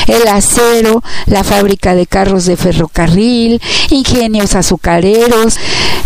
el 0.07 0.28
acero, 0.28 1.02
la 1.24 1.44
fábrica 1.44 1.94
de 1.94 2.07
carros 2.07 2.44
de 2.44 2.59
ferrocarril, 2.59 3.61
ingenios 3.90 4.55
azucareros, 4.55 5.57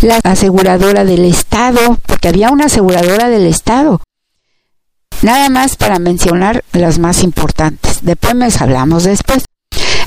la 0.02 0.20
aseguradora 0.22 1.04
del 1.04 1.24
Estado, 1.24 1.98
porque 2.06 2.28
había 2.28 2.50
una 2.50 2.66
aseguradora 2.66 3.28
del 3.28 3.46
Estado. 3.46 4.00
Nada 5.22 5.48
más 5.48 5.76
para 5.76 5.98
mencionar 5.98 6.64
las 6.72 7.00
más 7.00 7.24
importantes. 7.24 8.04
De 8.04 8.14
Pemex 8.14 8.60
hablamos 8.60 9.02
después. 9.02 9.44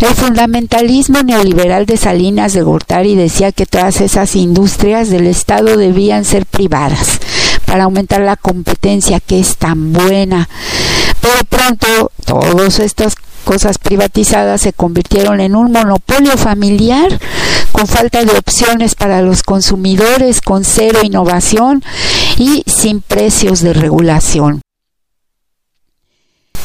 El 0.01 0.15
fundamentalismo 0.15 1.21
neoliberal 1.21 1.85
de 1.85 1.95
Salinas 1.95 2.53
de 2.53 2.63
Gortari 2.63 3.15
decía 3.15 3.51
que 3.51 3.67
todas 3.67 4.01
esas 4.01 4.35
industrias 4.35 5.11
del 5.11 5.27
Estado 5.27 5.77
debían 5.77 6.25
ser 6.25 6.47
privadas 6.47 7.19
para 7.67 7.83
aumentar 7.83 8.21
la 8.21 8.35
competencia 8.35 9.19
que 9.19 9.39
es 9.39 9.57
tan 9.57 9.93
buena. 9.93 10.49
Pero 11.21 11.45
pronto 11.47 12.11
todas 12.25 12.79
estas 12.79 13.13
cosas 13.45 13.77
privatizadas 13.77 14.61
se 14.61 14.73
convirtieron 14.73 15.39
en 15.39 15.55
un 15.55 15.71
monopolio 15.71 16.35
familiar 16.35 17.19
con 17.71 17.85
falta 17.85 18.25
de 18.25 18.31
opciones 18.31 18.95
para 18.95 19.21
los 19.21 19.43
consumidores, 19.43 20.41
con 20.41 20.63
cero 20.65 21.01
innovación 21.03 21.83
y 22.37 22.63
sin 22.65 23.01
precios 23.01 23.61
de 23.61 23.73
regulación. 23.73 24.61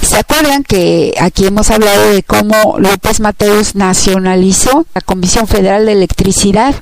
¿Se 0.03 0.17
acuerdan 0.17 0.63
que 0.63 1.15
aquí 1.21 1.47
hemos 1.47 1.71
hablado 1.71 2.11
de 2.11 2.23
cómo 2.23 2.79
López 2.79 3.21
Mateos 3.21 3.75
nacionalizó 3.75 4.87
la 4.95 5.01
Comisión 5.01 5.47
Federal 5.47 5.87
de 5.87 5.93
Electricidad? 5.93 6.75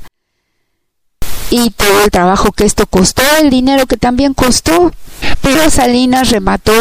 Y 1.50 1.70
todo 1.70 2.04
el 2.04 2.10
trabajo 2.10 2.52
que 2.52 2.64
esto 2.64 2.86
costó, 2.86 3.22
el 3.40 3.50
dinero 3.50 3.86
que 3.86 3.96
también 3.96 4.34
costó. 4.34 4.92
Pero 5.40 5.70
Salinas 5.70 6.30
remató 6.30 6.72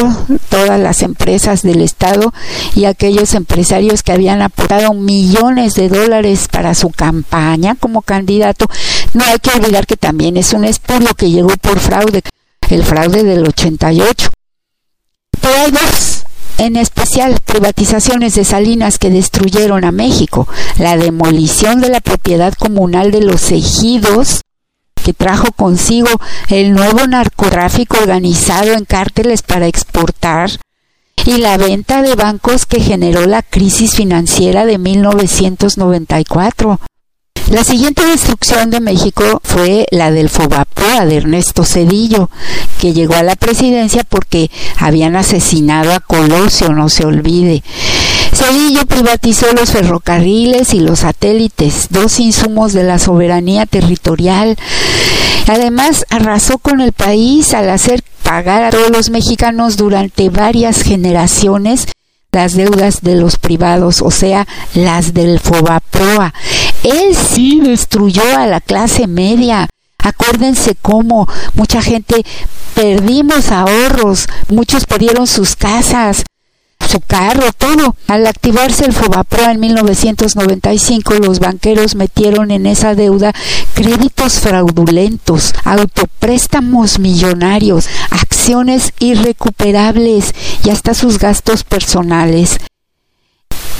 todas 0.49 0.79
las 0.79 1.01
empresas 1.01 1.61
del 1.61 1.81
Estado 1.81 2.33
y 2.75 2.85
aquellos 2.85 3.33
empresarios 3.33 4.03
que 4.03 4.11
habían 4.11 4.41
aportado 4.41 4.93
millones 4.93 5.75
de 5.75 5.89
dólares 5.89 6.47
para 6.51 6.73
su 6.73 6.89
campaña 6.89 7.75
como 7.75 8.01
candidato. 8.01 8.65
No 9.13 9.23
hay 9.25 9.37
que 9.39 9.51
olvidar 9.51 9.85
que 9.85 9.97
también 9.97 10.37
es 10.37 10.53
un 10.53 10.65
espurio 10.65 11.13
que 11.15 11.29
llegó 11.29 11.49
por 11.61 11.79
fraude, 11.79 12.21
el 12.69 12.83
fraude 12.83 13.23
del 13.23 13.47
88. 13.47 14.29
Pero 15.39 15.53
hay 15.55 15.71
dos 15.71 16.22
en 16.57 16.75
especial 16.75 17.39
privatizaciones 17.43 18.35
de 18.35 18.43
Salinas 18.43 18.97
que 18.97 19.09
destruyeron 19.09 19.85
a 19.85 19.91
México, 19.91 20.47
la 20.77 20.97
demolición 20.97 21.81
de 21.81 21.89
la 21.89 22.01
propiedad 22.01 22.53
comunal 22.53 23.11
de 23.11 23.21
los 23.21 23.51
ejidos 23.51 24.41
que 25.03 25.13
trajo 25.13 25.51
consigo 25.51 26.09
el 26.49 26.73
nuevo 26.73 27.05
narcotráfico 27.07 27.97
organizado 27.97 28.73
en 28.73 28.85
cárteles 28.85 29.41
para 29.41 29.67
exportar 29.67 30.51
y 31.25 31.37
la 31.37 31.57
venta 31.57 32.01
de 32.01 32.15
bancos 32.15 32.65
que 32.65 32.81
generó 32.81 33.25
la 33.25 33.43
crisis 33.43 33.95
financiera 33.95 34.65
de 34.65 34.77
1994. 34.77 36.79
La 37.53 37.63
siguiente 37.63 38.03
destrucción 38.03 38.71
de 38.71 38.79
México 38.79 39.39
fue 39.43 39.85
la 39.91 40.09
del 40.09 40.29
Fobaproa 40.29 41.05
de 41.05 41.17
Ernesto 41.17 41.63
Cedillo, 41.63 42.31
que 42.79 42.93
llegó 42.93 43.13
a 43.13 43.21
la 43.21 43.35
presidencia 43.35 44.03
porque 44.03 44.49
habían 44.79 45.15
asesinado 45.15 45.93
a 45.93 45.99
Colosio, 45.99 46.73
no 46.73 46.89
se 46.89 47.05
olvide. 47.05 47.61
Cedillo 48.33 48.87
privatizó 48.87 49.53
los 49.53 49.69
ferrocarriles 49.69 50.73
y 50.73 50.79
los 50.79 51.01
satélites, 51.01 51.89
dos 51.91 52.19
insumos 52.19 52.73
de 52.73 52.85
la 52.85 52.97
soberanía 52.97 53.67
territorial. 53.67 54.57
Además, 55.47 56.07
arrasó 56.09 56.57
con 56.57 56.81
el 56.81 56.91
país 56.91 57.53
al 57.53 57.69
hacer 57.69 58.01
pagar 58.23 58.63
a 58.63 58.69
todos 58.71 58.89
los 58.89 59.11
mexicanos 59.11 59.77
durante 59.77 60.31
varias 60.31 60.81
generaciones 60.81 61.85
las 62.33 62.55
deudas 62.55 63.01
de 63.01 63.15
los 63.15 63.37
privados, 63.37 64.01
o 64.01 64.11
sea, 64.11 64.47
las 64.73 65.13
del 65.13 65.39
Fobaproa. 65.39 66.33
Él 66.83 67.15
sí 67.15 67.61
destruyó 67.61 68.23
a 68.37 68.47
la 68.47 68.59
clase 68.59 69.07
media. 69.07 69.67
Acuérdense 69.99 70.75
cómo 70.81 71.27
mucha 71.53 71.81
gente 71.81 72.25
perdimos 72.73 73.51
ahorros, 73.51 74.27
muchos 74.49 74.85
perdieron 74.85 75.27
sus 75.27 75.55
casas, 75.55 76.23
su 76.89 76.99
carro, 76.99 77.51
todo. 77.57 77.95
Al 78.07 78.27
activarse 78.27 78.85
el 78.85 78.93
Fobaproa 78.93 79.51
en 79.51 79.59
1995, 79.59 81.13
los 81.15 81.39
banqueros 81.39 81.95
metieron 81.95 82.51
en 82.51 82.65
esa 82.65 82.95
deuda 82.95 83.33
créditos 83.73 84.39
fraudulentos, 84.39 85.53
autopréstamos 85.63 86.99
millonarios, 86.99 87.87
irrecuperables 88.99 90.33
y 90.63 90.69
hasta 90.69 90.93
sus 90.93 91.19
gastos 91.19 91.63
personales. 91.63 92.57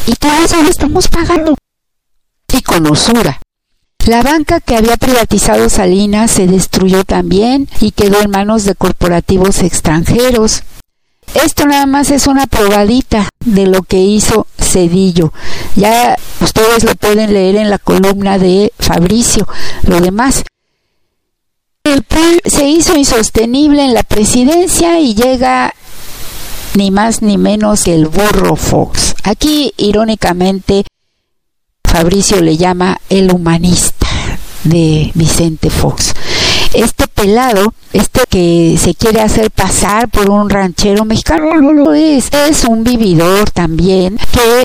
Y 0.07 0.15
todo 0.15 0.33
eso 0.43 0.61
lo 0.61 0.69
estamos 0.69 1.07
pagando. 1.07 1.55
Y 2.51 2.61
con 2.61 2.89
usura. 2.89 3.39
La 4.05 4.21
banca 4.21 4.59
que 4.59 4.75
había 4.75 4.97
privatizado 4.97 5.69
Salinas 5.69 6.29
se 6.31 6.45
destruyó 6.45 7.03
también 7.03 7.69
y 7.79 7.91
quedó 7.91 8.21
en 8.21 8.31
manos 8.31 8.65
de 8.65 8.75
corporativos 8.75 9.59
extranjeros. 9.59 10.63
Esto 11.33 11.65
nada 11.65 11.85
más 11.85 12.11
es 12.11 12.27
una 12.27 12.45
probadita 12.45 13.29
de 13.43 13.65
lo 13.65 13.81
que 13.81 13.97
hizo 13.97 14.45
Cedillo. 14.59 15.33
Ya 15.75 16.17
ustedes 16.41 16.83
lo 16.83 16.95
pueden 16.95 17.33
leer 17.33 17.55
en 17.55 17.69
la 17.69 17.79
columna 17.79 18.37
de 18.37 18.71
Fabricio. 18.77 19.47
Lo 19.83 19.99
demás. 19.99 20.43
El 21.85 22.05
se 22.45 22.67
hizo 22.67 22.97
insostenible 22.97 23.83
en 23.83 23.93
la 23.93 24.03
presidencia 24.03 24.99
y 24.99 25.15
llega 25.15 25.73
ni 26.75 26.91
más 26.91 27.21
ni 27.21 27.37
menos 27.37 27.83
que 27.83 27.93
el 27.93 28.07
burro 28.07 28.55
Fox. 28.55 29.15
Aquí, 29.23 29.73
irónicamente, 29.77 30.85
Fabricio 31.83 32.41
le 32.41 32.55
llama 32.55 32.99
el 33.09 33.31
humanista 33.31 34.07
de 34.63 35.11
Vicente 35.13 35.69
Fox 35.69 36.13
este 36.73 37.07
pelado, 37.07 37.73
este 37.93 38.21
que 38.29 38.77
se 38.79 38.95
quiere 38.95 39.21
hacer 39.21 39.51
pasar 39.51 40.09
por 40.09 40.29
un 40.29 40.49
ranchero 40.49 41.05
mexicano, 41.05 41.61
no 41.61 41.71
lo 41.71 41.93
es, 41.93 42.29
es 42.33 42.63
un 42.65 42.83
vividor 42.83 43.51
también 43.51 44.17
que 44.17 44.63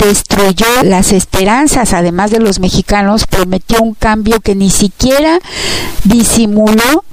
destruyó 0.00 0.66
las 0.82 1.12
esperanzas, 1.12 1.92
además 1.92 2.30
de 2.30 2.40
los 2.40 2.58
mexicanos, 2.58 3.26
prometió 3.26 3.80
un 3.80 3.94
cambio 3.94 4.40
que 4.40 4.54
ni 4.54 4.70
siquiera 4.70 5.38
disimuló 6.04 7.04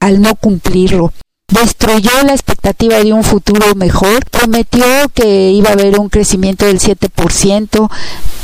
al 0.00 0.20
no 0.20 0.34
cumplirlo 0.34 1.12
destruyó 1.50 2.10
la 2.24 2.32
expectativa 2.32 2.98
de 2.98 3.12
un 3.12 3.24
futuro 3.24 3.74
mejor, 3.74 4.24
prometió 4.30 4.84
que 5.12 5.50
iba 5.50 5.70
a 5.70 5.72
haber 5.72 5.98
un 5.98 6.08
crecimiento 6.08 6.66
del 6.66 6.78
7% 6.78 7.90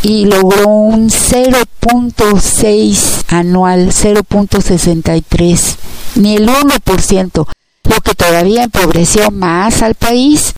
y 0.03 0.25
logró 0.27 0.67
un 0.69 1.09
0.6 1.09 3.23
anual, 3.29 3.87
0.63, 3.89 5.77
ni 6.17 6.35
el 6.37 6.49
1%, 6.49 7.47
lo 7.85 8.01
que 8.01 8.15
todavía 8.15 8.65
empobreció 8.65 9.31
más 9.31 9.83
al 9.83 9.95
país. 9.95 10.55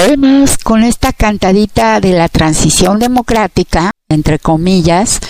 Además, 0.00 0.58
con 0.58 0.82
esta 0.82 1.12
cantadita 1.12 2.00
de 2.00 2.12
la 2.12 2.28
transición 2.28 2.98
democrática, 2.98 3.90
entre 4.08 4.38
comillas, 4.38 5.20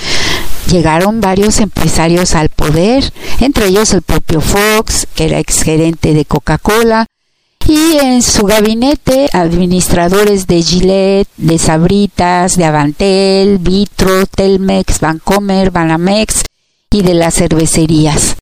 llegaron 0.71 1.21
varios 1.21 1.61
empresarios 1.61 2.35
al 2.35 2.49
poder, 2.49 3.13
entre 3.41 3.67
ellos 3.67 3.93
el 3.93 4.03
propio 4.03 4.41
Fox, 4.41 5.07
que 5.15 5.25
era 5.25 5.39
exgerente 5.39 6.15
de 6.15 6.25
Coca-Cola, 6.25 7.07
y 7.67 7.99
en 7.99 8.23
su 8.23 8.47
gabinete 8.47 9.29
administradores 9.33 10.47
de 10.47 10.63
Gillette, 10.63 11.29
de 11.37 11.59
Sabritas, 11.59 12.57
de 12.57 12.65
Avantel, 12.65 13.59
Vitro, 13.59 14.27
Telmex, 14.27 15.01
Vancomer, 15.01 15.71
Banamex 15.71 16.43
y 16.91 17.03
de 17.03 17.15
las 17.15 17.35
cervecerías. 17.35 18.37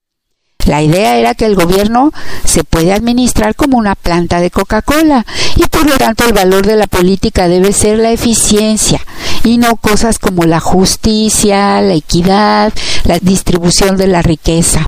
La 0.69 0.83
idea 0.83 1.17
era 1.17 1.35
que 1.35 1.47
el 1.47 1.55
gobierno 1.55 2.13
se 2.45 2.63
puede 2.63 2.93
administrar 2.93 3.55
como 3.55 3.79
una 3.79 3.95
planta 3.95 4.39
de 4.39 4.51
Coca-Cola 4.51 5.25
y 5.57 5.63
por 5.67 5.89
lo 5.89 5.97
tanto 5.97 6.27
el 6.27 6.35
valor 6.35 6.67
de 6.67 6.77
la 6.77 6.87
política 6.87 7.49
debe 7.49 7.73
ser 7.73 7.99
la 7.99 8.11
eficiencia 8.11 9.01
y 9.45 9.57
no 9.57 9.77
cosas 9.77 10.19
como 10.19 10.45
la 10.45 10.61
justicia, 10.61 11.81
la 11.81 11.95
equidad, 11.95 12.75
la 13.05 13.19
distribución 13.19 13.97
de 13.97 14.09
la 14.09 14.21
riqueza. 14.21 14.85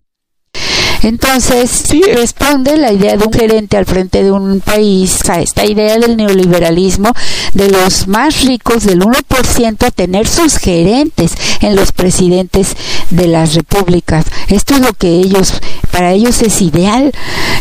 Entonces, 1.03 1.85
responde 2.13 2.77
la 2.77 2.91
idea 2.93 3.17
de 3.17 3.25
un 3.25 3.33
gerente 3.33 3.77
al 3.77 3.85
frente 3.85 4.23
de 4.23 4.31
un 4.31 4.61
país 4.61 5.27
a 5.29 5.41
esta 5.41 5.65
idea 5.65 5.97
del 5.97 6.17
neoliberalismo 6.17 7.11
de 7.53 7.69
los 7.69 8.07
más 8.07 8.41
ricos 8.41 8.83
del 8.83 9.01
1% 9.01 9.85
a 9.85 9.91
tener 9.91 10.27
sus 10.27 10.57
gerentes 10.57 11.33
en 11.61 11.75
los 11.75 11.91
presidentes 11.91 12.75
de 13.09 13.27
las 13.27 13.55
repúblicas. 13.55 14.25
Esto 14.47 14.75
es 14.75 14.81
lo 14.81 14.93
que 14.93 15.07
ellos, 15.07 15.53
para 15.91 16.11
ellos 16.11 16.41
es 16.41 16.61
ideal. 16.61 17.11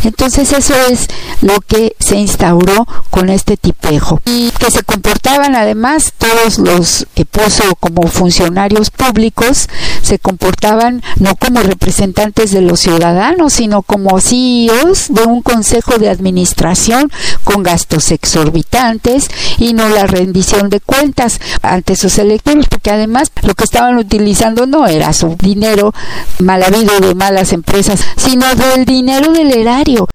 Entonces 0.04 0.52
eso 0.52 0.74
es 0.90 1.06
lo 1.42 1.60
que 1.60 1.96
se 1.98 2.16
instauró 2.16 2.86
con 3.10 3.30
este 3.30 3.56
tipejo. 3.56 4.20
Y 4.26 4.50
que 4.50 4.70
se 4.70 4.82
comportaban 4.82 5.54
además 5.54 6.12
todos 6.18 6.58
los 6.58 7.06
que 7.14 7.24
puso 7.24 7.62
como 7.80 8.06
funcionarios 8.08 8.90
públicos, 8.90 9.68
se 10.02 10.18
comportaban 10.18 11.02
no 11.16 11.34
como 11.36 11.60
representantes 11.62 12.50
de 12.52 12.60
los 12.60 12.80
ciudadanos, 12.80 13.29
sino 13.48 13.82
como 13.82 14.20
CEOs 14.20 15.08
de 15.08 15.22
un 15.22 15.42
consejo 15.42 15.98
de 15.98 16.08
administración 16.08 17.10
con 17.44 17.62
gastos 17.62 18.10
exorbitantes 18.10 19.28
y 19.58 19.72
no 19.72 19.88
la 19.88 20.06
rendición 20.06 20.70
de 20.70 20.80
cuentas 20.80 21.40
ante 21.62 21.96
sus 21.96 22.18
electores, 22.18 22.66
porque 22.68 22.90
además 22.90 23.32
lo 23.42 23.54
que 23.54 23.64
estaban 23.64 23.96
utilizando 23.96 24.66
no 24.66 24.86
era 24.86 25.12
su 25.12 25.36
dinero 25.36 25.92
mal 26.38 26.62
habido 26.62 26.98
de 27.00 27.14
malas 27.14 27.52
empresas, 27.52 28.00
sino 28.16 28.46
del 28.54 28.84
dinero 28.84 29.32
del 29.32 29.52
erario. 29.52 30.08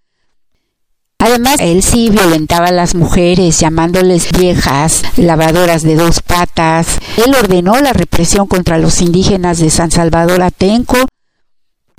Además, 1.18 1.56
él 1.60 1.82
sí 1.82 2.10
violentaba 2.10 2.68
a 2.68 2.72
las 2.72 2.94
mujeres, 2.94 3.60
llamándoles 3.60 4.32
viejas, 4.38 5.02
lavadoras 5.16 5.82
de 5.82 5.96
dos 5.96 6.22
patas. 6.22 7.00
Él 7.18 7.34
ordenó 7.34 7.80
la 7.80 7.94
represión 7.94 8.48
contra 8.48 8.78
los 8.78 9.02
indígenas 9.02 9.60
de 9.60 9.70
San 9.70 9.92
Salvador 9.92 10.44
Atenco, 10.44 10.98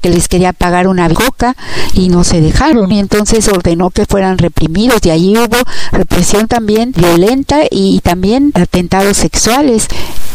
que 0.01 0.11
les 0.11 0.29
quería 0.29 0.53
pagar 0.53 0.89
una 0.89 1.09
coca 1.11 1.57
y 1.95 2.09
no 2.09 2.25
se 2.25 2.41
dejaron 2.41 2.93
y 2.93 2.99
entonces 2.99 3.49
ordenó 3.49 3.91
que 3.91 4.07
fueran 4.07 4.39
reprimidos 4.39 5.01
y 5.05 5.11
allí 5.11 5.37
hubo 5.37 5.57
represión 5.93 6.49
también 6.49 6.93
violenta 6.93 7.61
y 7.71 8.01
también 8.01 8.53
atentados 8.55 9.17
sexuales. 9.17 9.89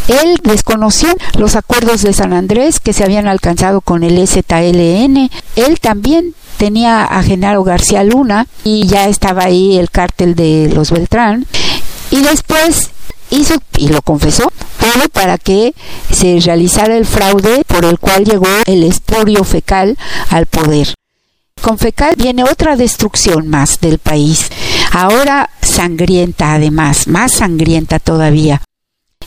Él 0.08 0.38
desconoció 0.44 1.10
los 1.38 1.56
acuerdos 1.56 2.02
de 2.02 2.14
San 2.14 2.34
Andrés 2.34 2.80
que 2.80 2.94
se 2.94 3.04
habían 3.04 3.28
alcanzado 3.28 3.82
con 3.82 4.04
el 4.04 4.28
ZLN. 4.28 5.30
Él 5.56 5.80
también 5.80 6.34
tenía 6.58 7.06
a 7.06 7.24
Genaro 7.24 7.64
García 7.64 8.04
Luna 8.04 8.48
y 8.64 8.88
ya 8.88 9.08
estaba 9.08 9.44
ahí 9.44 9.78
el 9.78 9.90
cártel 9.90 10.36
de 10.36 10.72
los 10.74 10.92
Beltrán. 10.92 11.46
Y 12.10 12.22
después 12.22 12.92
hizo, 13.32 13.56
y 13.78 13.88
lo 13.88 14.02
confesó, 14.02 14.52
todo 14.80 15.10
para 15.10 15.38
que 15.38 15.74
se 16.12 16.40
realizara 16.40 16.96
el 16.96 17.06
fraude 17.06 17.64
por 17.66 17.86
el 17.86 17.98
cual 17.98 18.24
llegó 18.24 18.48
el 18.66 18.84
esporio 18.84 19.44
fecal 19.44 19.98
al 20.30 20.46
poder. 20.46 20.94
Con 21.62 21.78
fecal 21.78 22.16
viene 22.18 22.44
otra 22.44 22.76
destrucción 22.76 23.48
más 23.48 23.80
del 23.80 23.98
país, 23.98 24.50
ahora 24.92 25.50
sangrienta 25.62 26.54
además, 26.54 27.08
más 27.08 27.34
sangrienta 27.34 28.00
todavía 28.00 28.62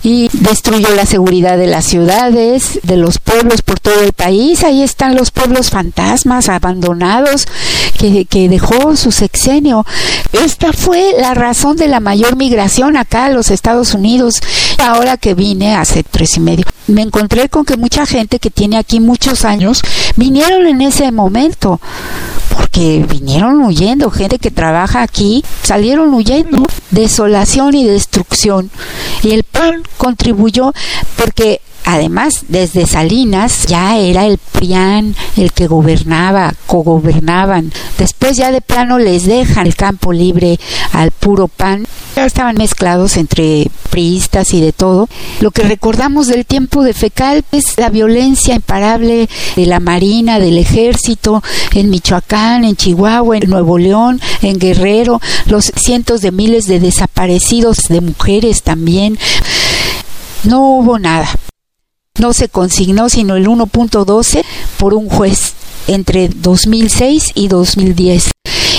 y 0.04 0.28
destruyó 0.34 0.94
la 0.94 1.06
seguridad 1.06 1.56
de 1.56 1.66
las 1.66 1.86
ciudades, 1.86 2.78
de 2.82 2.98
los 2.98 3.18
pueblos 3.18 3.62
por 3.62 3.80
todo 3.80 4.02
el 4.02 4.12
país. 4.12 4.62
Ahí 4.62 4.82
están 4.82 5.16
los 5.16 5.30
pueblos 5.30 5.70
fantasmas 5.70 6.50
abandonados 6.50 7.46
que, 7.98 8.26
que 8.26 8.50
dejó 8.50 8.96
su 8.96 9.10
sexenio. 9.10 9.86
Esta 10.32 10.74
fue 10.74 11.14
la 11.18 11.32
razón 11.32 11.76
de 11.76 11.88
la 11.88 12.00
mayor 12.00 12.36
migración 12.36 12.98
acá 12.98 13.24
a 13.24 13.30
los 13.30 13.50
Estados 13.50 13.94
Unidos. 13.94 14.34
Ahora 14.78 15.16
que 15.16 15.32
vine 15.34 15.74
hace 15.74 16.02
tres 16.02 16.36
y 16.36 16.40
medio, 16.40 16.66
me 16.86 17.00
encontré 17.00 17.48
con 17.48 17.64
que 17.64 17.78
mucha 17.78 18.04
gente 18.04 18.38
que 18.38 18.50
tiene 18.50 18.76
aquí 18.76 19.00
muchos 19.00 19.46
años 19.46 19.80
vinieron 20.16 20.66
en 20.66 20.82
ese 20.82 21.10
momento 21.12 21.80
porque 22.56 23.04
vinieron 23.08 23.62
huyendo, 23.62 24.10
gente 24.10 24.38
que 24.38 24.50
trabaja 24.50 25.02
aquí, 25.02 25.44
salieron 25.62 26.12
huyendo, 26.14 26.62
desolación 26.90 27.74
y 27.74 27.84
destrucción. 27.84 28.70
Y 29.22 29.32
el 29.32 29.44
PAN 29.44 29.82
contribuyó 29.96 30.72
porque 31.16 31.60
además 31.84 32.44
desde 32.48 32.86
Salinas 32.86 33.66
ya 33.66 33.98
era 33.98 34.26
el 34.26 34.38
PRIAN 34.38 35.14
el 35.36 35.52
que 35.52 35.66
gobernaba, 35.66 36.54
cogobernaban. 36.66 37.72
Después 37.98 38.36
ya 38.36 38.50
de 38.50 38.60
plano 38.60 38.98
les 38.98 39.26
dejan 39.26 39.66
el 39.66 39.76
campo 39.76 40.12
libre 40.12 40.58
al 40.92 41.10
puro 41.10 41.48
PAN. 41.48 41.86
Ya 42.16 42.24
estaban 42.24 42.56
mezclados 42.56 43.16
entre 43.16 43.70
priistas 43.90 44.54
y 44.54 44.60
de 44.60 44.72
todo. 44.72 45.08
Lo 45.40 45.50
que 45.50 45.62
recordamos 45.62 46.28
del 46.28 46.46
tiempo 46.46 46.82
de 46.82 46.94
Fecal 46.94 47.44
es 47.52 47.76
la 47.76 47.90
violencia 47.90 48.54
imparable 48.54 49.28
de 49.56 49.66
la 49.66 49.80
Marina, 49.80 50.38
del 50.38 50.58
Ejército, 50.58 51.42
en 51.74 51.90
Michoacán, 51.90 52.64
en 52.64 52.76
Chihuahua, 52.76 53.38
en 53.38 53.50
Nuevo 53.50 53.78
León, 53.78 54.20
en 54.42 54.58
Guerrero, 54.58 55.20
los 55.46 55.72
cientos 55.76 56.20
de 56.20 56.32
miles 56.32 56.66
de 56.66 56.80
desaparecidos 56.80 57.78
de 57.88 58.00
mujeres 58.00 58.62
también. 58.62 59.18
No 60.44 60.60
hubo 60.60 60.98
nada. 60.98 61.28
No 62.20 62.32
se 62.32 62.48
consignó 62.48 63.08
sino 63.08 63.34
el 63.34 63.48
1.12 63.48 64.44
por 64.78 64.94
un 64.94 65.08
juez 65.08 65.54
entre 65.88 66.28
2006 66.28 67.32
y 67.34 67.48
2010. 67.48 68.30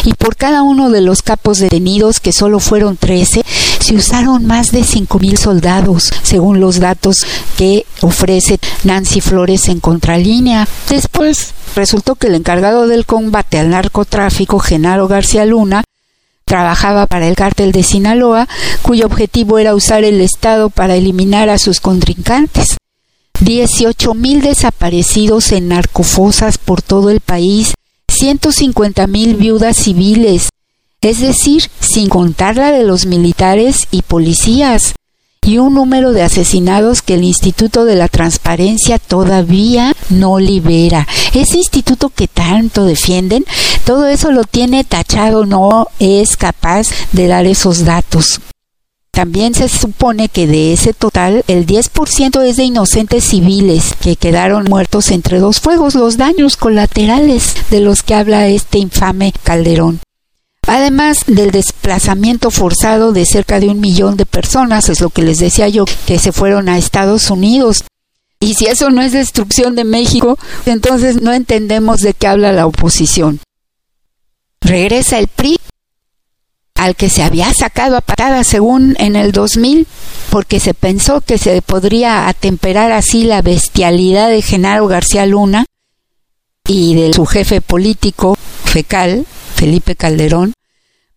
Y 0.05 0.13
por 0.13 0.37
cada 0.37 0.63
uno 0.63 0.89
de 0.89 1.01
los 1.01 1.21
capos 1.21 1.59
detenidos, 1.59 2.21
que 2.21 2.31
solo 2.31 2.61
fueron 2.61 2.95
13, 2.95 3.43
se 3.81 3.95
usaron 3.95 4.45
más 4.45 4.71
de 4.71 4.81
5.000 4.81 5.35
soldados, 5.37 6.13
según 6.23 6.61
los 6.61 6.79
datos 6.79 7.25
que 7.57 7.85
ofrece 8.01 8.57
Nancy 8.85 9.19
Flores 9.19 9.67
en 9.67 9.81
Contralínea. 9.81 10.67
Después, 10.89 11.53
resultó 11.75 12.15
que 12.15 12.27
el 12.27 12.35
encargado 12.35 12.87
del 12.87 13.05
combate 13.05 13.59
al 13.59 13.69
narcotráfico, 13.69 14.59
Genaro 14.59 15.09
García 15.09 15.45
Luna, 15.45 15.83
trabajaba 16.45 17.05
para 17.05 17.27
el 17.27 17.35
cártel 17.35 17.73
de 17.73 17.83
Sinaloa, 17.83 18.47
cuyo 18.81 19.07
objetivo 19.07 19.59
era 19.59 19.75
usar 19.75 20.05
el 20.05 20.21
Estado 20.21 20.69
para 20.69 20.95
eliminar 20.95 21.49
a 21.49 21.57
sus 21.57 21.81
contrincantes. 21.81 22.77
18 23.39 24.13
mil 24.13 24.41
desaparecidos 24.41 25.51
en 25.51 25.69
narcofosas 25.69 26.57
por 26.57 26.81
todo 26.81 27.09
el 27.09 27.19
país, 27.19 27.73
150 28.07 29.07
mil 29.07 29.35
viudas 29.35 29.77
civiles, 29.77 30.49
es 31.01 31.19
decir, 31.19 31.69
sin 31.79 32.09
contar 32.09 32.55
la 32.55 32.71
de 32.71 32.83
los 32.83 33.05
militares 33.05 33.87
y 33.91 34.01
policías, 34.01 34.95
y 35.45 35.59
un 35.59 35.75
número 35.75 36.11
de 36.11 36.23
asesinados 36.23 37.01
que 37.03 37.13
el 37.13 37.23
Instituto 37.23 37.85
de 37.85 37.95
la 37.95 38.07
Transparencia 38.07 38.97
todavía 38.97 39.93
no 40.09 40.39
libera. 40.39 41.07
Ese 41.33 41.59
instituto 41.59 42.09
que 42.09 42.27
tanto 42.27 42.85
defienden, 42.85 43.45
todo 43.85 44.07
eso 44.07 44.31
lo 44.31 44.43
tiene 44.45 44.83
tachado, 44.83 45.45
no 45.45 45.87
es 45.99 46.35
capaz 46.35 46.87
de 47.11 47.27
dar 47.27 47.45
esos 47.45 47.85
datos. 47.85 48.41
También 49.15 49.53
se 49.53 49.69
supone 49.69 50.27
que 50.27 50.45
de 50.45 50.73
ese 50.73 50.91
total 50.93 51.45
el 51.47 51.65
10% 51.65 52.43
es 52.43 52.57
de 52.57 52.65
inocentes 52.65 53.23
civiles 53.23 53.95
que 54.01 54.17
quedaron 54.17 54.65
muertos 54.65 55.09
entre 55.09 55.39
dos 55.39 55.61
fuegos, 55.61 55.95
los 55.95 56.17
daños 56.17 56.57
colaterales 56.57 57.55
de 57.71 57.79
los 57.79 58.03
que 58.03 58.13
habla 58.13 58.49
este 58.49 58.77
infame 58.77 59.31
Calderón. 59.41 60.01
Además 60.67 61.19
del 61.27 61.51
desplazamiento 61.51 62.51
forzado 62.51 63.13
de 63.13 63.25
cerca 63.25 63.61
de 63.61 63.69
un 63.69 63.79
millón 63.79 64.17
de 64.17 64.25
personas, 64.25 64.89
es 64.89 64.99
lo 64.99 65.09
que 65.09 65.21
les 65.21 65.37
decía 65.37 65.69
yo, 65.69 65.85
que 66.05 66.19
se 66.19 66.33
fueron 66.33 66.67
a 66.67 66.77
Estados 66.77 67.29
Unidos. 67.29 67.85
Y 68.41 68.55
si 68.55 68.65
eso 68.65 68.89
no 68.89 69.01
es 69.01 69.13
destrucción 69.13 69.75
de 69.75 69.85
México, 69.85 70.37
entonces 70.65 71.21
no 71.21 71.31
entendemos 71.31 72.01
de 72.01 72.13
qué 72.13 72.27
habla 72.27 72.51
la 72.51 72.67
oposición. 72.67 73.39
Regresa 74.59 75.19
el 75.19 75.29
PRI 75.29 75.57
al 76.75 76.95
que 76.95 77.09
se 77.09 77.23
había 77.23 77.53
sacado 77.53 77.97
a 77.97 78.01
patadas 78.01 78.47
según 78.47 78.95
en 78.99 79.15
el 79.15 79.31
2000, 79.31 79.87
porque 80.29 80.59
se 80.59 80.73
pensó 80.73 81.21
que 81.21 81.37
se 81.37 81.61
podría 81.61 82.27
atemperar 82.27 82.91
así 82.91 83.23
la 83.23 83.41
bestialidad 83.41 84.29
de 84.29 84.41
Genaro 84.41 84.87
García 84.87 85.25
Luna 85.25 85.65
y 86.67 86.95
de 86.95 87.13
su 87.13 87.25
jefe 87.25 87.61
político 87.61 88.37
fecal, 88.65 89.25
Felipe 89.55 89.95
Calderón, 89.95 90.53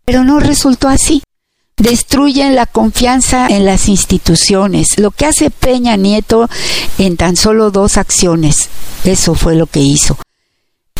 pero 0.04 0.24
no 0.24 0.40
resultó 0.40 0.88
así. 0.88 1.22
destruyen 1.76 2.56
la 2.56 2.66
confianza 2.66 3.46
en 3.46 3.64
las 3.64 3.88
instituciones. 3.88 4.98
Lo 4.98 5.12
que 5.12 5.26
hace 5.26 5.50
Peña 5.50 5.96
Nieto 5.96 6.48
en 6.98 7.16
tan 7.16 7.36
solo 7.36 7.70
dos 7.70 7.96
acciones, 7.98 8.68
eso 9.04 9.36
fue 9.36 9.54
lo 9.54 9.66
que 9.66 9.78
hizo. 9.78 10.18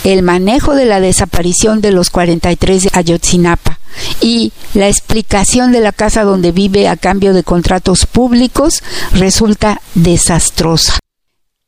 El 0.05 0.23
manejo 0.23 0.75
de 0.75 0.87
la 0.87 1.01
desaparición 1.01 1.81
de 1.81 1.93
los 1.93 2.11
43 2.11 2.85
de 2.85 2.91
Ayotzinapa 2.93 3.79
y 4.21 4.53
la 4.75 4.89
explicación 4.89 5.73
de 5.73 5.81
la 5.81 5.93
casa 5.93 6.25
donde 6.25 6.53
vive 6.53 6.89
a 6.89 6.97
cambio 6.97 7.33
de 7.33 7.43
contratos 7.43 8.07
públicos 8.07 8.83
resulta 9.13 9.81
desastrosa. 9.95 10.99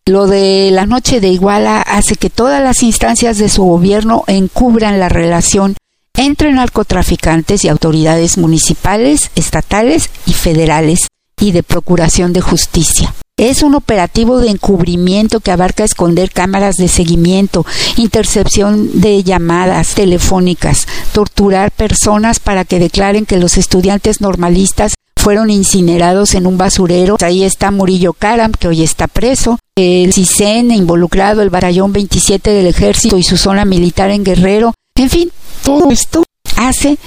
Lo 0.06 0.26
de 0.26 0.70
la 0.72 0.86
noche 0.86 1.20
de 1.20 1.28
Iguala 1.28 1.82
hace 1.82 2.16
que 2.16 2.30
todas 2.30 2.62
las 2.62 2.82
instancias 2.82 3.38
de 3.38 3.48
su 3.48 3.62
gobierno 3.64 4.24
encubran 4.26 4.98
la 4.98 5.08
relación 5.08 5.76
entre 6.14 6.52
narcotraficantes 6.52 7.64
y 7.64 7.68
autoridades 7.68 8.36
municipales, 8.36 9.30
estatales 9.36 10.10
y 10.26 10.32
federales 10.32 11.08
y 11.40 11.52
de 11.52 11.62
procuración 11.62 12.32
de 12.32 12.40
justicia. 12.40 13.14
Es 13.36 13.62
un 13.62 13.74
operativo 13.74 14.38
de 14.38 14.50
encubrimiento 14.50 15.40
que 15.40 15.50
abarca 15.50 15.82
esconder 15.82 16.30
cámaras 16.30 16.76
de 16.76 16.88
seguimiento, 16.88 17.64
intercepción 17.96 19.00
de 19.00 19.22
llamadas 19.22 19.94
telefónicas, 19.94 20.86
torturar 21.12 21.70
personas 21.70 22.38
para 22.38 22.66
que 22.66 22.78
declaren 22.78 23.24
que 23.24 23.38
los 23.38 23.56
estudiantes 23.56 24.20
normalistas 24.20 24.92
fueron 25.16 25.48
incinerados 25.48 26.34
en 26.34 26.46
un 26.46 26.58
basurero. 26.58 27.16
Ahí 27.22 27.42
está 27.42 27.70
Murillo 27.70 28.12
Karam, 28.12 28.52
que 28.52 28.68
hoy 28.68 28.82
está 28.82 29.06
preso. 29.06 29.58
El 29.74 30.12
CISEN 30.12 30.70
involucrado, 30.70 31.40
el 31.40 31.48
Barayón 31.48 31.94
27 31.94 32.50
del 32.50 32.66
Ejército 32.66 33.16
y 33.16 33.22
su 33.22 33.38
zona 33.38 33.64
militar 33.64 34.10
en 34.10 34.22
Guerrero. 34.22 34.74
En 34.96 35.08
fin, 35.08 35.30
todo 35.64 35.90
esto 35.90 36.24
hace 36.56 36.98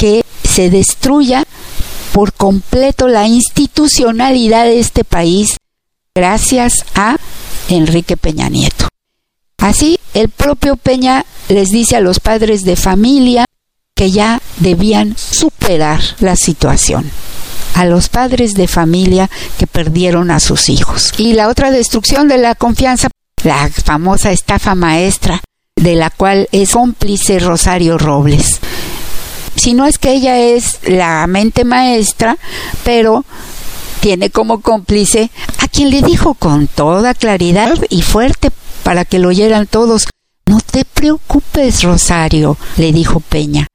que 0.00 0.24
se 0.48 0.70
destruya 0.70 1.44
por 2.12 2.32
completo 2.32 3.08
la 3.08 3.26
institucionalidad 3.26 4.64
de 4.64 4.80
este 4.80 5.04
país 5.04 5.56
gracias 6.14 6.84
a 6.94 7.16
Enrique 7.68 8.16
Peña 8.16 8.48
Nieto. 8.48 8.88
Así, 9.58 9.98
el 10.14 10.28
propio 10.28 10.76
Peña 10.76 11.24
les 11.48 11.68
dice 11.68 11.96
a 11.96 12.00
los 12.00 12.20
padres 12.20 12.64
de 12.64 12.76
familia 12.76 13.44
que 13.94 14.10
ya 14.10 14.40
debían 14.58 15.16
superar 15.16 16.00
la 16.20 16.36
situación 16.36 17.10
a 17.74 17.84
los 17.86 18.08
padres 18.08 18.54
de 18.54 18.68
familia 18.68 19.30
que 19.58 19.66
perdieron 19.66 20.30
a 20.30 20.40
sus 20.40 20.68
hijos. 20.68 21.12
Y 21.16 21.32
la 21.32 21.48
otra 21.48 21.70
destrucción 21.70 22.28
de 22.28 22.38
la 22.38 22.54
confianza, 22.54 23.08
la 23.42 23.68
famosa 23.68 24.32
estafa 24.32 24.74
maestra, 24.74 25.40
de 25.76 25.94
la 25.94 26.10
cual 26.10 26.48
es 26.52 26.72
cómplice 26.72 27.38
Rosario 27.38 27.96
Robles. 27.96 28.60
Si 29.56 29.74
no 29.74 29.86
es 29.86 29.98
que 29.98 30.12
ella 30.12 30.38
es 30.38 30.78
la 30.84 31.26
mente 31.26 31.64
maestra, 31.64 32.38
pero 32.84 33.24
tiene 34.00 34.30
como 34.30 34.60
cómplice 34.60 35.30
a 35.58 35.68
quien 35.68 35.90
le 35.90 36.02
dijo 36.02 36.34
con 36.34 36.66
toda 36.66 37.14
claridad 37.14 37.74
y 37.90 38.02
fuerte 38.02 38.50
para 38.82 39.04
que 39.04 39.18
lo 39.18 39.28
oyeran 39.28 39.66
todos, 39.66 40.06
no 40.46 40.58
te 40.60 40.84
preocupes, 40.84 41.82
Rosario, 41.82 42.56
le 42.76 42.92
dijo 42.92 43.20
Peña. 43.20 43.66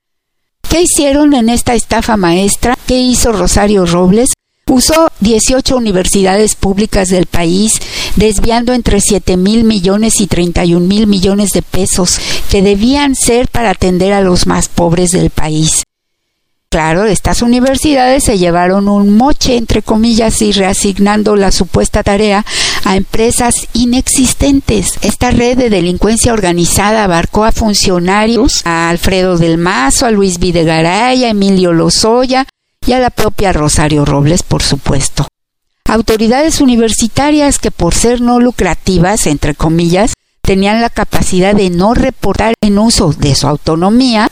¿Qué 0.67 0.81
hicieron 0.81 1.33
en 1.33 1.49
esta 1.49 1.73
estafa 1.73 2.17
maestra? 2.17 2.77
¿Qué 2.87 2.99
hizo 2.99 3.31
Rosario 3.31 3.85
Robles? 3.85 4.33
Usó 4.67 5.07
18 5.21 5.77
universidades 5.77 6.55
públicas 6.55 7.07
del 7.09 7.27
país, 7.27 7.79
desviando 8.15 8.73
entre 8.73 8.99
7 8.99 9.37
mil 9.37 9.63
millones 9.63 10.19
y 10.19 10.27
31 10.27 10.85
mil 10.85 11.07
millones 11.07 11.51
de 11.51 11.61
pesos 11.61 12.19
que 12.49 12.61
debían 12.61 13.15
ser 13.15 13.47
para 13.47 13.69
atender 13.69 14.11
a 14.11 14.21
los 14.21 14.47
más 14.47 14.67
pobres 14.67 15.11
del 15.11 15.29
país. 15.29 15.83
Claro, 16.69 17.05
estas 17.05 17.41
universidades 17.41 18.25
se 18.25 18.37
llevaron 18.37 18.89
un 18.89 19.15
moche, 19.15 19.55
entre 19.55 19.81
comillas, 19.81 20.41
y 20.41 20.51
reasignando 20.51 21.37
la 21.37 21.53
supuesta 21.53 22.03
tarea 22.03 22.43
a 22.83 22.97
empresas 22.97 23.67
inexistentes. 23.71 24.95
Esta 25.01 25.31
red 25.31 25.57
de 25.57 25.69
delincuencia 25.69 26.33
organizada 26.33 27.05
abarcó 27.05 27.45
a 27.45 27.53
funcionarios, 27.53 28.61
a 28.65 28.89
Alfredo 28.89 29.37
del 29.37 29.57
Mazo, 29.57 30.05
a 30.05 30.11
Luis 30.11 30.37
Videgaray, 30.37 31.23
a 31.23 31.29
Emilio 31.29 31.71
Lozoya, 31.71 32.45
y 32.85 32.93
a 32.93 32.99
la 32.99 33.09
propia 33.09 33.53
Rosario 33.53 34.05
Robles, 34.05 34.43
por 34.43 34.61
supuesto. 34.61 35.27
Autoridades 35.85 36.61
universitarias 36.61 37.59
que 37.59 37.71
por 37.71 37.93
ser 37.93 38.21
no 38.21 38.39
lucrativas, 38.39 39.27
entre 39.27 39.55
comillas, 39.55 40.13
tenían 40.41 40.81
la 40.81 40.89
capacidad 40.89 41.55
de 41.55 41.69
no 41.69 41.93
reportar 41.93 42.53
en 42.61 42.77
uso 42.79 43.13
de 43.13 43.35
su 43.35 43.47
autonomía 43.47 44.29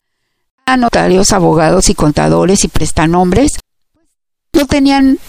a 0.66 0.78
notarios, 0.78 1.32
abogados 1.32 1.90
y 1.90 1.96
contadores 1.96 2.64
y 2.64 2.68
prestanombres, 2.68 3.60
no 4.54 4.66
tenían 4.66 5.20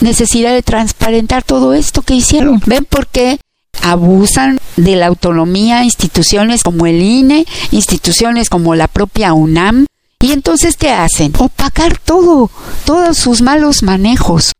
necesidad 0.00 0.52
de 0.52 0.62
transparentar 0.62 1.44
todo 1.44 1.72
esto 1.72 2.02
que 2.02 2.14
hicieron. 2.14 2.60
¿Ven 2.66 2.84
por 2.84 3.06
qué 3.06 3.38
abusan 3.82 4.60
de 4.76 4.96
la 4.96 5.06
autonomía 5.06 5.84
instituciones 5.84 6.62
como 6.62 6.86
el 6.86 7.00
INE, 7.00 7.46
instituciones 7.70 8.50
como 8.50 8.74
la 8.74 8.88
propia 8.88 9.32
UNAM, 9.32 9.86
y 10.22 10.30
entonces, 10.30 10.76
¿qué 10.76 10.90
hacen? 10.90 11.32
Opacar 11.36 11.98
todo, 11.98 12.48
todos 12.86 13.18
sus 13.18 13.42
malos 13.42 13.82
manejos. 13.82 14.52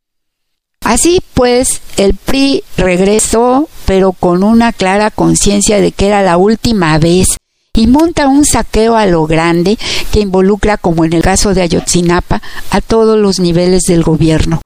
Así 0.84 1.22
pues, 1.34 1.80
el 1.96 2.14
PRI 2.14 2.64
regresó, 2.76 3.68
pero 3.86 4.10
con 4.10 4.42
una 4.42 4.72
clara 4.72 5.12
conciencia 5.12 5.80
de 5.80 5.92
que 5.92 6.08
era 6.08 6.22
la 6.22 6.36
última 6.36 6.98
vez, 6.98 7.28
y 7.74 7.86
monta 7.86 8.26
un 8.26 8.44
saqueo 8.44 8.96
a 8.96 9.06
lo 9.06 9.26
grande 9.26 9.78
que 10.12 10.20
involucra, 10.20 10.78
como 10.78 11.04
en 11.04 11.12
el 11.12 11.22
caso 11.22 11.54
de 11.54 11.62
Ayotzinapa, 11.62 12.42
a 12.70 12.80
todos 12.80 13.16
los 13.16 13.38
niveles 13.38 13.82
del 13.82 14.02
gobierno. 14.02 14.60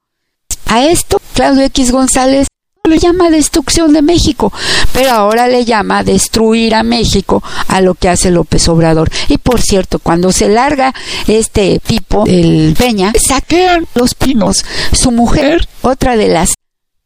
A 0.64 0.86
esto, 0.86 1.20
Claudio 1.34 1.64
X 1.64 1.92
González 1.92 2.48
le 2.86 2.98
llama 2.98 3.30
destrucción 3.30 3.92
de 3.92 4.02
México, 4.02 4.52
pero 4.92 5.10
ahora 5.10 5.48
le 5.48 5.64
llama 5.64 6.04
destruir 6.04 6.74
a 6.74 6.82
México 6.82 7.42
a 7.68 7.80
lo 7.80 7.94
que 7.94 8.08
hace 8.08 8.30
López 8.30 8.68
Obrador. 8.68 9.10
Y 9.28 9.38
por 9.38 9.60
cierto, 9.60 9.98
cuando 9.98 10.32
se 10.32 10.48
larga 10.48 10.94
este 11.26 11.80
tipo, 11.84 12.24
el 12.26 12.74
Peña, 12.78 13.12
saquean 13.18 13.86
los 13.94 14.14
pinos. 14.14 14.64
Su 14.92 15.10
mujer, 15.10 15.68
otra 15.82 16.16
de 16.16 16.28
las 16.28 16.54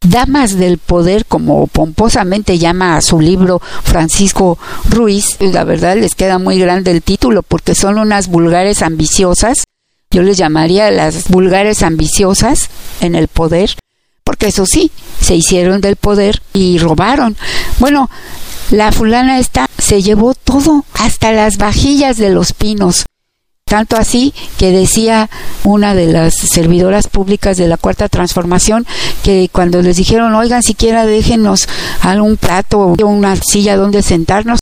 Damas 0.03 0.57
del 0.57 0.79
Poder, 0.79 1.27
como 1.27 1.67
pomposamente 1.67 2.59
llama 2.59 2.97
a 2.97 3.03
su 3.03 3.21
libro 3.21 3.61
Francisco 3.85 4.59
Ruiz, 4.89 5.37
la 5.41 5.65
verdad 5.65 5.95
les 5.97 6.15
queda 6.15 6.39
muy 6.39 6.59
grande 6.59 6.91
el 6.91 7.03
título 7.03 7.43
porque 7.43 7.75
son 7.75 7.99
unas 7.99 8.29
vulgares 8.29 8.81
ambiciosas, 8.81 9.65
yo 10.11 10.23
les 10.23 10.39
llamaría 10.39 10.91
las 10.91 11.29
vulgares 11.29 11.83
ambiciosas 11.83 12.71
en 13.03 13.15
el 13.15 13.29
poder, 13.29 13.77
porque 14.31 14.47
eso 14.47 14.65
sí, 14.65 14.93
se 15.21 15.35
hicieron 15.35 15.81
del 15.81 15.97
poder 15.97 16.41
y 16.53 16.79
robaron. 16.79 17.37
Bueno, 17.81 18.09
la 18.71 18.93
fulana 18.93 19.41
esta 19.41 19.67
se 19.77 20.03
llevó 20.03 20.35
todo, 20.35 20.85
hasta 20.95 21.33
las 21.33 21.57
vajillas 21.57 22.17
de 22.17 22.31
los 22.31 22.53
pinos. 22.53 23.07
Tanto 23.65 23.97
así 23.97 24.33
que 24.57 24.71
decía 24.71 25.29
una 25.65 25.97
de 25.97 26.13
las 26.13 26.35
servidoras 26.37 27.09
públicas 27.09 27.57
de 27.57 27.67
la 27.67 27.77
Cuarta 27.77 28.09
Transformación 28.09 28.87
que 29.25 29.49
cuando 29.51 29.83
les 29.83 29.97
dijeron, 29.97 30.33
oigan, 30.37 30.63
siquiera 30.63 31.07
déjenos 31.07 31.67
algún 32.01 32.37
plato 32.37 32.79
o 32.79 33.07
una 33.09 33.35
silla 33.35 33.75
donde 33.75 34.01
sentarnos, 34.01 34.61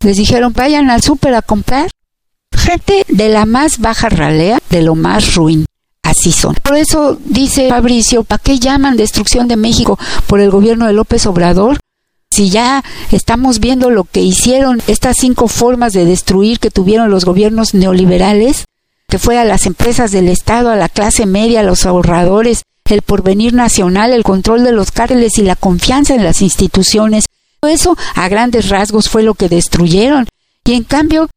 les 0.00 0.18
dijeron, 0.18 0.52
vayan 0.52 0.90
al 0.90 1.00
súper 1.00 1.32
a 1.36 1.40
comprar. 1.40 1.88
Gente 2.54 3.06
de 3.08 3.30
la 3.30 3.46
más 3.46 3.78
baja 3.78 4.10
ralea, 4.10 4.58
de 4.68 4.82
lo 4.82 4.94
más 4.94 5.36
ruin. 5.36 5.64
Así 6.06 6.30
son. 6.30 6.54
Por 6.62 6.76
eso 6.76 7.18
dice 7.24 7.68
Fabricio, 7.68 8.22
¿para 8.22 8.40
qué 8.40 8.60
llaman 8.60 8.96
destrucción 8.96 9.48
de 9.48 9.56
México 9.56 9.98
por 10.28 10.38
el 10.38 10.52
gobierno 10.52 10.86
de 10.86 10.92
López 10.92 11.26
Obrador? 11.26 11.80
Si 12.30 12.48
ya 12.48 12.84
estamos 13.10 13.58
viendo 13.58 13.90
lo 13.90 14.04
que 14.04 14.20
hicieron 14.20 14.80
estas 14.86 15.16
cinco 15.18 15.48
formas 15.48 15.92
de 15.92 16.04
destruir 16.04 16.60
que 16.60 16.70
tuvieron 16.70 17.10
los 17.10 17.24
gobiernos 17.24 17.74
neoliberales, 17.74 18.66
que 19.08 19.18
fue 19.18 19.36
a 19.36 19.44
las 19.44 19.66
empresas 19.66 20.12
del 20.12 20.28
Estado, 20.28 20.70
a 20.70 20.76
la 20.76 20.88
clase 20.88 21.26
media, 21.26 21.60
a 21.60 21.64
los 21.64 21.86
ahorradores, 21.86 22.62
el 22.88 23.02
porvenir 23.02 23.52
nacional, 23.52 24.12
el 24.12 24.22
control 24.22 24.62
de 24.62 24.70
los 24.70 24.92
cárteles 24.92 25.38
y 25.38 25.42
la 25.42 25.56
confianza 25.56 26.14
en 26.14 26.22
las 26.22 26.40
instituciones. 26.40 27.24
Todo 27.58 27.72
eso 27.72 27.98
a 28.14 28.28
grandes 28.28 28.68
rasgos 28.68 29.08
fue 29.08 29.24
lo 29.24 29.34
que 29.34 29.48
destruyeron. 29.48 30.28
Y 30.64 30.74
en 30.74 30.84
cambio, 30.84 31.28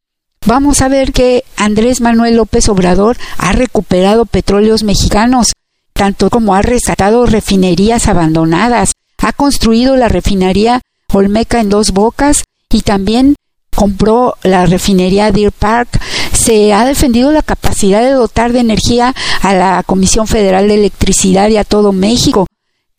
vamos 0.46 0.80
a 0.80 0.88
ver 0.88 1.12
que 1.12 1.44
Andrés 1.56 2.00
Manuel 2.00 2.36
López 2.36 2.68
Obrador 2.68 3.16
ha 3.38 3.52
recuperado 3.52 4.26
petróleos 4.26 4.82
mexicanos, 4.82 5.52
tanto 5.92 6.28
como 6.30 6.54
ha 6.54 6.62
rescatado 6.62 7.26
refinerías 7.26 8.08
abandonadas, 8.08 8.92
ha 9.18 9.32
construido 9.32 9.96
la 9.96 10.08
refinería 10.08 10.80
Olmeca 11.12 11.60
en 11.60 11.68
dos 11.68 11.92
bocas 11.92 12.44
y 12.68 12.80
también 12.80 13.36
compró 13.74 14.36
la 14.42 14.66
refinería 14.66 15.30
Deer 15.30 15.52
Park, 15.52 16.00
se 16.32 16.72
ha 16.72 16.84
defendido 16.84 17.30
la 17.32 17.42
capacidad 17.42 18.02
de 18.02 18.10
dotar 18.10 18.52
de 18.52 18.60
energía 18.60 19.14
a 19.42 19.54
la 19.54 19.82
Comisión 19.84 20.26
Federal 20.26 20.68
de 20.68 20.74
Electricidad 20.74 21.48
y 21.48 21.58
a 21.58 21.64
todo 21.64 21.92
México 21.92 22.46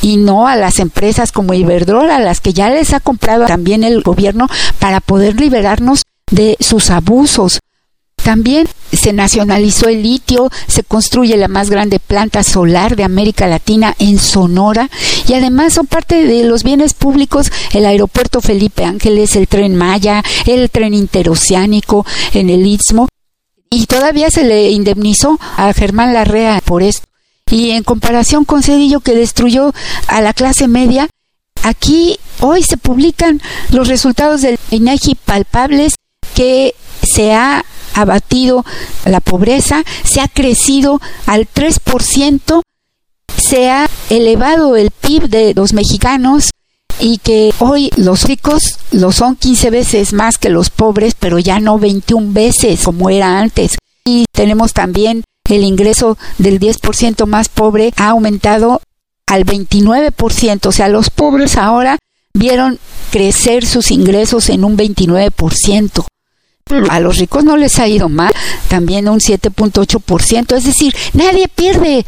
y 0.01 0.17
no 0.17 0.47
a 0.47 0.55
las 0.55 0.79
empresas 0.79 1.31
como 1.31 1.53
Iberdrola, 1.53 2.15
a 2.15 2.19
las 2.21 2.39
que 2.39 2.53
ya 2.53 2.69
les 2.69 2.93
ha 2.93 2.99
comprado 2.99 3.45
también 3.45 3.83
el 3.83 4.01
gobierno 4.01 4.47
para 4.79 4.99
poder 4.99 5.39
liberarnos 5.39 6.03
de 6.31 6.57
sus 6.59 6.89
abusos. 6.89 7.59
También 8.23 8.67
se 8.91 9.13
nacionalizó 9.13 9.87
el 9.87 10.03
litio, 10.03 10.49
se 10.67 10.83
construye 10.83 11.37
la 11.37 11.47
más 11.47 11.69
grande 11.69 11.99
planta 11.99 12.43
solar 12.43 12.95
de 12.95 13.03
América 13.03 13.47
Latina 13.47 13.95
en 13.97 14.19
Sonora 14.19 14.89
y 15.27 15.33
además 15.33 15.73
son 15.73 15.87
parte 15.87 16.25
de 16.25 16.43
los 16.43 16.63
bienes 16.63 16.93
públicos 16.93 17.51
el 17.73 17.85
aeropuerto 17.85 18.41
Felipe 18.41 18.85
Ángeles, 18.85 19.35
el 19.35 19.47
tren 19.47 19.75
Maya, 19.75 20.23
el 20.45 20.69
tren 20.69 20.93
interoceánico 20.93 22.05
en 22.33 22.49
el 22.49 22.65
Istmo 22.67 23.07
y 23.71 23.85
todavía 23.85 24.29
se 24.29 24.43
le 24.43 24.69
indemnizó 24.69 25.39
a 25.55 25.73
Germán 25.73 26.13
Larrea 26.13 26.61
por 26.63 26.83
esto. 26.83 27.07
Y 27.49 27.71
en 27.71 27.83
comparación 27.83 28.45
con 28.45 28.63
Cedillo 28.63 28.99
que 28.99 29.15
destruyó 29.15 29.73
a 30.07 30.21
la 30.21 30.33
clase 30.33 30.67
media, 30.67 31.09
aquí 31.63 32.19
hoy 32.39 32.63
se 32.63 32.77
publican 32.77 33.41
los 33.71 33.87
resultados 33.87 34.41
del 34.41 34.59
INEGI 34.69 35.15
palpables 35.15 35.95
que 36.41 36.73
se 37.03 37.33
ha 37.33 37.63
abatido 37.93 38.65
la 39.05 39.19
pobreza, 39.19 39.83
se 40.03 40.21
ha 40.21 40.27
crecido 40.27 40.99
al 41.27 41.47
3%, 41.47 42.61
se 43.37 43.69
ha 43.69 43.87
elevado 44.09 44.75
el 44.75 44.89
PIB 44.89 45.29
de 45.29 45.53
los 45.53 45.73
mexicanos 45.73 46.49
y 46.99 47.19
que 47.19 47.53
hoy 47.59 47.91
los 47.95 48.23
ricos 48.23 48.79
lo 48.89 49.11
son 49.11 49.35
15 49.35 49.69
veces 49.69 50.13
más 50.13 50.39
que 50.39 50.49
los 50.49 50.71
pobres, 50.71 51.13
pero 51.13 51.37
ya 51.37 51.59
no 51.59 51.77
21 51.77 52.33
veces 52.33 52.81
como 52.85 53.11
era 53.11 53.37
antes. 53.37 53.77
Y 54.03 54.25
tenemos 54.31 54.73
también 54.73 55.23
el 55.47 55.63
ingreso 55.63 56.17
del 56.39 56.59
10% 56.59 57.27
más 57.27 57.49
pobre 57.49 57.93
ha 57.97 58.09
aumentado 58.09 58.81
al 59.27 59.45
29%, 59.45 60.65
o 60.65 60.71
sea, 60.71 60.87
los 60.87 61.11
pobres 61.11 61.55
ahora 61.55 61.99
vieron 62.33 62.79
crecer 63.11 63.63
sus 63.63 63.91
ingresos 63.91 64.49
en 64.49 64.63
un 64.63 64.75
29%. 64.75 66.05
A 66.89 66.99
los 66.99 67.17
ricos 67.17 67.43
no 67.43 67.57
les 67.57 67.79
ha 67.79 67.87
ido 67.87 68.09
mal, 68.09 68.33
también 68.67 69.09
un 69.09 69.19
7.8%, 69.19 70.55
es 70.55 70.63
decir, 70.63 70.95
nadie 71.13 71.47
pierde. 71.47 72.05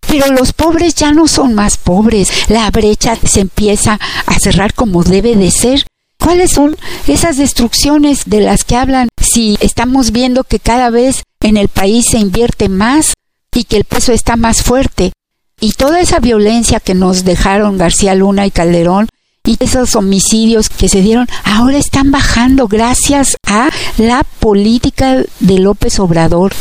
Pero 0.00 0.26
los 0.32 0.52
pobres 0.52 0.94
ya 0.94 1.12
no 1.12 1.28
son 1.28 1.54
más 1.54 1.76
pobres, 1.76 2.28
la 2.48 2.70
brecha 2.70 3.16
se 3.16 3.40
empieza 3.40 3.98
a 4.26 4.38
cerrar 4.38 4.74
como 4.74 5.04
debe 5.04 5.36
de 5.36 5.50
ser. 5.50 5.84
¿Cuáles 6.18 6.52
son 6.52 6.76
esas 7.06 7.36
destrucciones 7.36 8.24
de 8.26 8.40
las 8.40 8.64
que 8.64 8.76
hablan 8.76 9.08
si 9.20 9.56
estamos 9.60 10.12
viendo 10.12 10.44
que 10.44 10.60
cada 10.60 10.90
vez 10.90 11.22
en 11.40 11.56
el 11.56 11.68
país 11.68 12.04
se 12.10 12.18
invierte 12.18 12.68
más 12.68 13.14
y 13.52 13.64
que 13.64 13.76
el 13.76 13.84
peso 13.84 14.12
está 14.12 14.36
más 14.36 14.62
fuerte? 14.62 15.12
Y 15.60 15.72
toda 15.72 16.00
esa 16.00 16.18
violencia 16.18 16.80
que 16.80 16.94
nos 16.94 17.24
dejaron 17.24 17.78
García 17.78 18.14
Luna 18.14 18.46
y 18.46 18.50
Calderón 18.50 19.08
y 19.44 19.56
esos 19.60 19.96
homicidios 19.96 20.68
que 20.68 20.88
se 20.88 21.02
dieron 21.02 21.26
ahora 21.44 21.78
están 21.78 22.10
bajando 22.10 22.68
gracias 22.68 23.36
a 23.46 23.70
la 23.98 24.24
política 24.24 25.24
de 25.40 25.58
López 25.58 25.98
Obrador. 25.98 26.52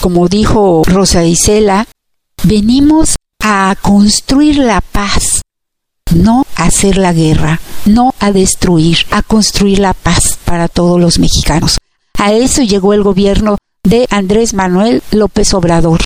Como 0.00 0.28
dijo 0.28 0.82
Rosa 0.86 1.24
Isela, 1.24 1.86
venimos 2.44 3.16
a 3.42 3.74
construir 3.80 4.58
la 4.58 4.80
paz, 4.80 5.40
no 6.14 6.46
a 6.56 6.64
hacer 6.64 6.98
la 6.98 7.12
guerra, 7.12 7.60
no 7.84 8.14
a 8.20 8.30
destruir, 8.30 8.98
a 9.10 9.22
construir 9.22 9.80
la 9.80 9.94
paz 9.94 10.38
para 10.44 10.68
todos 10.68 11.00
los 11.00 11.18
mexicanos. 11.18 11.78
A 12.18 12.32
eso 12.32 12.62
llegó 12.62 12.94
el 12.94 13.02
gobierno 13.02 13.58
de 13.82 14.06
Andrés 14.10 14.54
Manuel 14.54 15.02
López 15.10 15.52
Obrador. 15.52 16.00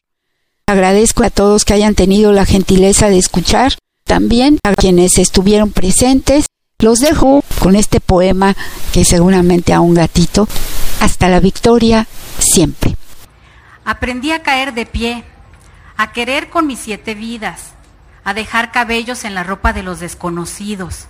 Agradezco 0.66 1.22
a 1.22 1.30
todos 1.30 1.64
que 1.64 1.74
hayan 1.74 1.94
tenido 1.94 2.32
la 2.32 2.47
gentileza 2.47 3.09
de 3.09 3.18
escuchar 3.18 3.74
también 4.09 4.59
a 4.64 4.74
quienes 4.74 5.18
estuvieron 5.18 5.70
presentes. 5.70 6.47
Los 6.80 6.98
dejo 6.98 7.44
con 7.60 7.76
este 7.76 8.01
poema 8.01 8.56
que 8.93 9.05
seguramente 9.05 9.72
a 9.72 9.80
un 9.80 9.94
gatito. 9.94 10.48
Hasta 11.01 11.28
la 11.28 11.39
victoria 11.39 12.09
siempre. 12.39 12.97
Aprendí 13.85 14.32
a 14.32 14.43
caer 14.43 14.74
de 14.74 14.86
pie, 14.86 15.24
a 15.97 16.12
querer 16.12 16.51
con 16.51 16.66
mis 16.66 16.80
siete 16.80 17.14
vidas, 17.14 17.72
a 18.24 18.35
dejar 18.35 18.72
cabellos 18.72 19.24
en 19.24 19.35
la 19.35 19.44
ropa 19.44 19.72
de 19.72 19.82
los 19.82 20.01
desconocidos. 20.01 21.06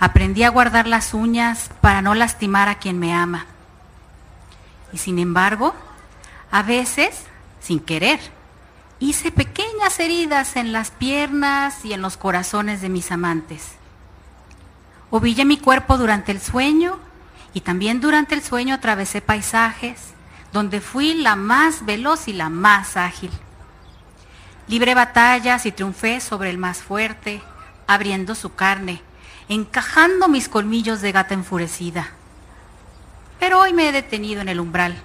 Aprendí 0.00 0.42
a 0.42 0.50
guardar 0.50 0.86
las 0.86 1.14
uñas 1.14 1.70
para 1.80 2.02
no 2.02 2.14
lastimar 2.14 2.68
a 2.68 2.78
quien 2.78 2.98
me 2.98 3.14
ama. 3.14 3.46
Y 4.92 4.98
sin 4.98 5.18
embargo, 5.18 5.74
a 6.50 6.62
veces, 6.62 7.22
sin 7.60 7.80
querer, 7.80 8.18
hice 9.00 9.30
pequeñas 9.30 10.00
heridas 10.00 10.56
en 10.56 10.72
las 10.72 10.90
piernas 10.90 11.84
y 11.84 11.92
en 11.92 12.02
los 12.02 12.16
corazones 12.16 12.80
de 12.80 12.88
mis 12.88 13.12
amantes. 13.12 13.72
Ovillé 15.10 15.44
mi 15.44 15.58
cuerpo 15.58 15.96
durante 15.96 16.32
el 16.32 16.40
sueño 16.40 16.98
y 17.54 17.60
también 17.60 18.00
durante 18.00 18.34
el 18.34 18.42
sueño 18.42 18.74
atravesé 18.74 19.20
paisajes 19.20 20.14
donde 20.52 20.80
fui 20.80 21.14
la 21.14 21.36
más 21.36 21.84
veloz 21.84 22.28
y 22.28 22.32
la 22.32 22.48
más 22.48 22.96
ágil. 22.96 23.30
Libré 24.66 24.94
batallas 24.94 25.66
y 25.66 25.72
triunfé 25.72 26.20
sobre 26.20 26.50
el 26.50 26.58
más 26.58 26.78
fuerte, 26.82 27.40
abriendo 27.86 28.34
su 28.34 28.54
carne, 28.54 29.02
encajando 29.48 30.28
mis 30.28 30.48
colmillos 30.48 31.00
de 31.00 31.12
gata 31.12 31.34
enfurecida. 31.34 32.10
Pero 33.38 33.60
hoy 33.60 33.72
me 33.72 33.88
he 33.88 33.92
detenido 33.92 34.40
en 34.42 34.48
el 34.48 34.60
umbral 34.60 34.96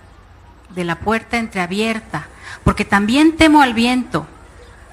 de 0.69 0.83
la 0.83 0.99
puerta 0.99 1.37
entreabierta 1.37 2.27
porque 2.63 2.85
también 2.85 3.35
temo 3.35 3.61
al 3.61 3.73
viento, 3.73 4.27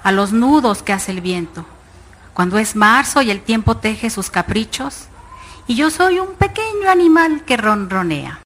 a 0.03 0.13
los 0.13 0.33
nudos 0.33 0.83
que 0.83 0.93
hace 0.93 1.13
el 1.13 1.21
viento. 1.21 1.65
Cuando 2.35 2.59
es 2.59 2.77
marzo 2.77 3.23
y 3.23 3.31
el 3.31 3.41
tiempo 3.41 3.77
teje 3.77 4.11
sus 4.11 4.31
caprichos, 4.31 5.07
y 5.67 5.75
yo 5.75 5.91
soy 5.91 6.19
un 6.19 6.35
pequeño 6.35 6.91
animal 6.91 7.45
que 7.45 7.57
ronronea. 7.57 8.41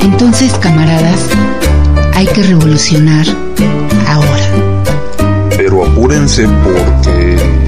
Entonces, 0.00 0.54
camaradas, 0.58 1.28
hay 2.14 2.26
que 2.26 2.42
revolucionar 2.42 3.26
apúrense 6.14 6.46
porque... 6.62 7.63